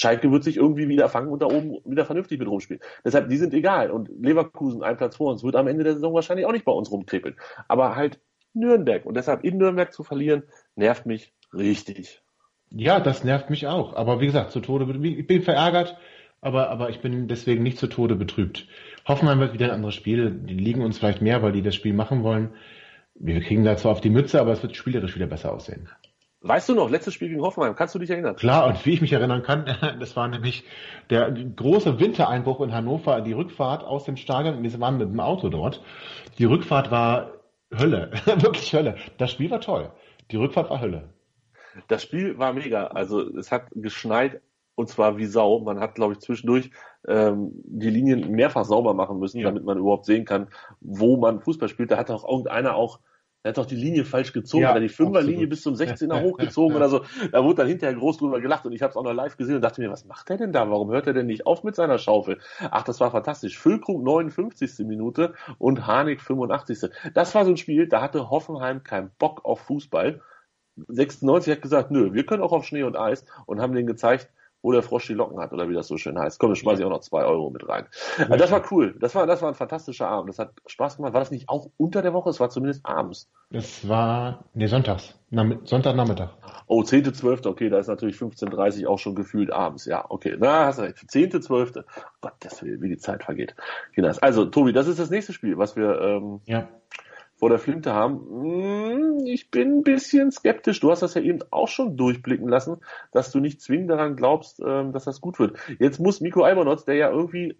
Schalke 0.00 0.32
wird 0.32 0.44
sich 0.44 0.56
irgendwie 0.56 0.88
wieder 0.88 1.10
fangen 1.10 1.28
und 1.28 1.42
da 1.42 1.46
oben 1.46 1.76
wieder 1.84 2.06
vernünftig 2.06 2.38
mit 2.38 2.48
rumspielen. 2.48 2.82
Deshalb, 3.04 3.28
die 3.28 3.36
sind 3.36 3.52
egal. 3.52 3.90
Und 3.90 4.08
Leverkusen, 4.08 4.82
ein 4.82 4.96
Platz 4.96 5.16
vor 5.16 5.30
uns, 5.30 5.44
wird 5.44 5.56
am 5.56 5.68
Ende 5.68 5.84
der 5.84 5.92
Saison 5.92 6.14
wahrscheinlich 6.14 6.46
auch 6.46 6.52
nicht 6.52 6.64
bei 6.64 6.72
uns 6.72 6.90
rumtrippeln. 6.90 7.36
Aber 7.68 7.96
halt 7.96 8.18
Nürnberg. 8.54 9.04
Und 9.04 9.18
deshalb 9.18 9.44
in 9.44 9.58
Nürnberg 9.58 9.92
zu 9.92 10.02
verlieren, 10.02 10.44
nervt 10.74 11.04
mich 11.04 11.34
richtig. 11.52 12.22
Ja, 12.70 12.98
das 12.98 13.24
nervt 13.24 13.50
mich 13.50 13.66
auch. 13.66 13.94
Aber 13.94 14.22
wie 14.22 14.26
gesagt, 14.26 14.52
zu 14.52 14.60
Tode, 14.60 14.86
ich 15.06 15.26
bin 15.26 15.42
verärgert, 15.42 15.98
aber, 16.40 16.70
aber 16.70 16.88
ich 16.88 17.00
bin 17.02 17.28
deswegen 17.28 17.62
nicht 17.62 17.76
zu 17.76 17.86
Tode 17.86 18.16
betrübt. 18.16 18.68
Hoffenheim 19.06 19.40
wird 19.40 19.52
wieder 19.52 19.66
ein 19.66 19.72
anderes 19.72 19.96
Spiel. 19.96 20.30
Die 20.30 20.54
liegen 20.54 20.80
uns 20.80 20.98
vielleicht 20.98 21.20
mehr, 21.20 21.42
weil 21.42 21.52
die 21.52 21.62
das 21.62 21.74
Spiel 21.74 21.92
machen 21.92 22.22
wollen. 22.22 22.54
Wir 23.16 23.42
kriegen 23.42 23.64
da 23.64 23.76
zwar 23.76 23.92
auf 23.92 24.00
die 24.00 24.08
Mütze, 24.08 24.40
aber 24.40 24.52
es 24.52 24.62
wird 24.62 24.76
spielerisch 24.76 25.14
wieder 25.14 25.26
besser 25.26 25.52
aussehen. 25.52 25.90
Weißt 26.42 26.70
du 26.70 26.74
noch, 26.74 26.90
letztes 26.90 27.12
Spiel 27.12 27.29
gegen 27.29 27.42
Hoffenheim, 27.42 27.76
kannst 27.76 27.94
du 27.94 27.98
dich 27.98 28.09
erinnern? 28.09 28.35
Klar, 28.37 28.66
und 28.66 28.87
wie 28.87 28.94
ich 28.94 29.03
mich 29.03 29.12
erinnern 29.12 29.42
kann, 29.42 29.66
das 30.00 30.16
war 30.16 30.26
nämlich 30.26 30.64
der 31.11 31.31
große 31.31 32.00
Wintereinbruch 32.00 32.62
in 32.62 32.72
Hannover, 32.72 33.20
die 33.20 33.33
Rückfahrt 33.33 33.85
aus 33.85 34.05
dem 34.05 34.16
Stadion, 34.16 34.62
wir 34.62 34.81
waren 34.81 34.96
mit 34.96 35.11
dem 35.11 35.20
Auto 35.20 35.50
dort. 35.50 35.83
Die 36.38 36.46
Rückfahrt 36.46 36.90
war 36.90 37.33
Hölle, 37.76 38.11
wirklich 38.24 38.72
Hölle. 38.72 38.96
Das 39.18 39.33
Spiel 39.33 39.50
war 39.50 39.61
toll. 39.61 39.92
Die 40.31 40.37
Rückfahrt 40.37 40.70
war 40.70 40.81
Hölle. 40.81 41.12
Das 41.88 42.03
Spiel 42.03 42.38
war 42.38 42.53
mega. 42.55 42.87
Also 42.87 43.20
es 43.37 43.53
hat 43.53 43.64
geschneit 43.72 44.40
und 44.74 44.88
zwar 44.88 45.18
wie 45.18 45.26
Sau. 45.26 45.61
Man 45.61 45.79
hat, 45.79 45.94
glaube 45.94 46.14
ich, 46.14 46.20
zwischendurch 46.20 46.70
ähm, 47.07 47.50
die 47.64 47.90
Linien 47.90 48.31
mehrfach 48.33 48.64
sauber 48.64 48.94
machen 48.94 49.18
müssen, 49.18 49.38
ja. 49.38 49.48
damit 49.48 49.64
man 49.64 49.79
überhaupt 49.79 50.07
sehen 50.07 50.24
kann, 50.24 50.48
wo 50.81 51.16
man 51.16 51.40
Fußball 51.40 51.68
spielt. 51.68 51.90
Da 51.90 51.98
hat 51.98 52.11
auch 52.11 52.26
irgendeiner 52.26 52.74
auch 52.74 53.00
er 53.42 53.50
hat 53.50 53.59
doch 53.59 53.66
die 53.66 53.76
Linie 53.76 54.05
falsch 54.05 54.33
gezogen, 54.33 54.64
ja, 54.64 54.72
oder 54.72 54.81
die 54.81 54.90
Fünferlinie 54.90 55.46
bis 55.46 55.62
zum 55.62 55.74
16er 55.74 56.20
hochgezogen 56.22 56.76
oder 56.76 56.90
so. 56.90 57.05
Da 57.33 57.42
wurde 57.42 57.57
dann 57.57 57.68
hinterher 57.68 57.96
groß 57.96 58.18
drüber 58.18 58.40
gelacht 58.40 58.66
und 58.66 58.72
ich 58.72 58.83
habe 58.83 58.90
es 58.90 58.96
auch 58.96 59.03
noch 59.03 59.14
live 59.14 59.37
gesehen 59.38 59.57
und 59.57 59.62
dachte 59.62 59.81
mir, 59.81 59.90
was 59.90 60.05
macht 60.05 60.29
er 60.29 60.37
denn 60.37 60.53
da? 60.53 60.70
Warum 60.70 60.90
hört 60.90 61.07
er 61.07 61.14
denn 61.14 61.26
nicht 61.26 61.46
auf 61.46 61.64
mit 61.64 61.74
seiner 61.74 61.98
Schaufel? 61.98 62.38
Ach, 62.70 62.83
das 62.83 63.00
war 63.00 63.11
fantastisch. 63.11 63.59
Füllkrug 63.59 64.03
59. 64.03 64.87
Minute 64.87 65.33
und 65.59 65.87
Harnik 65.87 66.20
85. 66.20 66.90
Das 67.14 67.35
war 67.35 67.44
so 67.44 67.50
ein 67.50 67.57
Spiel, 67.57 67.88
da 67.88 68.03
hatte 68.03 68.29
Hoffenheim 68.29 68.83
keinen 68.83 69.11
Bock 69.18 69.44
auf 69.44 69.61
Fußball. 69.61 70.20
96 70.88 71.55
hat 71.55 71.62
gesagt, 71.62 71.90
nö, 71.90 72.12
wir 72.12 72.26
können 72.26 72.42
auch 72.42 72.53
auf 72.53 72.66
Schnee 72.66 72.83
und 72.83 72.96
Eis 72.96 73.24
und 73.46 73.61
haben 73.61 73.74
denen 73.74 73.87
gezeigt, 73.87 74.31
wo 74.62 74.73
der 74.73 74.83
Frosch 74.83 75.07
die 75.07 75.14
Locken 75.14 75.38
hat 75.40 75.53
oder 75.53 75.68
wie 75.68 75.75
das 75.75 75.88
so 75.88 75.96
schön 75.96 76.18
heißt. 76.18 76.38
Komm, 76.38 76.51
da 76.51 76.57
schmeiße 76.57 76.81
ich 76.81 76.87
auch 76.87 76.90
noch 76.90 77.01
zwei 77.01 77.25
Euro 77.25 77.51
mit 77.51 77.68
rein. 77.68 77.87
Also 78.18 78.37
das 78.37 78.51
war 78.51 78.62
cool. 78.70 78.94
Das 79.01 79.14
war, 79.14 79.27
das 79.27 79.42
war 79.42 79.49
ein 79.49 79.55
fantastischer 79.55 80.09
Abend. 80.09 80.29
Das 80.29 80.38
hat 80.38 80.53
Spaß 80.66 80.96
gemacht. 80.96 81.12
War 81.12 81.20
das 81.20 81.31
nicht 81.31 81.49
auch 81.49 81.70
unter 81.77 82.03
der 82.03 82.12
Woche? 82.12 82.31
Es 82.31 82.40
war 82.40 82.51
zumindest 82.51 82.85
abends. 82.85 83.31
Es 83.51 83.88
war, 83.88 84.44
nee, 84.55 84.66
sonntags. 84.66 85.18
Sonntagnachmittag. 85.64 86.31
Oh, 86.66 86.83
10.12. 86.83 87.46
Okay, 87.46 87.68
da 87.68 87.79
ist 87.79 87.88
natürlich 87.88 88.16
15.30 88.16 88.87
auch 88.87 88.99
schon 88.99 89.14
gefühlt 89.14 89.53
abends. 89.53 89.87
Ja, 89.87 90.05
okay. 90.09 90.37
Na, 90.38 90.66
hast 90.66 90.79
du 90.79 90.83
recht. 90.83 90.99
10.12. 90.99 91.85
Gott, 92.20 92.35
das 92.40 92.62
will, 92.62 92.81
wie 92.83 92.88
die 92.88 92.99
Zeit 92.99 93.25
vergeht. 93.25 93.55
Genau. 93.94 94.12
Also, 94.20 94.44
Tobi, 94.44 94.73
das 94.73 94.88
ist 94.88 94.99
das 94.99 95.11
nächste 95.11 95.33
Spiel, 95.33 95.57
was 95.59 95.77
wir, 95.77 96.01
ähm, 96.01 96.40
ja 96.46 96.68
vor 97.40 97.48
der 97.48 97.59
Flinte 97.59 97.94
haben. 97.94 98.20
Hm, 98.29 99.26
ich 99.26 99.50
bin 99.50 99.79
ein 99.79 99.83
bisschen 99.83 100.31
skeptisch. 100.31 100.79
Du 100.79 100.90
hast 100.90 101.00
das 101.00 101.14
ja 101.14 101.22
eben 101.22 101.40
auch 101.50 101.68
schon 101.68 101.96
durchblicken 101.96 102.48
lassen, 102.48 102.76
dass 103.12 103.33
du 103.33 103.40
nicht 103.40 103.62
zwingend 103.62 103.90
daran 103.90 104.14
glaubst, 104.14 104.61
ähm, 104.64 104.92
dass 104.92 105.05
das 105.05 105.20
gut 105.20 105.38
wird. 105.38 105.59
Jetzt 105.79 105.98
muss 105.98 106.20
Miko 106.20 106.42
Albonotz, 106.42 106.85
der 106.85 106.96
ja 106.96 107.11
irgendwie 107.11 107.57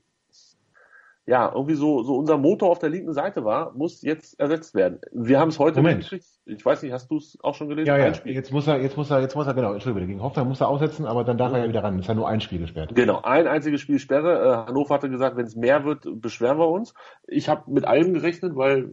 ja, 1.31 1.53
irgendwie 1.55 1.77
so, 1.77 2.03
so 2.03 2.17
unser 2.17 2.39
Motor 2.39 2.71
auf 2.71 2.81
der 2.81 2.89
linken 2.89 3.13
Seite 3.13 3.45
war, 3.45 3.73
muss 3.75 4.03
jetzt 4.03 4.41
ersetzt 4.41 4.75
werden. 4.75 4.99
Wir 5.13 5.39
haben 5.39 5.51
es 5.51 5.61
heute 5.61 5.77
Moment. 5.77 6.03
Gekriegt. 6.03 6.27
Ich 6.45 6.67
weiß 6.67 6.83
nicht, 6.83 6.93
hast 6.93 7.09
du 7.09 7.19
es 7.19 7.39
auch 7.41 7.55
schon 7.55 7.69
gelesen? 7.69 7.87
Ja, 7.87 7.99
ja. 7.99 8.13
Jetzt 8.25 8.51
muss 8.51 8.67
er, 8.67 8.83
jetzt 8.83 8.97
muss 8.97 9.13
er, 9.13 9.21
jetzt 9.21 9.37
muss 9.37 9.47
er, 9.47 9.55
genau, 9.55 9.73
Entschuldigung, 9.73 10.09
gegen 10.09 10.23
Hoffenheim 10.25 10.49
muss 10.49 10.61
er 10.61 10.67
aussetzen, 10.67 11.07
aber 11.07 11.23
dann 11.23 11.39
darf 11.39 11.51
mhm. 11.51 11.55
er 11.55 11.63
ja 11.63 11.69
wieder 11.69 11.85
ran. 11.85 11.95
Es 11.95 12.01
ist 12.01 12.09
ja 12.09 12.15
nur 12.15 12.27
ein 12.27 12.41
Spiel 12.41 12.59
gesperrt. 12.59 12.97
Genau, 12.97 13.21
ein 13.23 13.47
einziges 13.47 13.81
Spiel 13.81 14.01
Sperre. 14.01 14.41
Äh, 14.41 14.67
Hannover 14.67 14.93
hatte 14.93 15.09
gesagt, 15.09 15.37
wenn 15.37 15.47
es 15.47 15.55
mehr 15.55 15.85
wird, 15.85 16.05
beschweren 16.21 16.59
wir 16.59 16.69
uns. 16.69 16.95
Ich 17.29 17.49
habe 17.49 17.71
mit 17.71 17.85
allem 17.85 18.13
gerechnet, 18.13 18.57
weil 18.57 18.91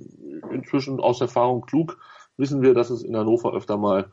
inzwischen 0.51 0.99
aus 0.99 1.19
Erfahrung 1.19 1.61
klug 1.61 1.97
wissen 2.37 2.61
wir, 2.61 2.75
dass 2.75 2.91
es 2.91 3.01
in 3.01 3.17
Hannover 3.17 3.55
öfter 3.55 3.77
mal 3.77 4.11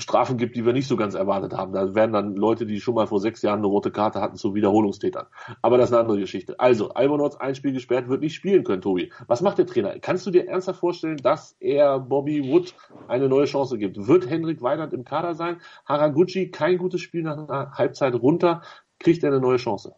Strafen 0.00 0.36
gibt, 0.36 0.56
die 0.56 0.64
wir 0.64 0.72
nicht 0.72 0.86
so 0.86 0.96
ganz 0.96 1.14
erwartet 1.14 1.52
haben. 1.54 1.72
Da 1.72 1.94
werden 1.94 2.12
dann 2.12 2.36
Leute, 2.36 2.66
die 2.66 2.80
schon 2.80 2.94
mal 2.94 3.06
vor 3.06 3.20
sechs 3.20 3.42
Jahren 3.42 3.58
eine 3.58 3.66
rote 3.66 3.90
Karte 3.90 4.20
hatten, 4.20 4.36
zu 4.36 4.54
Wiederholungstätern. 4.54 5.26
Aber 5.62 5.78
das 5.78 5.90
ist 5.90 5.92
eine 5.94 6.02
andere 6.02 6.18
Geschichte. 6.18 6.58
Also, 6.58 6.90
Albonotz 6.90 7.36
ein 7.36 7.54
Spiel 7.54 7.72
gesperrt, 7.72 8.08
wird 8.08 8.20
nicht 8.20 8.34
spielen 8.34 8.64
können, 8.64 8.82
Tobi. 8.82 9.12
Was 9.26 9.40
macht 9.42 9.58
der 9.58 9.66
Trainer? 9.66 9.98
Kannst 9.98 10.26
du 10.26 10.30
dir 10.30 10.48
ernsthaft 10.48 10.80
vorstellen, 10.80 11.18
dass 11.18 11.56
er 11.60 11.98
Bobby 11.98 12.50
Wood 12.50 12.74
eine 13.08 13.28
neue 13.28 13.44
Chance 13.44 13.78
gibt? 13.78 14.06
Wird 14.06 14.28
Henrik 14.28 14.62
Weidand 14.62 14.92
im 14.92 15.04
Kader 15.04 15.34
sein? 15.34 15.60
Haraguchi 15.86 16.50
kein 16.50 16.78
gutes 16.78 17.00
Spiel 17.00 17.22
nach 17.22 17.36
einer 17.36 17.72
Halbzeit 17.72 18.14
runter. 18.14 18.62
Kriegt 18.98 19.22
er 19.22 19.30
eine 19.30 19.40
neue 19.40 19.56
Chance? 19.56 19.94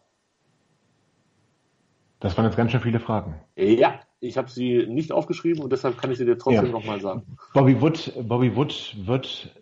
Das 2.19 2.37
waren 2.37 2.45
jetzt 2.45 2.55
ganz 2.55 2.71
schön 2.71 2.79
viele 2.79 3.01
Fragen. 3.01 3.35
Ja, 3.57 3.99
ich 4.21 4.37
habe 4.37 4.49
sie 4.49 4.87
nicht 4.87 5.11
aufgeschrieben 5.11 5.61
und 5.61 5.73
deshalb 5.73 5.97
kann 5.97 6.09
ich 6.09 6.17
sie 6.17 6.25
dir 6.25 6.37
trotzdem 6.37 6.67
ja. 6.67 6.71
nochmal 6.71 7.01
sagen. 7.01 7.37
Bobby 7.53 7.81
Wood, 7.81 8.13
Bobby 8.25 8.55
Wood 8.55 8.95
wird 9.05 9.53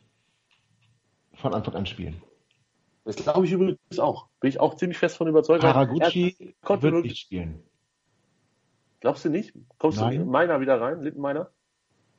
von 1.41 1.53
Anfang 1.53 1.75
an 1.75 1.85
spielen. 1.85 2.21
Das 3.03 3.15
glaube 3.15 3.45
ich 3.45 3.51
übrigens 3.51 3.99
auch. 3.99 4.27
Bin 4.39 4.49
ich 4.49 4.59
auch 4.59 4.75
ziemlich 4.75 4.97
fest 4.97 5.17
von 5.17 5.27
überzeugt. 5.27 5.63
Haraguchi 5.63 6.55
wird 6.61 7.03
nicht 7.03 7.17
spielen. 7.17 7.63
Glaubst 8.99 9.25
du 9.25 9.29
nicht? 9.29 9.53
Kommst 9.79 9.99
Nein. 9.99 10.19
du 10.19 10.25
meiner 10.25 10.61
wieder 10.61 10.79
rein, 10.79 11.01
Littenmeiner? 11.01 11.49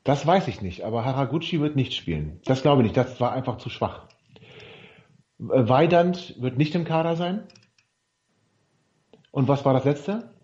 Das 0.05 0.27
weiß 0.27 0.49
ich 0.49 0.63
nicht, 0.63 0.85
aber 0.85 1.05
Haraguchi 1.05 1.61
wird 1.61 1.77
nicht 1.77 1.95
spielen. 1.95 2.41
Das 2.45 2.63
glaube 2.63 2.83
ich 2.83 2.89
nicht. 2.89 2.97
Das 2.97 3.21
war 3.21 3.33
einfach 3.33 3.59
zu 3.59 3.71
schwach. 3.71 4.09
Weidand 5.39 6.41
wird 6.41 6.59
nicht 6.59 6.75
im 6.75 6.85
Kader 6.85 7.15
sein. 7.15 7.47
Und 9.31 9.47
was 9.47 9.65
war 9.65 9.73
das 9.75 9.85
letzte? 9.85 10.35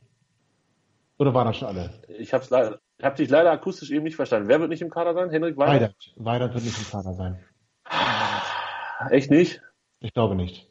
Oder 1.18 1.34
waren 1.34 1.46
das 1.46 1.56
schon 1.56 1.68
alle? 1.68 1.90
Ich 2.18 2.32
habe 2.32 2.80
hab 3.02 3.16
dich 3.16 3.28
leider 3.28 3.50
akustisch 3.50 3.90
eben 3.90 4.04
nicht 4.04 4.16
verstanden. 4.16 4.48
Wer 4.48 4.60
wird 4.60 4.70
nicht 4.70 4.82
im 4.82 4.90
Kader 4.90 5.14
sein? 5.14 5.30
Henrik 5.30 5.56
Weidand? 5.56 5.80
Weidand, 5.80 6.14
Weidand 6.16 6.54
wird 6.54 6.64
nicht 6.64 6.78
im 6.78 6.90
Kader 6.90 7.14
sein. 7.14 7.44
Echt 9.10 9.30
nicht? 9.30 9.62
Ich 10.00 10.12
glaube 10.12 10.34
nicht. 10.34 10.68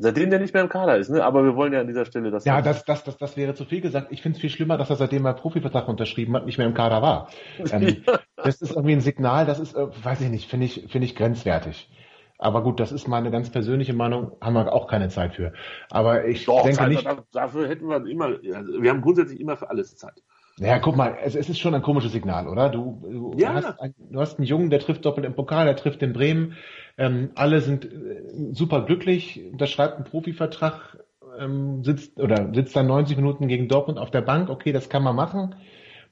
Seitdem 0.00 0.30
der 0.30 0.38
nicht 0.38 0.54
mehr 0.54 0.62
im 0.62 0.68
Kader 0.68 0.96
ist, 0.96 1.10
ne? 1.10 1.24
Aber 1.24 1.44
wir 1.44 1.56
wollen 1.56 1.72
ja 1.72 1.80
an 1.80 1.88
dieser 1.88 2.04
Stelle 2.04 2.30
das. 2.30 2.44
Ja, 2.44 2.62
das, 2.62 2.84
das, 2.84 3.02
das, 3.02 3.16
das 3.16 3.36
wäre 3.36 3.54
zu 3.54 3.64
viel 3.64 3.80
gesagt. 3.80 4.08
Ich 4.10 4.22
finde 4.22 4.36
es 4.36 4.40
viel 4.40 4.50
schlimmer, 4.50 4.78
dass 4.78 4.90
er 4.90 4.96
seitdem 4.96 5.26
er 5.26 5.34
Profivertrag 5.34 5.88
unterschrieben 5.88 6.36
hat, 6.36 6.46
nicht 6.46 6.56
mehr 6.56 6.68
im 6.68 6.74
Kader 6.74 7.02
war. 7.02 7.30
Ähm, 7.72 8.02
ja. 8.06 8.20
Das 8.36 8.62
ist 8.62 8.70
irgendwie 8.70 8.92
ein 8.92 9.00
Signal, 9.00 9.44
das 9.44 9.58
ist, 9.58 9.74
äh, 9.74 9.88
weiß 10.04 10.20
ich 10.20 10.30
nicht, 10.30 10.48
finde 10.48 10.66
ich, 10.66 10.86
finde 10.88 11.04
ich 11.04 11.16
grenzwertig. 11.16 11.90
Aber 12.38 12.62
gut, 12.62 12.78
das 12.78 12.92
ist 12.92 13.08
meine 13.08 13.32
ganz 13.32 13.50
persönliche 13.50 13.92
Meinung, 13.92 14.36
haben 14.40 14.54
wir 14.54 14.72
auch 14.72 14.86
keine 14.86 15.08
Zeit 15.08 15.34
für. 15.34 15.52
Aber 15.90 16.24
ich 16.26 16.44
Doch, 16.44 16.62
denke 16.62 16.78
Zeit, 16.78 16.88
nicht. 16.90 17.08
Dafür 17.32 17.68
hätten 17.68 17.88
wir 17.88 18.06
immer, 18.06 18.26
also 18.54 18.80
wir 18.80 18.90
haben 18.90 19.00
grundsätzlich 19.00 19.40
immer 19.40 19.56
für 19.56 19.68
alles 19.68 19.96
Zeit. 19.96 20.22
Ja, 20.60 20.78
guck 20.80 20.96
mal, 20.96 21.16
es, 21.22 21.34
es 21.34 21.48
ist 21.48 21.58
schon 21.58 21.74
ein 21.74 21.82
komisches 21.82 22.12
Signal, 22.12 22.48
oder? 22.48 22.68
Du, 22.68 23.00
du, 23.02 23.36
Ja. 23.38 23.54
hast, 23.54 23.80
ein, 23.80 23.94
du 23.98 24.20
hast 24.20 24.38
einen 24.38 24.46
Jungen, 24.46 24.70
der 24.70 24.80
trifft 24.80 25.04
doppelt 25.04 25.24
im 25.26 25.34
Pokal, 25.34 25.66
der 25.66 25.76
trifft 25.76 26.02
in 26.02 26.12
Bremen. 26.12 26.56
Ähm, 26.96 27.30
alle 27.36 27.60
sind 27.60 27.84
äh, 27.84 28.22
super 28.52 28.82
glücklich, 28.84 29.40
unterschreibt 29.52 29.96
einen 29.96 30.04
Profivertrag, 30.04 30.98
ähm, 31.38 31.84
sitzt 31.84 32.18
oder 32.18 32.52
sitzt 32.52 32.74
dann 32.74 32.88
90 32.88 33.16
Minuten 33.16 33.46
gegen 33.46 33.68
Dortmund 33.68 33.98
auf 33.98 34.10
der 34.10 34.22
Bank. 34.22 34.50
Okay, 34.50 34.72
das 34.72 34.88
kann 34.88 35.02
man 35.04 35.14
machen. 35.14 35.54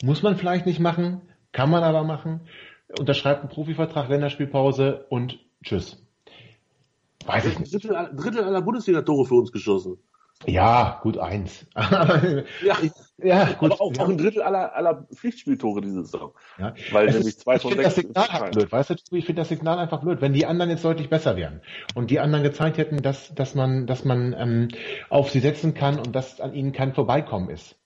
Muss 0.05 0.23
man 0.23 0.37
vielleicht 0.37 0.67
nicht 0.67 0.79
machen, 0.79 1.23
kann 1.53 1.71
man 1.71 1.83
aber 1.83 2.05
machen. 2.05 2.43
Unterschreibt 2.99 3.41
einen 3.41 3.49
Profivertrag, 3.49 4.09
Länderspielpause 4.09 5.07
und 5.09 5.41
tschüss. 5.65 6.01
Weiß 7.27 7.47
ich 7.47 7.59
nicht. 7.59 7.73
Drittel, 7.75 7.97
aller- 7.97 8.13
Drittel 8.15 8.45
aller 8.45 8.63
Bundesliga-Tore 8.63 9.27
für 9.27 9.35
uns 9.35 9.51
geschossen. 9.51 9.99
Ja, 10.45 11.01
gut 11.03 11.17
eins. 11.19 11.67
Ja, 11.75 12.77
ja, 13.19 13.53
gut. 13.55 13.73
aber 13.73 13.81
auch, 13.81 13.95
ja. 13.95 14.03
auch 14.03 14.09
ein 14.11 14.19
Drittel 14.19 14.43
aller, 14.43 14.75
aller 14.77 15.07
Pflichtspieltore 15.15 15.81
diese 15.81 16.03
Saison. 16.05 16.35
Ja. 16.59 16.75
Weil 16.93 17.09
Es 17.09 17.15
nämlich 17.15 17.29
ist- 17.37 17.41
zwei 17.41 17.57
ich 17.57 17.63
von 17.63 17.71
finde 17.71 17.85
das 17.85 17.95
sechs. 17.95 18.07
Signal 18.09 18.29
einfach 18.29 18.51
blöd, 18.51 18.71
weißt 18.71 18.91
du? 18.91 18.95
Ich 19.13 19.25
finde 19.25 19.41
das 19.41 19.49
Signal 19.49 19.79
einfach 19.79 20.01
blöd. 20.03 20.21
Wenn 20.21 20.35
die 20.35 20.45
anderen 20.45 20.71
jetzt 20.71 20.85
deutlich 20.85 21.09
besser 21.09 21.37
wären 21.37 21.63
und 21.95 22.11
die 22.11 22.21
anderen 22.21 22.45
gezeigt 22.45 22.77
hätten, 22.77 23.01
dass, 23.01 23.35
dass 23.35 23.55
man, 23.55 23.87
dass 23.87 24.05
man 24.05 24.35
ähm, 24.39 24.69
auf 25.09 25.31
sie 25.31 25.41
setzen 25.41 25.73
kann 25.73 25.99
und 25.99 26.15
dass 26.15 26.41
an 26.41 26.53
ihnen 26.53 26.73
kein 26.73 26.93
Vorbeikommen 26.93 27.49
ist. 27.49 27.77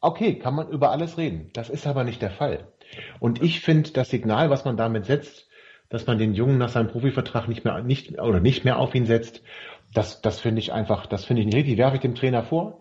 Okay, 0.00 0.38
kann 0.38 0.54
man 0.54 0.68
über 0.68 0.92
alles 0.92 1.18
reden. 1.18 1.50
Das 1.54 1.68
ist 1.70 1.88
aber 1.88 2.04
nicht 2.04 2.22
der 2.22 2.30
Fall. 2.30 2.68
Und 3.18 3.42
ich 3.42 3.60
finde 3.60 3.90
das 3.90 4.10
Signal, 4.10 4.48
was 4.48 4.64
man 4.64 4.76
damit 4.76 5.06
setzt, 5.06 5.48
dass 5.88 6.06
man 6.06 6.18
den 6.18 6.34
Jungen 6.34 6.58
nach 6.58 6.68
seinem 6.68 6.86
Profivertrag 6.88 7.48
nicht 7.48 7.64
mehr, 7.64 7.82
nicht, 7.82 8.20
oder 8.20 8.38
nicht 8.38 8.64
mehr 8.64 8.78
auf 8.78 8.94
ihn 8.94 9.06
setzt, 9.06 9.42
das, 9.92 10.20
das 10.20 10.40
finde 10.40 10.60
ich 10.60 10.72
einfach, 10.72 11.06
das 11.06 11.24
finde 11.24 11.42
ich 11.42 11.46
nicht 11.46 11.56
richtig, 11.56 11.78
werfe 11.78 11.96
ich 11.96 12.02
dem 12.02 12.14
Trainer 12.14 12.42
vor. 12.42 12.80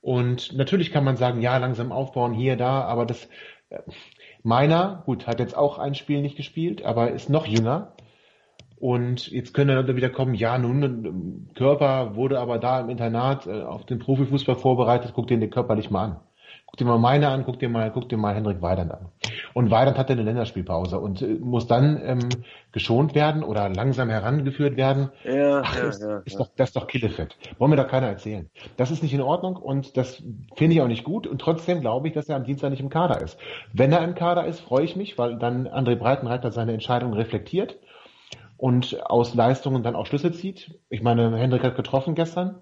Und 0.00 0.56
natürlich 0.56 0.92
kann 0.92 1.04
man 1.04 1.16
sagen, 1.16 1.40
ja, 1.40 1.56
langsam 1.58 1.92
aufbauen, 1.92 2.32
hier, 2.32 2.56
da, 2.56 2.82
aber 2.82 3.06
das, 3.06 3.28
äh, 3.70 3.80
meiner, 4.42 5.02
gut, 5.06 5.26
hat 5.26 5.40
jetzt 5.40 5.56
auch 5.56 5.78
ein 5.78 5.94
Spiel 5.94 6.22
nicht 6.22 6.36
gespielt, 6.36 6.84
aber 6.84 7.10
ist 7.10 7.28
noch 7.28 7.46
jünger. 7.46 7.94
Und 8.80 9.28
jetzt 9.28 9.54
können 9.54 9.84
dann 9.84 9.96
wieder 9.96 10.10
kommen, 10.10 10.34
ja, 10.34 10.56
nun, 10.56 11.48
Körper 11.54 12.14
wurde 12.14 12.38
aber 12.38 12.58
da 12.58 12.80
im 12.80 12.90
Internat 12.90 13.46
äh, 13.46 13.62
auf 13.62 13.86
den 13.86 13.98
Profifußball 13.98 14.54
vorbereitet, 14.54 15.12
guck 15.14 15.26
dir 15.26 15.38
den 15.38 15.50
körperlich 15.50 15.90
mal 15.90 16.04
an. 16.04 16.20
Guck 16.66 16.76
dir 16.76 16.84
mal 16.84 16.98
meine 16.98 17.28
an, 17.28 17.44
guck 17.44 17.58
dir 17.58 17.68
mal, 17.68 17.90
guck 17.90 18.08
dir 18.08 18.16
mal 18.16 18.34
Hendrik 18.34 18.62
Weidand 18.62 18.92
an. 18.92 19.08
Und 19.54 19.70
Weidand 19.70 19.98
hatte 19.98 20.12
eine 20.12 20.22
Länderspielpause 20.22 20.98
und 20.98 21.22
äh, 21.22 21.26
muss 21.26 21.66
dann 21.66 22.00
ähm, 22.04 22.28
geschont 22.72 23.14
werden 23.14 23.42
oder 23.42 23.68
langsam 23.68 24.10
herangeführt 24.10 24.76
werden. 24.76 25.10
Ja, 25.24 25.62
Ach, 25.64 25.76
ja, 25.76 25.88
ist, 25.88 26.02
ja, 26.02 26.18
ist 26.18 26.32
ja. 26.34 26.38
doch, 26.38 26.48
das 26.56 26.70
ist 26.70 26.76
doch 26.76 26.86
Killefett. 26.86 27.36
Wollen 27.58 27.70
mir 27.70 27.76
doch 27.76 27.88
keiner 27.88 28.08
erzählen. 28.08 28.48
Das 28.76 28.90
ist 28.90 29.02
nicht 29.02 29.14
in 29.14 29.20
Ordnung 29.20 29.56
und 29.56 29.96
das 29.96 30.22
finde 30.56 30.74
ich 30.74 30.82
auch 30.82 30.88
nicht 30.88 31.04
gut 31.04 31.26
und 31.26 31.40
trotzdem 31.40 31.80
glaube 31.80 32.08
ich, 32.08 32.14
dass 32.14 32.28
er 32.28 32.36
am 32.36 32.44
Dienstag 32.44 32.70
nicht 32.70 32.80
im 32.80 32.90
Kader 32.90 33.20
ist. 33.20 33.38
Wenn 33.72 33.92
er 33.92 34.04
im 34.04 34.14
Kader 34.14 34.46
ist, 34.46 34.60
freue 34.60 34.84
ich 34.84 34.96
mich, 34.96 35.18
weil 35.18 35.38
dann 35.38 35.66
André 35.68 35.96
Breitenreiter 35.96 36.52
seine 36.52 36.72
Entscheidung 36.72 37.12
reflektiert 37.12 37.78
und 38.56 39.00
aus 39.08 39.34
Leistungen 39.34 39.82
dann 39.82 39.96
auch 39.96 40.06
Schlüsse 40.06 40.32
zieht. 40.32 40.78
Ich 40.90 41.02
meine, 41.02 41.36
Hendrik 41.36 41.62
hat 41.62 41.76
getroffen 41.76 42.14
gestern. 42.14 42.60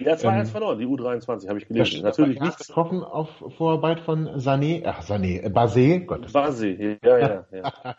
Ja, 0.00 0.14
2-1 0.14 0.40
Ähm, 0.40 0.46
verloren, 0.46 0.78
die 0.78 0.86
U23 0.86 1.48
habe 1.48 1.58
ich 1.58 1.68
gelesen. 1.68 2.02
Natürlich 2.02 2.40
nicht 2.40 2.58
getroffen 2.58 3.02
auf 3.02 3.28
Vorarbeit 3.56 4.00
von 4.00 4.28
Sané, 4.38 4.82
ach 4.86 5.02
Sané, 5.02 5.42
äh, 5.42 5.48
Basé, 5.48 6.04
Gott, 6.04 6.24
das 6.24 6.32
Basi. 6.32 6.98
Ja, 7.04 7.18
ja, 7.18 7.46
ja. 7.52 7.96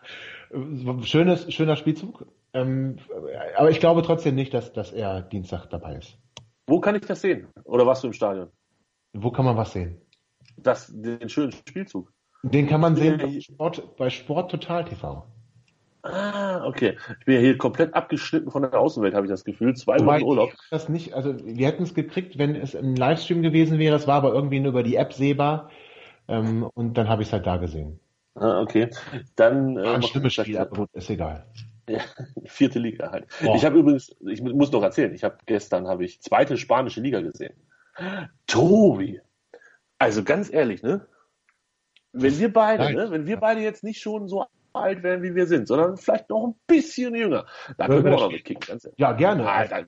Schönes, 1.04 1.52
schöner 1.52 1.76
Spielzug. 1.76 2.26
Ähm, 2.52 2.96
aber 3.56 3.70
ich 3.70 3.80
glaube 3.80 4.02
trotzdem 4.02 4.34
nicht, 4.34 4.52
dass, 4.52 4.72
dass 4.72 4.92
er 4.92 5.22
Dienstag 5.22 5.66
dabei 5.66 5.96
ist. 5.96 6.18
Wo 6.66 6.80
kann 6.80 6.94
ich 6.94 7.02
das 7.02 7.20
sehen? 7.20 7.48
Oder 7.64 7.86
warst 7.86 8.02
du 8.02 8.08
im 8.08 8.12
Stadion? 8.12 8.48
Wo 9.12 9.30
kann 9.30 9.44
man 9.44 9.56
was 9.56 9.72
sehen? 9.72 10.00
Das, 10.56 10.92
den 10.94 11.28
schönen 11.28 11.52
Spielzug. 11.52 12.12
Den 12.42 12.66
kann 12.66 12.80
man 12.80 12.96
sehen 12.96 13.18
Ja, 13.20 13.26
bei 13.26 13.40
Sport, 13.40 13.96
bei 13.96 14.10
Sport 14.10 14.50
Total 14.50 14.84
TV. 14.84 15.24
Ah, 16.02 16.64
okay. 16.66 16.96
Ich 17.20 17.24
bin 17.26 17.34
ja 17.36 17.40
hier 17.40 17.58
komplett 17.58 17.94
abgeschnitten 17.94 18.50
von 18.50 18.62
der 18.62 18.74
Außenwelt, 18.74 19.14
habe 19.14 19.26
ich 19.26 19.30
das 19.30 19.44
Gefühl. 19.44 19.74
Zwei 19.76 20.00
Wobei 20.00 20.16
Wochen 20.16 20.24
Urlaub. 20.24 20.52
das 20.70 20.88
nicht, 20.88 21.14
also 21.14 21.34
wir 21.44 21.66
hätten 21.66 21.84
es 21.84 21.94
gekriegt, 21.94 22.38
wenn 22.38 22.56
es 22.56 22.74
im 22.74 22.96
Livestream 22.96 23.42
gewesen 23.42 23.78
wäre. 23.78 23.96
Es 23.96 24.06
war 24.08 24.16
aber 24.16 24.34
irgendwie 24.34 24.58
nur 24.58 24.70
über 24.70 24.82
die 24.82 24.96
App 24.96 25.12
sehbar. 25.12 25.70
Ähm, 26.26 26.68
und 26.74 26.94
dann 26.94 27.08
habe 27.08 27.22
ich 27.22 27.28
es 27.28 27.32
halt 27.32 27.46
da 27.46 27.56
gesehen. 27.56 28.00
Ah, 28.34 28.60
okay. 28.60 28.90
Dann 29.36 29.76
äh, 29.76 29.80
ein 29.80 30.00
mal 30.00 30.02
schlimmes 30.02 30.34
Spiel, 30.34 30.58
aber 30.58 30.86
ist 30.92 31.10
egal. 31.10 31.46
Ja, 31.88 32.00
vierte 32.46 32.78
Liga 32.78 33.10
halt. 33.10 33.26
Boah. 33.40 33.54
Ich 33.54 33.64
habe 33.64 33.78
übrigens, 33.78 34.14
ich 34.26 34.42
muss 34.42 34.72
noch 34.72 34.82
erzählen, 34.82 35.14
ich 35.14 35.24
habe 35.24 35.38
gestern 35.46 35.86
habe 35.86 36.04
ich 36.04 36.20
zweite 36.20 36.56
spanische 36.56 37.00
Liga 37.00 37.20
gesehen. 37.20 37.54
Tobi, 38.46 39.20
also 39.98 40.24
ganz 40.24 40.52
ehrlich, 40.52 40.82
ne? 40.82 41.06
Wenn 42.12 42.38
wir 42.38 42.52
beide, 42.52 42.92
ne? 42.94 43.10
Wenn 43.10 43.26
wir 43.26 43.36
beide 43.38 43.60
jetzt 43.60 43.84
nicht 43.84 44.00
schon 44.00 44.28
so 44.28 44.46
alt 44.74 45.02
wären, 45.02 45.22
wie 45.22 45.34
wir 45.34 45.46
sind, 45.46 45.68
sondern 45.68 45.96
vielleicht 45.96 46.30
noch 46.30 46.46
ein 46.46 46.54
bisschen 46.66 47.14
jünger, 47.14 47.46
dann 47.78 47.88
können 47.88 48.04
wir 48.04 48.14
auch 48.14 48.20
noch 48.22 48.32
mitkicken, 48.32 48.66
ganz 48.66 48.84
ehrlich. 48.84 48.98
Ja, 48.98 49.12
gerne. 49.12 49.48
Alter. 49.48 49.86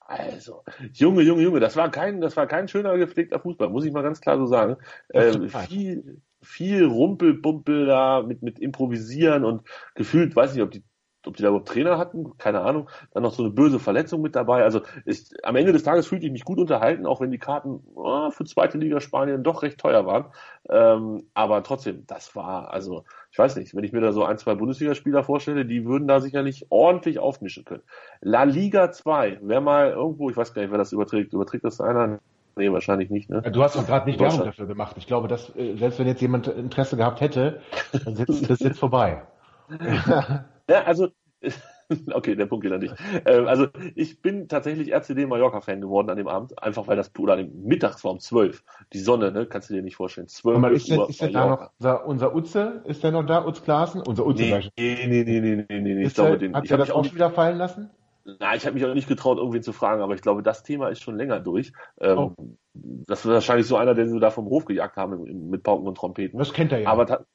Also, 0.00 0.62
Junge, 0.92 1.22
Junge, 1.22 1.42
Junge, 1.42 1.60
das 1.60 1.76
war 1.76 1.90
kein, 1.90 2.20
das 2.20 2.36
war 2.36 2.46
kein 2.46 2.68
schöner 2.68 2.98
gepflegter 2.98 3.40
Fußball, 3.40 3.70
muss 3.70 3.84
ich 3.84 3.92
mal 3.92 4.02
ganz 4.02 4.20
klar 4.20 4.36
so 4.36 4.46
sagen. 4.46 4.76
Ähm, 5.14 5.48
viel, 5.48 6.20
viel 6.42 6.84
Rumpelbumpel 6.84 7.86
da 7.86 8.22
mit, 8.22 8.42
mit 8.42 8.58
Improvisieren 8.58 9.44
und 9.44 9.66
gefühlt, 9.94 10.36
weiß 10.36 10.54
nicht, 10.54 10.62
ob 10.62 10.70
die, 10.70 10.84
ob 11.26 11.36
die 11.36 11.42
da 11.42 11.48
überhaupt 11.48 11.68
Trainer 11.68 11.98
hatten, 11.98 12.36
keine 12.38 12.60
Ahnung. 12.60 12.88
Dann 13.12 13.22
noch 13.22 13.32
so 13.32 13.42
eine 13.42 13.52
böse 13.52 13.78
Verletzung 13.78 14.22
mit 14.22 14.34
dabei. 14.36 14.62
Also 14.62 14.80
ich, 15.04 15.30
am 15.42 15.56
Ende 15.56 15.72
des 15.72 15.82
Tages 15.82 16.06
fühlte 16.06 16.26
ich 16.26 16.32
mich 16.32 16.44
gut 16.44 16.58
unterhalten, 16.58 17.06
auch 17.06 17.20
wenn 17.20 17.30
die 17.30 17.38
Karten 17.38 17.80
oh, 17.94 18.30
für 18.30 18.44
zweite 18.44 18.78
Liga 18.78 19.00
Spanien 19.00 19.42
doch 19.42 19.62
recht 19.62 19.78
teuer 19.78 20.06
waren. 20.06 20.26
Ähm, 20.68 21.24
aber 21.34 21.62
trotzdem, 21.62 22.04
das 22.06 22.34
war, 22.36 22.72
also 22.72 23.04
ich 23.30 23.38
weiß 23.38 23.56
nicht, 23.56 23.74
wenn 23.74 23.84
ich 23.84 23.92
mir 23.92 24.00
da 24.00 24.12
so 24.12 24.24
ein, 24.24 24.38
zwei 24.38 24.54
Bundesligaspieler 24.54 25.24
vorstelle, 25.24 25.64
die 25.64 25.84
würden 25.86 26.08
da 26.08 26.20
sicherlich 26.20 26.66
ordentlich 26.70 27.18
aufmischen 27.18 27.64
können. 27.64 27.82
La 28.20 28.44
Liga 28.44 28.92
2, 28.92 29.38
wer 29.42 29.60
mal 29.60 29.90
irgendwo, 29.90 30.30
ich 30.30 30.36
weiß 30.36 30.54
gar 30.54 30.62
nicht, 30.62 30.70
wer 30.70 30.78
das 30.78 30.92
überträgt. 30.92 31.32
Überträgt 31.32 31.64
das 31.64 31.80
einer? 31.80 32.18
Nee, 32.56 32.70
wahrscheinlich 32.70 33.08
nicht, 33.08 33.30
ne? 33.30 33.40
Du 33.40 33.62
hast 33.62 33.76
doch 33.76 33.86
gerade 33.86 34.06
nicht. 34.06 34.20
Werbung 34.20 34.44
dafür 34.44 34.66
gemacht. 34.66 34.96
Ich 34.98 35.06
glaube, 35.06 35.26
dass 35.26 35.54
äh, 35.56 35.74
selbst 35.76 35.98
wenn 35.98 36.06
jetzt 36.06 36.20
jemand 36.20 36.48
Interesse 36.48 36.96
gehabt 36.96 37.20
hätte, 37.20 37.60
dann 38.04 38.14
sitzt 38.14 38.48
das 38.50 38.60
jetzt 38.60 38.78
vorbei. 38.78 39.22
Ja, 40.72 40.84
also, 40.84 41.08
okay, 42.12 42.34
der 42.34 42.46
Punkt 42.46 42.64
geht 42.64 42.72
an 42.72 42.80
dich. 42.80 42.92
Ähm, 43.26 43.46
also, 43.46 43.66
ich 43.94 44.22
bin 44.22 44.48
tatsächlich 44.48 44.92
RCD 44.92 45.26
Mallorca-Fan 45.26 45.80
geworden 45.80 46.08
an 46.10 46.16
dem 46.16 46.28
Abend, 46.28 46.60
einfach 46.62 46.86
weil 46.86 46.96
das, 46.96 47.10
oder 47.18 47.34
an 47.34 47.38
dem 47.40 47.64
Mittags 47.64 48.02
war 48.04 48.12
um 48.12 48.20
12. 48.20 48.62
Die 48.92 48.98
Sonne, 48.98 49.32
ne, 49.32 49.46
kannst 49.46 49.70
du 49.70 49.74
dir 49.74 49.82
nicht 49.82 49.96
vorstellen. 49.96 50.28
12 50.28 50.58
Mal, 50.58 50.72
ist 50.72 50.90
Uhr 50.90 51.08
ist 51.08 51.20
denn 51.20 51.32
da 51.32 51.46
noch 51.46 51.70
unser, 51.78 52.06
unser 52.06 52.34
Utze? 52.34 52.82
Ist 52.84 53.02
der 53.02 53.10
noch 53.10 53.26
da? 53.26 53.44
Utz 53.44 53.62
Klaassen? 53.62 54.02
Unser 54.06 54.26
Utze, 54.26 54.42
Nee, 54.42 54.70
nee, 54.78 55.06
nee, 55.06 55.24
nee, 55.24 55.40
nee, 55.40 55.66
nee, 55.68 55.80
nee. 55.80 56.00
Ich 56.00 56.06
Ist 56.06 56.14
glaube, 56.14 56.38
den, 56.38 56.54
hat 56.54 56.70
er 56.70 56.78
das 56.78 56.90
auch 56.90 57.04
schon 57.04 57.14
wieder 57.14 57.30
fallen 57.30 57.58
lassen? 57.58 57.90
Na, 58.24 58.54
ich 58.54 58.64
habe 58.66 58.74
mich 58.74 58.84
auch 58.84 58.94
nicht 58.94 59.08
getraut, 59.08 59.38
irgendwen 59.38 59.62
zu 59.62 59.72
fragen, 59.72 60.00
aber 60.00 60.14
ich 60.14 60.22
glaube, 60.22 60.42
das 60.42 60.62
Thema 60.62 60.88
ist 60.88 61.02
schon 61.02 61.16
länger 61.16 61.40
durch. 61.40 61.72
Ähm, 62.00 62.18
Oh. 62.18 62.34
Das 62.74 63.26
war 63.26 63.34
wahrscheinlich 63.34 63.66
so 63.66 63.76
einer, 63.76 63.94
den 63.94 64.08
sie 64.08 64.18
da 64.18 64.30
vom 64.30 64.46
Hof 64.46 64.64
gejagt 64.64 64.96
haben 64.96 65.50
mit, 65.50 65.62
Pauken 65.62 65.86
und 65.86 65.96
Trompeten. 65.96 66.38
Das 66.38 66.54
kennt 66.54 66.72
er 66.72 66.80
ja. 66.80 66.88
Aber 66.88 67.26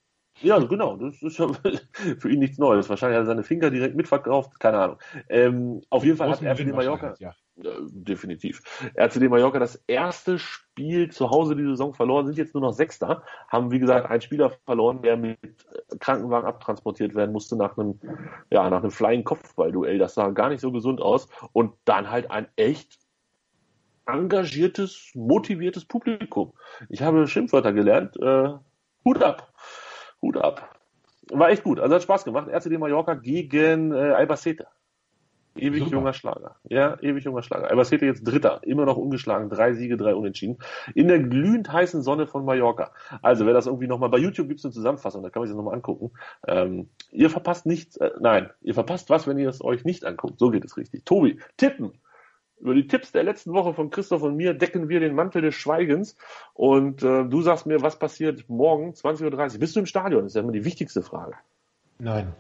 ja, 0.42 0.60
genau, 0.60 0.98
das 0.98 1.22
ist 1.22 1.38
ja 1.38 1.48
für 2.20 2.30
ihn 2.30 2.40
nichts 2.40 2.58
Neues. 2.58 2.90
Wahrscheinlich 2.90 3.18
hat 3.18 3.24
er 3.24 3.28
seine 3.28 3.44
Finger 3.44 3.70
direkt 3.70 3.96
mitverkauft, 3.96 4.60
keine 4.60 4.78
Ahnung. 4.78 4.98
Ähm, 5.30 5.82
auf 5.90 6.04
jeden 6.04 6.18
Fall 6.18 6.30
hat 6.30 6.40
Großen 6.40 6.48
RCD 6.48 6.64
Gewinn 6.66 6.76
Mallorca, 6.76 7.10
wahrscheinlich, 7.10 7.38
äh, 7.64 7.70
definitiv, 7.90 8.62
RCD 8.96 9.30
Mallorca 9.30 9.60
das 9.60 9.84
erste 9.88 10.38
Spiel 10.38 11.10
zu 11.10 11.30
Hause 11.32 11.56
die 11.56 11.64
Saison 11.64 11.94
verloren, 11.94 12.28
sind 12.28 12.38
jetzt 12.38 12.54
nur 12.54 12.62
noch 12.62 12.74
Sechster, 12.74 13.24
haben 13.48 13.72
wie 13.72 13.80
gesagt 13.80 14.10
einen 14.10 14.22
Spieler 14.22 14.52
verloren, 14.66 15.02
der 15.02 15.18
mit 15.18 15.38
äh, 15.42 15.98
Krankenwagen 16.00 16.48
abtransportiert 16.48 17.16
werden 17.16 17.32
musste 17.32 17.56
nach 17.56 17.78
einem, 17.78 18.00
ja, 18.52 18.70
nach 18.70 18.82
einem 18.82 18.92
flying 18.92 19.24
Kopfballduell. 19.24 19.98
Das 19.98 20.14
sah 20.14 20.30
gar 20.30 20.50
nicht 20.50 20.62
so 20.62 20.72
gesund 20.72 21.02
aus 21.02 21.28
und 21.54 21.74
dann 21.86 22.12
halt 22.12 22.30
ein 22.30 22.48
echt 22.56 23.00
engagiertes, 24.06 25.12
motiviertes 25.16 25.86
Publikum. 25.86 26.54
Ich 26.90 27.02
habe 27.02 27.28
Schimpfwörter 27.28 27.74
gelernt. 27.74 28.16
Äh, 28.18 28.54
Hut 29.08 29.24
ab. 29.24 29.54
Hut 30.28 30.38
ab. 30.38 30.76
War 31.32 31.50
echt 31.50 31.64
gut. 31.64 31.80
Also 31.80 31.96
hat 31.96 32.04
Spaß 32.04 32.24
gemacht. 32.26 32.48
RCD 32.50 32.78
Mallorca 32.78 33.14
gegen 33.16 33.92
äh, 33.92 34.12
Albacete. 34.12 34.68
Ewig 35.56 35.80
Super. 35.80 35.96
junger 35.96 36.14
Schlager. 36.14 36.56
Ja, 36.70 36.98
ewig 37.02 37.24
junger 37.24 37.42
Schlager. 37.42 37.70
Albacete 37.70 38.06
jetzt 38.06 38.24
Dritter. 38.24 38.60
Immer 38.64 38.86
noch 38.86 38.98
ungeschlagen. 38.98 39.50
Drei 39.50 39.74
Siege, 39.74 39.98
drei 39.98 40.14
Unentschieden. 40.14 40.58
In 40.94 41.08
der 41.08 41.20
glühend 41.20 41.72
heißen 41.72 42.04
Sonne 42.04 42.28
von 42.28 42.46
Mallorca. 42.46 42.92
Also 43.22 43.46
wer 43.46 43.54
das 43.54 43.66
irgendwie 43.66 43.88
nochmal, 43.88 44.10
bei 44.10 44.20
YouTube 44.20 44.50
gibt's 44.50 44.66
eine 44.66 44.74
Zusammenfassung, 44.74 45.24
da 45.24 45.30
kann 45.30 45.42
man 45.42 45.48
sich 45.48 45.56
das 45.56 45.58
nochmal 45.58 45.74
angucken. 45.74 46.12
Ähm, 46.48 46.90
ihr 47.12 47.30
verpasst 47.30 47.66
nichts, 47.66 47.98
äh, 47.98 48.12
nein, 48.20 48.52
ihr 48.62 48.76
verpasst 48.76 49.10
was, 49.10 49.26
wenn 49.26 49.40
ihr 49.40 49.50
es 49.50 49.64
euch 49.64 49.84
nicht 49.84 50.06
anguckt. 50.06 50.38
So 50.38 50.52
geht 50.52 50.64
es 50.64 50.78
richtig. 50.78 51.06
Tobi, 51.06 51.40
tippen. 51.58 51.94
Über 52.60 52.74
die 52.74 52.88
Tipps 52.88 53.12
der 53.12 53.24
letzten 53.24 53.54
Woche 53.54 53.74
von 53.74 53.90
Christoph 53.90 54.24
und 54.24 54.36
mir 54.36 54.54
decken 54.54 54.90
wir 54.90 55.00
den 55.00 55.14
Mantel 55.14 55.42
des 55.42 55.56
Schweigens. 55.56 56.16
Und 56.54 57.04
äh, 57.04 57.26
du 57.26 57.42
sagst 57.42 57.66
mir, 57.66 57.82
was 57.82 58.00
passiert 58.00 58.50
morgen, 58.50 58.92
20.30 58.92 59.54
Uhr. 59.54 59.60
Bist 59.60 59.76
du 59.76 59.80
im 59.82 59.86
Stadion? 59.86 60.24
Das 60.24 60.32
ist 60.32 60.36
ja 60.36 60.42
immer 60.42 60.52
die 60.52 60.66
wichtigste 60.66 61.02
Frage. 61.02 61.36
Nein. 62.00 62.34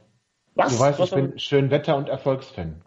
Was? 0.55 0.75
Du 0.75 0.79
weißt, 0.79 0.99
was 0.99 1.09
ich 1.09 1.15
bin 1.15 1.37
schön 1.37 1.69
Wetter- 1.69 1.97
und 1.97 2.09
Erfolgsfan. 2.09 2.81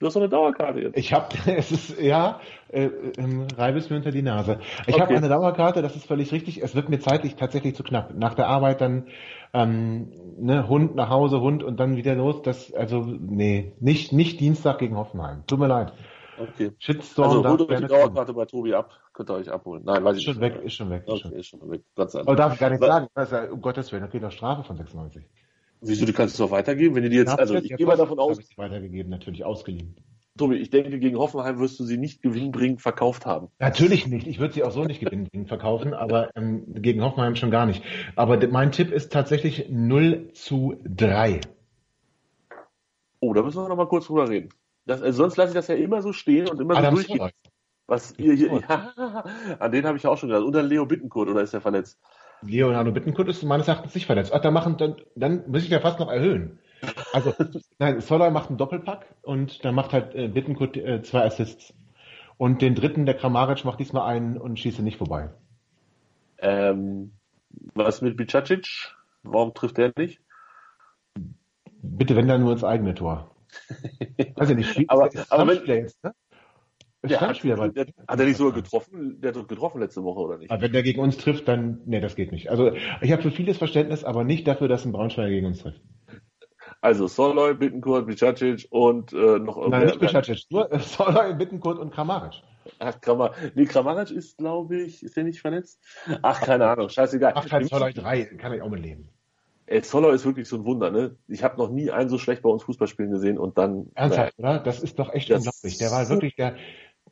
Du 0.00 0.06
hast 0.06 0.14
so 0.14 0.20
eine 0.20 0.30
Dauerkarte 0.30 0.80
jetzt. 0.80 0.96
Ich 0.96 1.12
habe, 1.12 1.26
es 1.46 1.70
ist, 1.70 2.00
ja, 2.00 2.40
äh, 2.68 2.86
ähm, 3.18 3.46
reib 3.56 3.76
es 3.76 3.90
mir 3.90 3.96
unter 3.96 4.10
die 4.10 4.22
Nase. 4.22 4.58
Ich 4.86 4.94
Okay. 4.94 5.02
habe 5.02 5.14
eine 5.14 5.28
Dauerkarte, 5.28 5.82
das 5.82 5.94
ist 5.94 6.06
völlig 6.06 6.32
richtig. 6.32 6.62
Es 6.62 6.74
wird 6.74 6.88
mir 6.88 6.98
zeitlich 7.00 7.36
tatsächlich 7.36 7.74
zu 7.76 7.82
knapp. 7.82 8.14
Nach 8.16 8.32
der 8.34 8.48
Arbeit 8.48 8.80
dann 8.80 9.08
ähm, 9.52 10.10
ne, 10.38 10.66
Hund 10.68 10.94
nach 10.94 11.10
Hause, 11.10 11.40
Hund 11.42 11.62
und 11.62 11.78
dann 11.78 11.96
wieder 11.96 12.14
los. 12.14 12.40
Das, 12.42 12.72
also, 12.72 13.02
nee, 13.02 13.74
nicht, 13.78 14.12
nicht 14.12 14.40
Dienstag 14.40 14.78
gegen 14.78 14.96
Hoffenheim. 14.96 15.44
Tut 15.46 15.58
mir 15.58 15.66
leid. 15.68 15.92
Okay. 16.38 16.72
Shitstorm 16.78 17.28
Also 17.28 17.46
holt 17.46 17.60
euch 17.60 17.66
die 17.66 17.74
gerne 17.74 17.88
kommen. 17.88 18.00
Dauerkarte 18.00 18.32
bei 18.32 18.46
Tobi 18.46 18.72
ab. 18.74 18.90
Könnt 19.12 19.28
ihr 19.28 19.34
euch 19.34 19.50
abholen. 19.52 19.82
Nein, 19.84 20.02
weiß 20.02 20.14
Ist 20.16 20.20
ich 20.20 20.24
schon 20.32 20.38
nicht. 20.40 20.54
weg, 20.54 20.64
ist 20.64 20.72
schon 20.72 20.88
weg. 20.88 21.02
Ist 21.06 21.18
schon. 21.20 21.30
Okay, 21.30 21.40
ist 21.40 21.46
schon 21.48 21.70
weg. 21.70 21.82
Gott 21.94 22.10
sei 22.10 22.20
Oh, 22.22 22.24
Dank. 22.24 22.38
darf 22.38 22.54
ich 22.54 22.58
gar 22.60 22.70
nicht 22.70 22.80
Was- 23.14 23.28
sagen. 23.28 23.52
Um 23.52 23.60
Gottes 23.60 23.92
Willen, 23.92 24.00
da 24.02 24.08
kriegt 24.08 24.24
er 24.24 24.30
Strafe 24.30 24.62
von 24.64 24.78
96. 24.78 25.26
Wieso, 25.80 26.04
du 26.04 26.12
kannst 26.12 26.34
es 26.34 26.38
doch 26.38 26.50
weitergeben, 26.50 26.94
wenn 26.94 27.02
die 27.04 27.10
dir 27.10 27.20
jetzt, 27.20 27.38
also 27.38 27.54
ich 27.54 27.74
gehe 27.74 27.86
mal 27.86 27.96
davon 27.96 28.18
aus, 28.18 28.32
Habe 28.32 28.42
ich 28.48 28.58
weitergegeben, 28.58 29.10
natürlich 29.10 29.44
ausgeliehen. 29.44 29.96
Tobi, 30.36 30.56
ich 30.56 30.70
denke, 30.70 30.98
gegen 30.98 31.18
Hoffenheim 31.18 31.58
wirst 31.58 31.78
du 31.80 31.84
sie 31.84 31.98
nicht 31.98 32.22
gewinnbringend 32.22 32.80
verkauft 32.80 33.26
haben. 33.26 33.48
Natürlich 33.58 34.06
nicht. 34.06 34.26
Ich 34.26 34.38
würde 34.38 34.54
sie 34.54 34.62
auch 34.62 34.70
so 34.70 34.84
nicht 34.84 35.00
gewinnen 35.00 35.46
verkaufen, 35.46 35.92
aber 35.92 36.30
ähm, 36.36 36.64
gegen 36.74 37.02
Hoffenheim 37.02 37.36
schon 37.36 37.50
gar 37.50 37.66
nicht. 37.66 37.82
Aber 38.16 38.46
mein 38.48 38.72
Tipp 38.72 38.90
ist 38.90 39.12
tatsächlich 39.12 39.66
0 39.68 40.30
zu 40.32 40.76
3. 40.84 41.40
Oh, 43.20 43.34
da 43.34 43.42
müssen 43.42 43.58
wir 43.58 43.68
noch 43.68 43.76
mal 43.76 43.88
kurz 43.88 44.06
drüber 44.06 44.28
reden. 44.28 44.50
Das, 44.86 45.02
also 45.02 45.24
sonst 45.24 45.36
lasse 45.36 45.50
ich 45.50 45.54
das 45.54 45.68
ja 45.68 45.74
immer 45.74 46.00
so 46.00 46.12
stehen 46.12 46.48
und 46.48 46.60
immer 46.60 46.74
so 46.74 46.80
Adam 46.80 46.94
durchgehen. 46.94 47.18
Soloy. 47.18 47.32
Was 47.86 48.14
ihr 48.18 48.34
hier, 48.34 48.62
ja, 48.68 49.24
an 49.58 49.72
den 49.72 49.84
habe 49.84 49.98
ich 49.98 50.06
auch 50.06 50.16
schon 50.16 50.28
gedacht. 50.28 50.44
Unter 50.46 50.62
Leo 50.62 50.86
Bittenkurt, 50.86 51.28
oder 51.28 51.42
ist 51.42 51.52
er 51.52 51.60
verletzt? 51.60 51.98
Leonardo 52.42 52.92
Bittencourt 52.92 53.28
ist 53.28 53.42
meines 53.42 53.68
Erachtens 53.68 53.94
nicht 53.94 54.06
verletzt. 54.06 54.32
Ach, 54.34 54.40
da 54.40 54.50
machen, 54.50 54.76
dann, 54.78 54.96
dann 55.14 55.44
muss 55.50 55.64
ich 55.64 55.70
ja 55.70 55.80
fast 55.80 55.98
noch 55.98 56.10
erhöhen. 56.10 56.58
Also, 57.12 57.34
nein, 57.78 58.00
Soloy 58.00 58.30
macht 58.30 58.48
einen 58.48 58.58
Doppelpack 58.58 59.06
und 59.22 59.64
dann 59.64 59.74
macht 59.74 59.92
halt 59.92 60.14
äh, 60.14 60.28
Bittencourt 60.28 60.76
äh, 60.76 61.02
zwei 61.02 61.24
Assists. 61.24 61.74
Und 62.38 62.62
den 62.62 62.74
dritten, 62.74 63.04
der 63.04 63.14
Kramaric, 63.16 63.64
macht 63.64 63.80
diesmal 63.80 64.08
einen 64.08 64.38
und 64.38 64.58
schießt 64.58 64.78
ihn 64.78 64.84
nicht 64.84 64.96
vorbei. 64.96 65.30
Ähm, 66.38 67.12
was 67.74 68.00
mit 68.00 68.16
Bicacic? 68.16 68.94
Warum 69.22 69.52
trifft 69.52 69.76
der 69.76 69.92
nicht? 69.96 70.20
Bitte, 71.82 72.16
wenn 72.16 72.28
dann 72.28 72.40
nur 72.40 72.52
ins 72.52 72.64
eigene 72.64 72.94
Tor. 72.94 73.34
Also 74.36 74.54
nicht, 74.54 74.88
Aber- 74.88 75.10
aber 75.28 75.46
wenn- 75.48 75.66
jetzt, 75.66 76.02
ne? 76.04 76.14
Der 77.02 77.12
hat, 77.12 77.26
Stammspieler, 77.28 77.58
weil- 77.58 77.72
der, 77.72 77.86
hat 78.06 78.20
er 78.20 78.26
nicht 78.26 78.36
sogar 78.36 78.52
getroffen? 78.52 79.20
Der 79.20 79.28
hat 79.28 79.36
doch 79.36 79.46
getroffen 79.46 79.80
letzte 79.80 80.02
Woche, 80.02 80.20
oder 80.20 80.38
nicht? 80.38 80.50
Aber 80.50 80.60
wenn 80.60 80.72
der 80.72 80.82
gegen 80.82 81.00
uns 81.00 81.16
trifft, 81.16 81.48
dann, 81.48 81.80
nee, 81.86 82.00
das 82.00 82.14
geht 82.14 82.30
nicht. 82.30 82.50
Also, 82.50 82.72
ich 83.00 83.12
habe 83.12 83.22
für 83.22 83.30
vieles 83.30 83.56
Verständnis, 83.56 84.04
aber 84.04 84.24
nicht 84.24 84.46
dafür, 84.46 84.68
dass 84.68 84.84
ein 84.84 84.92
Braunschweiger 84.92 85.30
gegen 85.30 85.46
uns 85.46 85.60
trifft. 85.60 85.80
Also 86.82 87.08
Soloy, 87.08 87.54
Bittenkurt, 87.54 88.06
Bicacic 88.06 88.66
und 88.70 89.12
äh, 89.12 89.38
noch 89.38 89.66
Nein, 89.68 89.86
nicht 89.86 90.00
Bicacic, 90.00 90.44
nur 90.50 90.72
äh, 90.72 90.78
Soloy, 90.78 91.34
Bittenkurt 91.34 91.78
und 91.78 91.90
Kramaric. 91.92 92.42
Ach, 92.78 93.00
Kramar 93.00 93.34
nee, 93.54 93.64
Kramaric 93.64 94.10
ist, 94.10 94.38
glaube 94.38 94.80
ich, 94.80 95.02
ist 95.02 95.16
der 95.16 95.24
nicht 95.24 95.40
verletzt? 95.40 95.82
Ach, 96.22 96.40
keine 96.40 96.66
Ahnung, 96.66 96.88
scheißegal. 96.88 97.32
Ach, 97.34 97.50
halt 97.50 97.68
Soloy 97.68 97.92
3, 97.92 98.24
kann 98.24 98.52
ich 98.52 98.62
auch 98.62 98.70
mit 98.70 98.80
leben. 98.82 99.08
Ey, 99.70 99.82
Zoller 99.82 100.10
ist 100.10 100.24
wirklich 100.24 100.48
so 100.48 100.56
ein 100.56 100.64
Wunder, 100.64 100.90
ne? 100.90 101.16
Ich 101.28 101.44
habe 101.44 101.56
noch 101.56 101.70
nie 101.70 101.92
einen 101.92 102.08
so 102.08 102.18
schlecht 102.18 102.42
bei 102.42 102.50
uns 102.50 102.64
Fußball 102.64 102.88
spielen 102.88 103.12
gesehen 103.12 103.38
und 103.38 103.56
dann. 103.56 103.86
Ernsthaft, 103.94 104.36
oder? 104.36 104.58
Das 104.58 104.82
ist 104.82 104.98
doch 104.98 105.14
echt 105.14 105.30
unglaublich. 105.30 105.78
Der 105.78 105.92
war 105.92 106.08
wirklich, 106.08 106.34
der, 106.34 106.56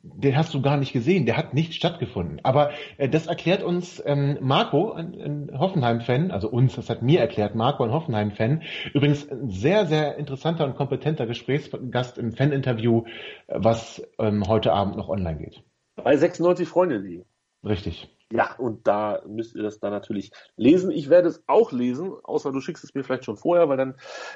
den 0.03 0.37
hast 0.37 0.53
du 0.53 0.61
gar 0.61 0.77
nicht 0.77 0.93
gesehen, 0.93 1.25
der 1.25 1.37
hat 1.37 1.53
nicht 1.53 1.73
stattgefunden. 1.73 2.39
Aber 2.43 2.71
äh, 2.97 3.09
das 3.09 3.27
erklärt 3.27 3.63
uns 3.63 4.01
ähm, 4.05 4.37
Marco, 4.41 4.91
ein, 4.91 5.13
ein 5.13 5.59
Hoffenheim-Fan, 5.59 6.31
also 6.31 6.49
uns, 6.49 6.75
das 6.75 6.89
hat 6.89 7.01
mir 7.01 7.19
erklärt, 7.19 7.55
Marco, 7.55 7.83
ein 7.83 7.91
Hoffenheim-Fan, 7.91 8.63
übrigens 8.93 9.29
ein 9.29 9.49
sehr, 9.49 9.85
sehr 9.85 10.17
interessanter 10.17 10.65
und 10.65 10.75
kompetenter 10.75 11.27
Gesprächsgast 11.27 12.17
im 12.17 12.31
Fan-Interview, 12.31 13.03
was 13.47 14.01
ähm, 14.19 14.43
heute 14.47 14.71
Abend 14.73 14.95
noch 14.95 15.09
online 15.09 15.39
geht. 15.39 15.63
Bei 15.95 16.15
96 16.15 16.67
Freunde 16.67 16.97
liegen. 16.97 17.25
Richtig. 17.63 18.09
Ja, 18.31 18.55
und 18.57 18.87
da 18.87 19.23
müsst 19.27 19.55
ihr 19.55 19.63
das 19.63 19.79
dann 19.79 19.91
natürlich 19.91 20.31
lesen. 20.55 20.91
Ich 20.91 21.09
werde 21.09 21.29
es 21.29 21.43
auch 21.47 21.71
lesen, 21.71 22.13
außer 22.23 22.51
du 22.51 22.61
schickst 22.61 22.83
es 22.83 22.93
mir 22.93 23.03
vielleicht 23.03 23.25
schon 23.25 23.37
vorher, 23.37 23.67
weil 23.69 23.77
dann 23.77 23.95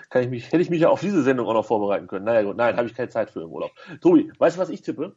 kann 0.09 0.24
ich 0.24 0.30
mich, 0.30 0.47
hätte 0.47 0.64
ich 0.64 0.72
mich 0.72 0.82
ja 0.82 0.89
auf 0.89 0.99
diese 0.99 1.22
Sendung 1.22 1.47
auch 1.47 1.53
noch 1.53 1.66
vorbereiten 1.66 2.07
können. 2.07 2.26
Naja, 2.26 2.41
gut, 2.41 2.57
nein, 2.57 2.76
habe 2.76 2.88
ich 2.88 2.95
keine 2.95 3.09
Zeit 3.09 3.30
für 3.30 3.43
im 3.43 3.51
Urlaub. 3.51 3.72
Tobi, 4.01 4.32
weißt 4.39 4.57
du, 4.57 4.61
was 4.61 4.70
ich 4.70 4.82
tippe? 4.82 5.16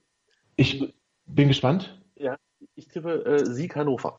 Ich 0.57 0.95
bin 1.27 1.49
gespannt. 1.49 2.01
Ja, 2.17 2.37
ich 2.75 2.89
tippe 2.89 3.25
äh, 3.25 3.45
Sieg 3.45 3.77
Hannover. 3.77 4.19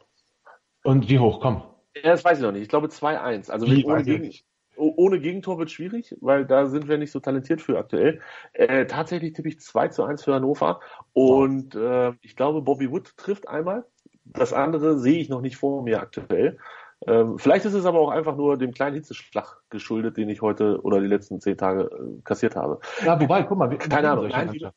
Und 0.84 1.10
wie 1.10 1.20
hoch? 1.20 1.42
Komm. 1.42 1.64
Ja, 1.96 2.12
das 2.12 2.24
weiß 2.24 2.38
ich 2.38 2.44
noch 2.44 2.52
nicht. 2.52 2.62
Ich 2.62 2.70
glaube 2.70 2.88
2-1. 2.88 3.50
Also 3.50 3.66
Wie, 3.68 3.84
ohne, 3.84 4.04
Gegen, 4.04 4.32
oh- 4.76 4.94
ohne 4.98 5.20
Gegentor 5.20 5.58
wird 5.58 5.72
schwierig, 5.72 6.16
weil 6.22 6.46
da 6.46 6.68
sind 6.68 6.88
wir 6.88 6.98
nicht 7.00 7.12
so 7.12 7.20
talentiert 7.20 7.62
für 7.62 7.80
aktuell. 7.80 8.22
Äh, 8.54 8.86
tatsächlich 8.86 9.34
tippe 9.34 9.50
ich 9.50 9.60
2 9.60 9.88
zu 9.88 10.04
1 10.04 10.24
für 10.24 10.36
Hannover. 10.36 10.80
Und 11.14 11.74
äh, 11.76 12.14
ich 12.22 12.36
glaube, 12.36 12.62
Bobby 12.62 12.92
Wood 12.92 13.18
trifft 13.18 13.48
einmal. 13.48 13.86
Das 14.26 14.54
andere 14.54 15.00
sehe 15.00 15.20
ich 15.20 15.30
noch 15.30 15.42
nicht 15.42 15.58
vor 15.58 15.82
mir 15.82 16.02
aktuell. 16.02 16.60
Ähm, 17.06 17.38
vielleicht 17.40 17.66
ist 17.66 17.74
es 17.74 17.86
aber 17.86 18.00
auch 18.00 18.10
einfach 18.10 18.36
nur 18.36 18.58
dem 18.58 18.74
kleinen 18.74 18.96
Hitzeschlag 18.96 19.62
geschuldet, 19.70 20.18
den 20.18 20.30
ich 20.30 20.42
heute 20.42 20.82
oder 20.82 21.00
die 21.00 21.08
letzten 21.08 21.40
zehn 21.40 21.58
Tage 21.58 21.84
äh, 21.84 22.22
kassiert 22.24 22.56
habe. 22.56 22.80
Ja, 23.06 23.20
wobei, 23.20 23.44
guck 23.44 23.58
mal, 23.58 23.70
wir, 23.70 23.78
Keine 23.78 24.12
Ahnung. 24.12 24.28
Nein. 24.28 24.72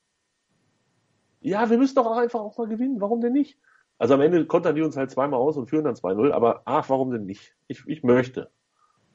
Ja, 1.40 1.70
wir 1.70 1.78
müssen 1.78 1.94
doch 1.94 2.06
auch 2.06 2.18
einfach 2.18 2.40
auch 2.40 2.56
mal 2.58 2.68
gewinnen. 2.68 3.00
Warum 3.00 3.20
denn 3.20 3.32
nicht? 3.32 3.58
Also 3.98 4.14
am 4.14 4.20
Ende 4.20 4.46
kontern 4.46 4.74
die 4.74 4.82
uns 4.82 4.96
halt 4.96 5.10
zweimal 5.10 5.40
aus 5.40 5.56
und 5.56 5.68
führen 5.68 5.84
dann 5.84 5.94
2-0. 5.94 6.32
Aber 6.32 6.62
ach, 6.64 6.88
warum 6.88 7.10
denn 7.10 7.24
nicht? 7.26 7.54
Ich, 7.66 7.82
ich 7.86 8.02
möchte. 8.02 8.50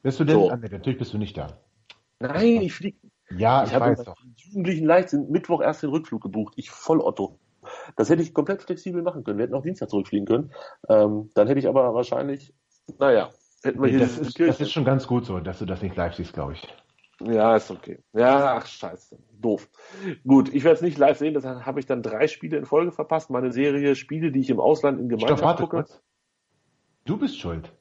Bist 0.04 0.20
du 0.20 0.26
denn? 0.26 0.36
So. 0.36 0.50
Ah, 0.52 0.58
nee, 0.58 0.70
natürlich 0.70 1.00
bist 1.00 1.14
du 1.14 1.18
nicht 1.18 1.38
da. 1.38 1.60
Nein, 2.20 2.62
ich 2.62 2.74
fliege 2.74 2.98
Ja, 3.32 3.64
Ich 3.64 3.70
ich, 3.70 3.76
habe 3.76 3.96
doch. 4.04 4.16
jugendlichen 4.36 4.86
Leichtsinn 4.86 5.30
Mittwoch 5.32 5.62
erst 5.62 5.84
den 5.84 5.90
Rückflug 5.90 6.22
gebucht. 6.22 6.54
Ich 6.58 6.70
voll 6.70 7.00
Otto. 7.02 7.40
Das 7.96 8.10
hätte 8.10 8.22
ich 8.22 8.34
komplett 8.34 8.62
flexibel 8.62 9.02
machen 9.02 9.24
können. 9.24 9.40
Wir 9.40 9.46
hätten 9.46 9.56
auch 9.56 9.64
Dienstag 9.64 9.90
zurückfliegen 9.90 10.28
können. 10.28 10.52
Ähm, 10.88 11.32
dann 11.34 11.48
hätte 11.48 11.60
ich 11.60 11.68
aber 11.68 11.94
wahrscheinlich, 11.96 12.54
naja, 13.00 13.32
hätten 13.64 13.82
wir 13.82 13.90
hier 13.90 14.00
Das 14.00 14.18
ist, 14.20 14.40
das 14.40 14.62
ist 14.62 14.72
schon 14.72 14.86
ganz 14.86 15.08
gut 15.08 15.26
so, 15.26 15.40
dass 15.40 15.58
du 15.60 15.66
das 15.66 15.82
nicht 15.82 15.96
live 15.96 16.14
siehst, 16.14 16.34
glaube 16.34 16.54
ich. 16.54 16.68
Ja, 17.22 17.56
ist 17.56 17.72
okay. 17.72 18.00
Ja, 18.14 18.58
ach 18.58 18.66
scheiße. 18.68 19.18
Doof. 19.40 19.70
Gut, 20.28 20.54
ich 20.54 20.64
werde 20.64 20.76
es 20.76 20.82
nicht 20.82 20.98
live 20.98 21.18
sehen, 21.18 21.34
deshalb 21.34 21.66
habe 21.66 21.80
ich 21.80 21.86
dann 21.86 22.02
drei 22.04 22.28
Spiele 22.28 22.58
in 22.58 22.66
Folge 22.66 22.92
verpasst. 22.92 23.30
Meine 23.30 23.52
Serie 23.54 23.96
Spiele, 23.96 24.32
die 24.32 24.40
ich 24.42 24.50
im 24.50 24.60
Ausland 24.60 25.00
in 25.00 25.10
Stopp, 25.18 25.20
Gemeinschaft 25.20 25.42
warte 25.44 25.64
gucke. 25.64 25.78
kurz. 25.78 26.02
Du 27.06 27.18
bist 27.18 27.40
schuld. 27.40 27.72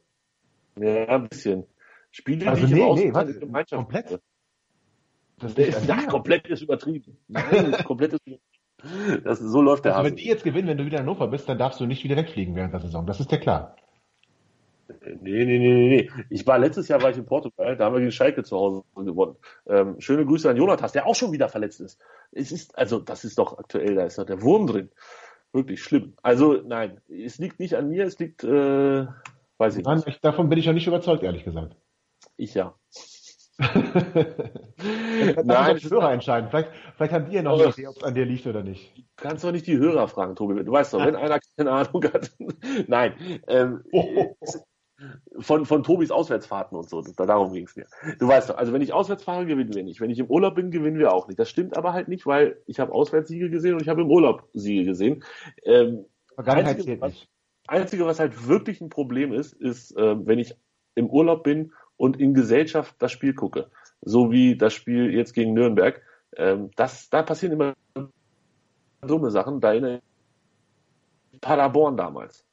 Ja, 0.78 1.06
ein 1.08 1.28
bisschen. 1.28 1.66
Spiele, 2.10 2.46
Also 2.46 2.62
die 2.62 2.66
ich 2.66 2.72
nee, 2.72 2.80
im 2.80 2.92
nee, 2.94 3.12
Ausland 3.12 3.14
warte, 3.14 3.32
in 3.32 3.40
Gemeinschaft 3.40 3.88
komplett? 3.88 4.06
gucke. 4.06 4.22
Das 5.38 5.54
ist, 5.54 5.84
ja, 5.86 6.02
komplett 6.06 6.46
ist 6.48 6.62
übertrieben. 6.62 7.18
Nein, 7.28 7.72
komplett 7.84 8.12
ist 8.14 8.26
übertrieben. 8.26 9.24
Das, 9.24 9.38
so 9.40 9.62
läuft 9.62 9.84
der 9.84 9.94
Also 9.94 9.98
Hase. 9.98 10.10
wenn 10.10 10.16
die 10.16 10.26
jetzt 10.26 10.44
gewinnen, 10.44 10.68
wenn 10.68 10.78
du 10.78 10.84
wieder 10.84 10.98
in 10.98 11.04
Hannover 11.04 11.28
bist, 11.28 11.48
dann 11.48 11.58
darfst 11.58 11.80
du 11.80 11.86
nicht 11.86 12.04
wieder 12.04 12.16
wegfliegen 12.16 12.54
während 12.54 12.72
der 12.72 12.80
Saison. 12.80 13.06
Das 13.06 13.20
ist 13.20 13.30
dir 13.32 13.38
klar. 13.40 13.76
Nee, 15.06 15.44
nee, 15.44 15.58
nee, 15.58 15.58
nee, 15.58 15.88
nee. 15.88 16.10
Ich 16.30 16.46
war 16.46 16.58
letztes 16.58 16.88
Jahr 16.88 17.02
war 17.02 17.10
ich 17.10 17.18
in 17.18 17.26
Portugal, 17.26 17.76
da 17.76 17.84
haben 17.86 17.94
wir 17.94 18.00
gegen 18.00 18.12
Schalke 18.12 18.42
zu 18.42 18.56
Hause 18.56 18.82
gewonnen. 18.96 19.36
Ähm, 19.66 20.00
schöne 20.00 20.24
Grüße 20.24 20.48
an 20.48 20.56
Jonathas, 20.56 20.92
der 20.92 21.06
auch 21.06 21.14
schon 21.14 21.32
wieder 21.32 21.48
verletzt 21.48 21.80
ist. 21.80 22.00
Es 22.32 22.52
ist, 22.52 22.76
also 22.78 22.98
das 23.00 23.24
ist 23.24 23.38
doch 23.38 23.58
aktuell, 23.58 23.94
da 23.96 24.04
ist 24.04 24.18
doch 24.18 24.24
der 24.24 24.42
Wurm 24.42 24.66
drin. 24.66 24.90
Wirklich 25.52 25.82
schlimm. 25.82 26.14
Also 26.22 26.54
nein, 26.66 27.00
es 27.08 27.38
liegt 27.38 27.60
nicht 27.60 27.74
an 27.74 27.88
mir, 27.88 28.04
es 28.04 28.18
liegt, 28.18 28.42
äh, 28.44 29.06
weiß 29.58 29.76
ich 29.76 29.84
Nein, 29.84 29.98
nicht. 29.98 30.08
ich, 30.08 30.20
davon 30.20 30.48
bin 30.48 30.58
ich 30.58 30.64
ja 30.66 30.72
nicht 30.72 30.86
überzeugt, 30.86 31.22
ehrlich 31.22 31.44
gesagt. 31.44 31.76
Ich 32.36 32.54
ja. 32.54 32.74
Nein, 35.44 35.76
die 35.76 35.88
Hörer 35.90 36.12
entscheiden. 36.12 36.50
Vielleicht, 36.50 36.70
vielleicht 36.96 37.12
haben 37.12 37.26
die 37.26 37.36
ja 37.36 37.42
noch 37.42 37.52
Oh. 37.58 37.62
eine 37.62 37.70
Idee, 37.70 37.86
ob 37.86 37.96
es 37.96 38.02
an 38.02 38.14
dir 38.14 38.24
liegt 38.24 38.46
oder 38.46 38.62
nicht. 38.64 38.96
Du 38.96 39.02
kannst 39.16 39.44
doch 39.44 39.52
nicht 39.52 39.66
die 39.68 39.78
Hörer 39.78 40.08
fragen, 40.08 40.34
Tobi. 40.34 40.64
Du 40.64 40.72
weißt 40.72 40.92
doch, 40.94 41.04
wenn 41.04 41.14
einer 41.14 41.38
keine 41.56 41.70
Ahnung 41.70 42.02
hat. 42.12 42.32
Nein. 42.88 43.14
Ähm, 43.46 43.84
Oh. 43.92 44.34
Von, 45.38 45.66
von 45.66 45.82
Tobis 45.82 46.10
Auswärtsfahrten 46.10 46.76
und 46.76 46.88
so. 46.88 47.02
Da, 47.02 47.26
darum 47.26 47.52
ging 47.52 47.66
es 47.66 47.76
mir. 47.76 47.86
Du 48.18 48.28
weißt 48.28 48.50
doch, 48.50 48.56
also 48.56 48.72
wenn 48.72 48.82
ich 48.82 48.92
auswärts 48.92 49.24
fahre, 49.24 49.46
gewinnen 49.46 49.74
wir 49.74 49.82
nicht. 49.82 50.00
Wenn 50.00 50.10
ich 50.10 50.18
im 50.18 50.26
Urlaub 50.26 50.54
bin, 50.54 50.70
gewinnen 50.70 50.98
wir 50.98 51.12
auch 51.12 51.28
nicht. 51.28 51.38
Das 51.38 51.48
stimmt 51.48 51.76
aber 51.76 51.92
halt 51.92 52.08
nicht, 52.08 52.26
weil 52.26 52.58
ich 52.66 52.80
habe 52.80 52.92
Auswärtssiege 52.92 53.50
gesehen 53.50 53.74
und 53.74 53.82
ich 53.82 53.88
habe 53.88 54.02
im 54.02 54.10
Urlaub 54.10 54.48
Siege 54.52 54.84
gesehen. 54.84 55.24
Ähm, 55.64 56.04
Vergangenheit 56.34 56.76
Einzige, 56.76 57.00
was- 57.00 57.12
nicht. 57.12 57.28
Einzige, 57.66 58.06
was 58.06 58.20
halt 58.20 58.46
wirklich 58.48 58.80
ein 58.80 58.90
Problem 58.90 59.32
ist, 59.32 59.54
ist, 59.54 59.94
ähm, 59.96 60.26
wenn 60.26 60.38
ich 60.38 60.54
im 60.94 61.08
Urlaub 61.08 61.44
bin 61.44 61.72
und 61.96 62.20
in 62.20 62.34
Gesellschaft 62.34 62.94
das 62.98 63.10
Spiel 63.12 63.34
gucke. 63.34 63.70
So 64.02 64.30
wie 64.30 64.56
das 64.56 64.74
Spiel 64.74 65.14
jetzt 65.14 65.32
gegen 65.32 65.54
Nürnberg. 65.54 66.02
Ähm, 66.36 66.70
das, 66.76 67.08
da 67.08 67.22
passieren 67.22 67.52
immer 67.52 67.74
dumme 69.00 69.30
Sachen. 69.30 69.60
Da 69.60 69.72
ich 69.72 70.00
Paderborn 71.40 71.96
damals. 71.96 72.44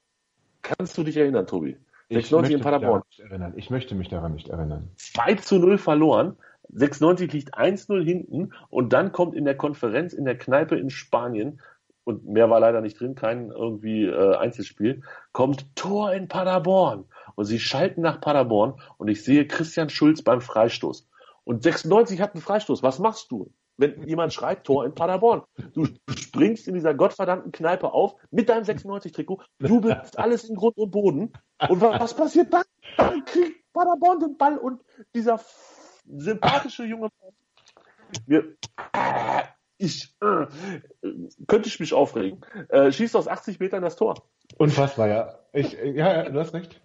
Kannst 0.61 0.97
du 0.97 1.03
dich 1.03 1.17
erinnern, 1.17 1.47
Tobi? 1.47 1.77
Ich 2.11 2.27
96 2.27 2.41
möchte, 2.41 2.53
in 2.53 2.59
mich 2.59 2.63
Paderborn. 2.63 2.91
daran 2.91 3.03
nicht 3.09 3.19
erinnern. 3.19 3.53
ich 3.55 3.69
möchte 3.69 3.95
mich 3.95 4.09
daran 4.09 4.33
nicht 4.33 4.49
erinnern. 4.49 4.89
2 4.97 5.35
zu 5.35 5.59
0 5.59 5.77
verloren. 5.77 6.35
96 6.73 7.31
liegt 7.31 7.57
1-0 7.57 8.03
hinten 8.03 8.53
und 8.69 8.93
dann 8.93 9.11
kommt 9.11 9.35
in 9.35 9.45
der 9.45 9.55
Konferenz 9.55 10.13
in 10.13 10.25
der 10.25 10.37
Kneipe 10.37 10.77
in 10.77 10.89
Spanien 10.89 11.61
und 12.03 12.25
mehr 12.25 12.49
war 12.49 12.59
leider 12.59 12.81
nicht 12.81 12.99
drin, 12.99 13.15
kein 13.15 13.49
irgendwie 13.49 14.05
äh, 14.05 14.35
Einzelspiel, 14.35 15.03
kommt 15.31 15.75
Tor 15.75 16.13
in 16.13 16.27
Paderborn 16.27 17.05
und 17.35 17.45
sie 17.45 17.59
schalten 17.59 18.01
nach 18.01 18.19
Paderborn 18.19 18.73
und 18.97 19.07
ich 19.07 19.23
sehe 19.23 19.47
Christian 19.47 19.89
Schulz 19.89 20.21
beim 20.21 20.41
Freistoß 20.41 21.07
und 21.43 21.63
96 21.63 22.21
hat 22.21 22.33
einen 22.33 22.41
Freistoß. 22.41 22.83
Was 22.83 22.99
machst 22.99 23.31
du? 23.31 23.51
Wenn 23.81 24.07
jemand 24.07 24.33
schreit, 24.33 24.63
Tor 24.63 24.85
in 24.85 24.93
Paderborn. 24.93 25.43
Du 25.73 25.87
springst 26.15 26.67
in 26.67 26.75
dieser 26.75 26.93
gottverdammten 26.93 27.51
Kneipe 27.51 27.91
auf 27.91 28.15
mit 28.29 28.47
deinem 28.47 28.63
96-Trikot, 28.63 29.41
jubelst 29.59 30.17
alles 30.17 30.45
in 30.45 30.55
Grund 30.55 30.77
und 30.77 30.91
Boden. 30.91 31.33
Und 31.67 31.81
was 31.81 32.15
passiert 32.15 32.53
dann? 32.53 32.63
Dann 32.97 33.25
kriegt 33.25 33.61
Paderborn 33.73 34.19
den 34.19 34.37
Ball 34.37 34.57
und 34.57 34.81
dieser 35.13 35.41
sympathische 36.05 36.85
junge 36.85 37.09
Mann, 37.21 37.33
wir, 38.25 38.55
äh, 38.93 39.43
ich, 39.77 40.13
äh, 40.21 40.47
könnte 41.47 41.67
ich 41.67 41.79
mich 41.79 41.93
aufregen, 41.93 42.41
äh, 42.69 42.91
schießt 42.91 43.15
aus 43.15 43.27
80 43.27 43.59
Metern 43.59 43.81
das 43.81 43.95
Tor. 43.95 44.15
Unfassbar, 44.57 45.07
ja. 45.07 45.39
Ich, 45.53 45.73
ja, 45.73 46.23
ja, 46.23 46.29
du 46.29 46.39
hast 46.39 46.53
recht. 46.53 46.81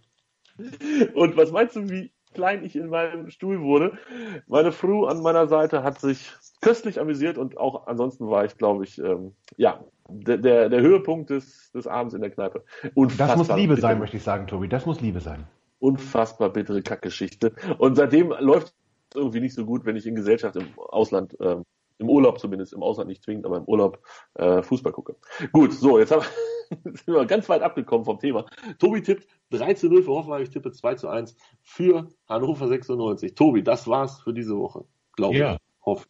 Und 1.15 1.37
was 1.37 1.51
meinst 1.51 1.77
du, 1.77 1.89
wie 1.91 2.13
klein 2.37 2.65
ich 2.65 2.77
in 2.77 2.89
meinem 2.89 3.31
Stuhl 3.31 3.61
wurde? 3.61 3.99
Meine 4.47 4.71
Frau 4.71 5.07
an 5.07 5.23
meiner 5.23 5.49
Seite 5.49 5.83
hat 5.83 6.01
sich 6.01 6.33
köstlich 6.61 7.01
amüsiert 7.01 7.39
und 7.39 7.57
auch 7.57 7.87
ansonsten 7.87 8.29
war 8.29 8.45
ich, 8.45 8.57
glaube 8.57 8.85
ich, 8.85 8.99
ähm, 8.99 9.33
ja, 9.57 9.83
der, 10.09 10.37
der, 10.37 10.69
der 10.69 10.81
Höhepunkt 10.81 11.31
des, 11.31 11.73
des 11.73 11.87
Abends 11.87 12.15
in 12.15 12.21
der 12.21 12.31
Kneipe. 12.31 12.63
Unfassbar 12.95 13.29
das 13.29 13.37
muss 13.39 13.57
Liebe 13.57 13.75
bitter. 13.75 13.89
sein, 13.89 13.99
möchte 13.99 14.19
ich 14.19 14.23
sagen, 14.23 14.47
Tobi. 14.47 14.69
Das 14.69 14.87
muss 14.87 15.01
Liebe 15.01 15.21
sein. 15.21 15.47
Unfassbar 15.79 16.51
bittere 16.51 16.83
Kackgeschichte. 16.83 17.53
Und 17.79 17.97
seitdem 17.97 18.33
läuft 18.39 18.69
es 18.69 19.17
irgendwie 19.17 19.41
nicht 19.41 19.55
so 19.55 19.65
gut, 19.65 19.87
wenn 19.87 19.97
ich 19.97 20.07
in 20.07 20.15
Gesellschaft 20.15 20.57
im 20.57 20.69
Ausland 20.79 21.37
ähm, 21.41 21.65
im 21.99 22.09
Urlaub 22.09 22.39
zumindest, 22.39 22.73
im 22.73 22.83
Ausland 22.83 23.09
nicht 23.09 23.23
zwingend, 23.23 23.47
aber 23.47 23.59
im 23.59 23.65
Urlaub 23.65 24.01
äh, 24.35 24.63
Fußball 24.63 24.93
gucke. 24.93 25.17
Gut, 25.53 25.73
so, 25.73 25.99
jetzt 25.99 26.13
haben 26.13 26.23
wir, 26.23 26.93
sind 26.95 27.15
wir 27.15 27.25
ganz 27.27 27.49
weit 27.49 27.63
abgekommen 27.63 28.05
vom 28.05 28.19
Thema. 28.19 28.47
Tobi 28.79 29.03
tippt 29.03 29.27
3 29.51 29.75
zu 29.75 29.89
0 29.89 30.03
für 30.03 30.13
Hoffenheim, 30.13 30.43
ich 30.43 30.51
tippe 30.51 30.73
2 30.73 30.95
zu 30.95 31.09
1 31.09 31.37
für 31.63 32.09
Hannover 32.29 32.69
96. 32.69 33.35
Tobi, 33.35 33.63
das 33.63 33.87
war's 33.87 34.21
für 34.21 34.33
diese 34.33 34.57
Woche, 34.57 34.85
glaube 35.13 35.37
ja. 35.37 35.55
ich. 35.55 35.61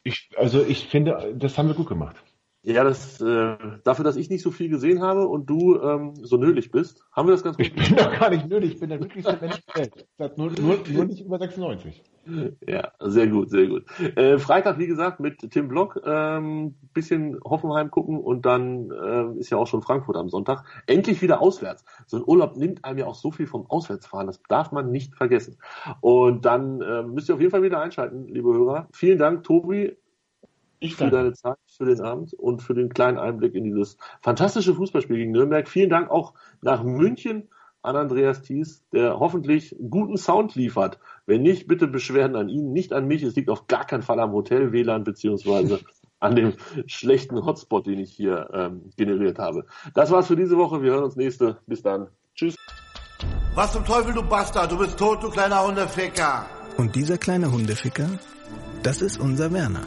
Ich, 0.04 0.30
also 0.36 0.62
ich 0.62 0.86
finde, 0.86 1.34
das 1.36 1.58
haben 1.58 1.68
wir 1.68 1.74
gut 1.74 1.88
gemacht. 1.88 2.16
Ja, 2.68 2.82
das, 2.82 3.20
äh, 3.20 3.56
dafür, 3.84 4.04
dass 4.04 4.16
ich 4.16 4.28
nicht 4.28 4.42
so 4.42 4.50
viel 4.50 4.68
gesehen 4.68 5.00
habe 5.00 5.28
und 5.28 5.48
du 5.48 5.80
ähm, 5.80 6.16
so 6.16 6.36
nölig 6.36 6.72
bist, 6.72 7.00
haben 7.12 7.28
wir 7.28 7.32
das 7.32 7.44
ganz 7.44 7.56
gut 7.56 7.66
Ich 7.66 7.72
bin 7.72 7.94
doch 7.94 8.18
gar 8.18 8.28
nicht 8.28 8.48
nölig, 8.48 8.72
ich 8.72 8.80
bin 8.80 8.88
der 8.88 8.98
glücklichste 8.98 9.38
Mensch 9.40 9.64
der 9.66 9.82
Welt. 10.18 10.36
Nur, 10.36 10.50
nur, 10.58 10.78
nur 10.88 11.04
nicht 11.04 11.24
über 11.24 11.38
96. 11.38 12.02
Ja, 12.66 12.90
sehr 12.98 13.28
gut, 13.28 13.50
sehr 13.50 13.68
gut. 13.68 13.84
Äh, 14.16 14.40
Freitag, 14.40 14.80
wie 14.80 14.88
gesagt, 14.88 15.20
mit 15.20 15.48
Tim 15.52 15.68
Block, 15.68 16.02
ähm, 16.04 16.74
bisschen 16.92 17.38
Hoffenheim 17.44 17.88
gucken 17.92 18.18
und 18.18 18.44
dann 18.44 18.90
äh, 18.90 19.38
ist 19.38 19.50
ja 19.50 19.58
auch 19.58 19.68
schon 19.68 19.80
Frankfurt 19.80 20.16
am 20.16 20.28
Sonntag. 20.28 20.64
Endlich 20.88 21.22
wieder 21.22 21.40
auswärts. 21.40 21.84
So 22.08 22.16
ein 22.16 22.24
Urlaub 22.26 22.56
nimmt 22.56 22.84
einem 22.84 22.98
ja 22.98 23.06
auch 23.06 23.14
so 23.14 23.30
viel 23.30 23.46
vom 23.46 23.70
Auswärtsfahren, 23.70 24.26
das 24.26 24.42
darf 24.48 24.72
man 24.72 24.90
nicht 24.90 25.14
vergessen. 25.14 25.56
Und 26.00 26.44
dann 26.44 26.80
äh, 26.80 27.04
müsst 27.04 27.28
ihr 27.28 27.36
auf 27.36 27.40
jeden 27.40 27.52
Fall 27.52 27.62
wieder 27.62 27.80
einschalten, 27.80 28.26
liebe 28.26 28.52
Hörer. 28.52 28.88
Vielen 28.90 29.18
Dank, 29.18 29.44
Tobi. 29.44 29.96
Ich 30.78 30.96
für 30.96 31.10
deine 31.10 31.32
Zeit, 31.32 31.56
für 31.66 31.86
den 31.86 32.00
Abend 32.00 32.34
und 32.34 32.62
für 32.62 32.74
den 32.74 32.88
kleinen 32.88 33.18
Einblick 33.18 33.54
in 33.54 33.64
dieses 33.64 33.96
fantastische 34.20 34.74
Fußballspiel 34.74 35.16
gegen 35.16 35.32
Nürnberg. 35.32 35.68
Vielen 35.68 35.90
Dank 35.90 36.10
auch 36.10 36.34
nach 36.60 36.82
München 36.82 37.48
an 37.82 37.96
Andreas 37.96 38.42
Thies, 38.42 38.84
der 38.92 39.18
hoffentlich 39.18 39.76
guten 39.90 40.16
Sound 40.16 40.54
liefert. 40.54 40.98
Wenn 41.24 41.42
nicht, 41.42 41.68
bitte 41.68 41.86
Beschwerden 41.86 42.36
an 42.36 42.48
ihn, 42.48 42.72
nicht 42.72 42.92
an 42.92 43.06
mich. 43.06 43.22
Es 43.22 43.36
liegt 43.36 43.48
auf 43.48 43.68
gar 43.68 43.86
keinen 43.86 44.02
Fall 44.02 44.20
am 44.20 44.32
Hotel 44.32 44.72
WLAN 44.72 45.04
beziehungsweise 45.04 45.80
an 46.20 46.34
dem 46.34 46.54
schlechten 46.86 47.44
Hotspot, 47.44 47.86
den 47.86 48.00
ich 48.00 48.12
hier 48.12 48.50
ähm, 48.52 48.90
generiert 48.96 49.38
habe. 49.38 49.66
Das 49.94 50.10
war's 50.10 50.26
für 50.26 50.36
diese 50.36 50.56
Woche. 50.56 50.82
Wir 50.82 50.92
hören 50.92 51.04
uns 51.04 51.16
nächste. 51.16 51.58
Bis 51.66 51.82
dann. 51.82 52.08
Tschüss. 52.34 52.56
Was 53.54 53.72
zum 53.72 53.84
Teufel, 53.84 54.12
du 54.12 54.22
Bastard? 54.22 54.70
Du 54.70 54.78
bist 54.78 54.98
tot, 54.98 55.22
du 55.22 55.30
kleiner 55.30 55.66
Hundeficker. 55.66 56.46
Und 56.76 56.94
dieser 56.94 57.16
kleine 57.16 57.50
Hundeficker, 57.50 58.18
das 58.82 59.00
ist 59.00 59.18
unser 59.18 59.52
Werner. 59.52 59.86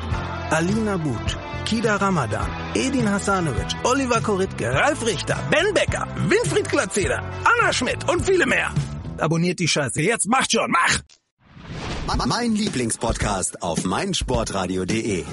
Alina 0.51 0.97
But, 0.97 1.37
Kida 1.63 1.95
Ramadan, 1.97 2.45
Edin 2.75 3.07
Hasanovic, 3.07 3.73
Oliver 3.85 4.19
Koritke, 4.19 4.67
Ralf 4.69 5.05
Richter, 5.05 5.37
Ben 5.49 5.73
Becker, 5.73 6.05
Winfried 6.27 6.67
Glatzeder, 6.67 7.23
Anna 7.45 7.71
Schmidt 7.71 8.09
und 8.09 8.25
viele 8.25 8.45
mehr. 8.45 8.69
Abonniert 9.17 9.59
die 9.59 9.67
Scheiße. 9.69 10.01
Jetzt 10.01 10.27
macht 10.27 10.51
schon, 10.51 10.69
mach! 10.69 10.99
Mein 12.27 12.53
Lieblingspodcast 12.53 13.63
auf 13.63 13.85
meinsportradio.de. 13.85 15.23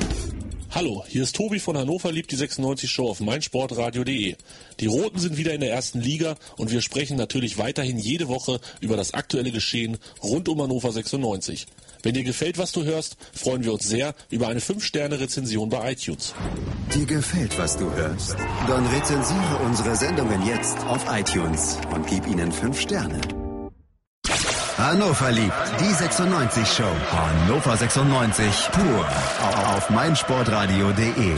Hallo, 0.71 1.03
hier 1.09 1.25
ist 1.25 1.35
Tobi 1.35 1.59
von 1.59 1.77
Hannover 1.77 2.13
liebt 2.13 2.31
die 2.31 2.37
96 2.37 2.89
Show 2.89 3.09
auf 3.09 3.19
meinsportradio.de. 3.19 4.37
Die 4.79 4.87
Roten 4.87 5.19
sind 5.19 5.37
wieder 5.37 5.53
in 5.53 5.61
der 5.61 5.73
ersten 5.73 6.01
Liga 6.01 6.37
und 6.57 6.71
wir 6.71 6.81
sprechen 6.81 7.17
natürlich 7.17 7.59
weiterhin 7.59 7.99
jede 7.99 8.29
Woche 8.29 8.61
über 8.81 8.97
das 8.97 9.15
aktuelle 9.15 9.51
Geschehen 9.51 9.99
rund 10.23 10.49
um 10.49 10.63
Hannover 10.63 10.93
96. 10.93 11.67
Wenn 12.03 12.15
dir 12.15 12.25
gefällt, 12.25 12.59
was 12.59 12.73
du 12.73 12.85
hörst, 12.85 13.17
freuen 13.35 13.65
wir 13.65 13.73
uns 13.73 13.89
sehr 13.89 14.15
über 14.31 14.49
eine 14.49 14.61
5-Sterne-Rezension 14.61 15.69
bei 15.69 15.93
iTunes. 15.93 16.35
Dir 16.95 17.07
gefällt, 17.07 17.59
was 17.59 17.77
du 17.77 17.91
hörst? 17.93 18.37
Dann 18.67 18.87
rezensiere 18.87 19.57
unsere 19.65 19.97
Sendungen 19.97 20.47
jetzt 20.47 20.79
auf 20.87 21.05
iTunes 21.11 21.79
und 21.95 22.07
gib 22.07 22.27
ihnen 22.27 22.53
5 22.53 22.81
Sterne. 22.81 23.21
Hannover 24.79 25.33
liebt 25.33 25.53
die 25.81 25.93
96 25.93 26.69
Show. 26.69 26.85
Hannover 27.11 27.77
96 27.77 28.47
pur 28.71 29.09
auf 29.75 29.91
meinsportradio.de. 29.91 31.35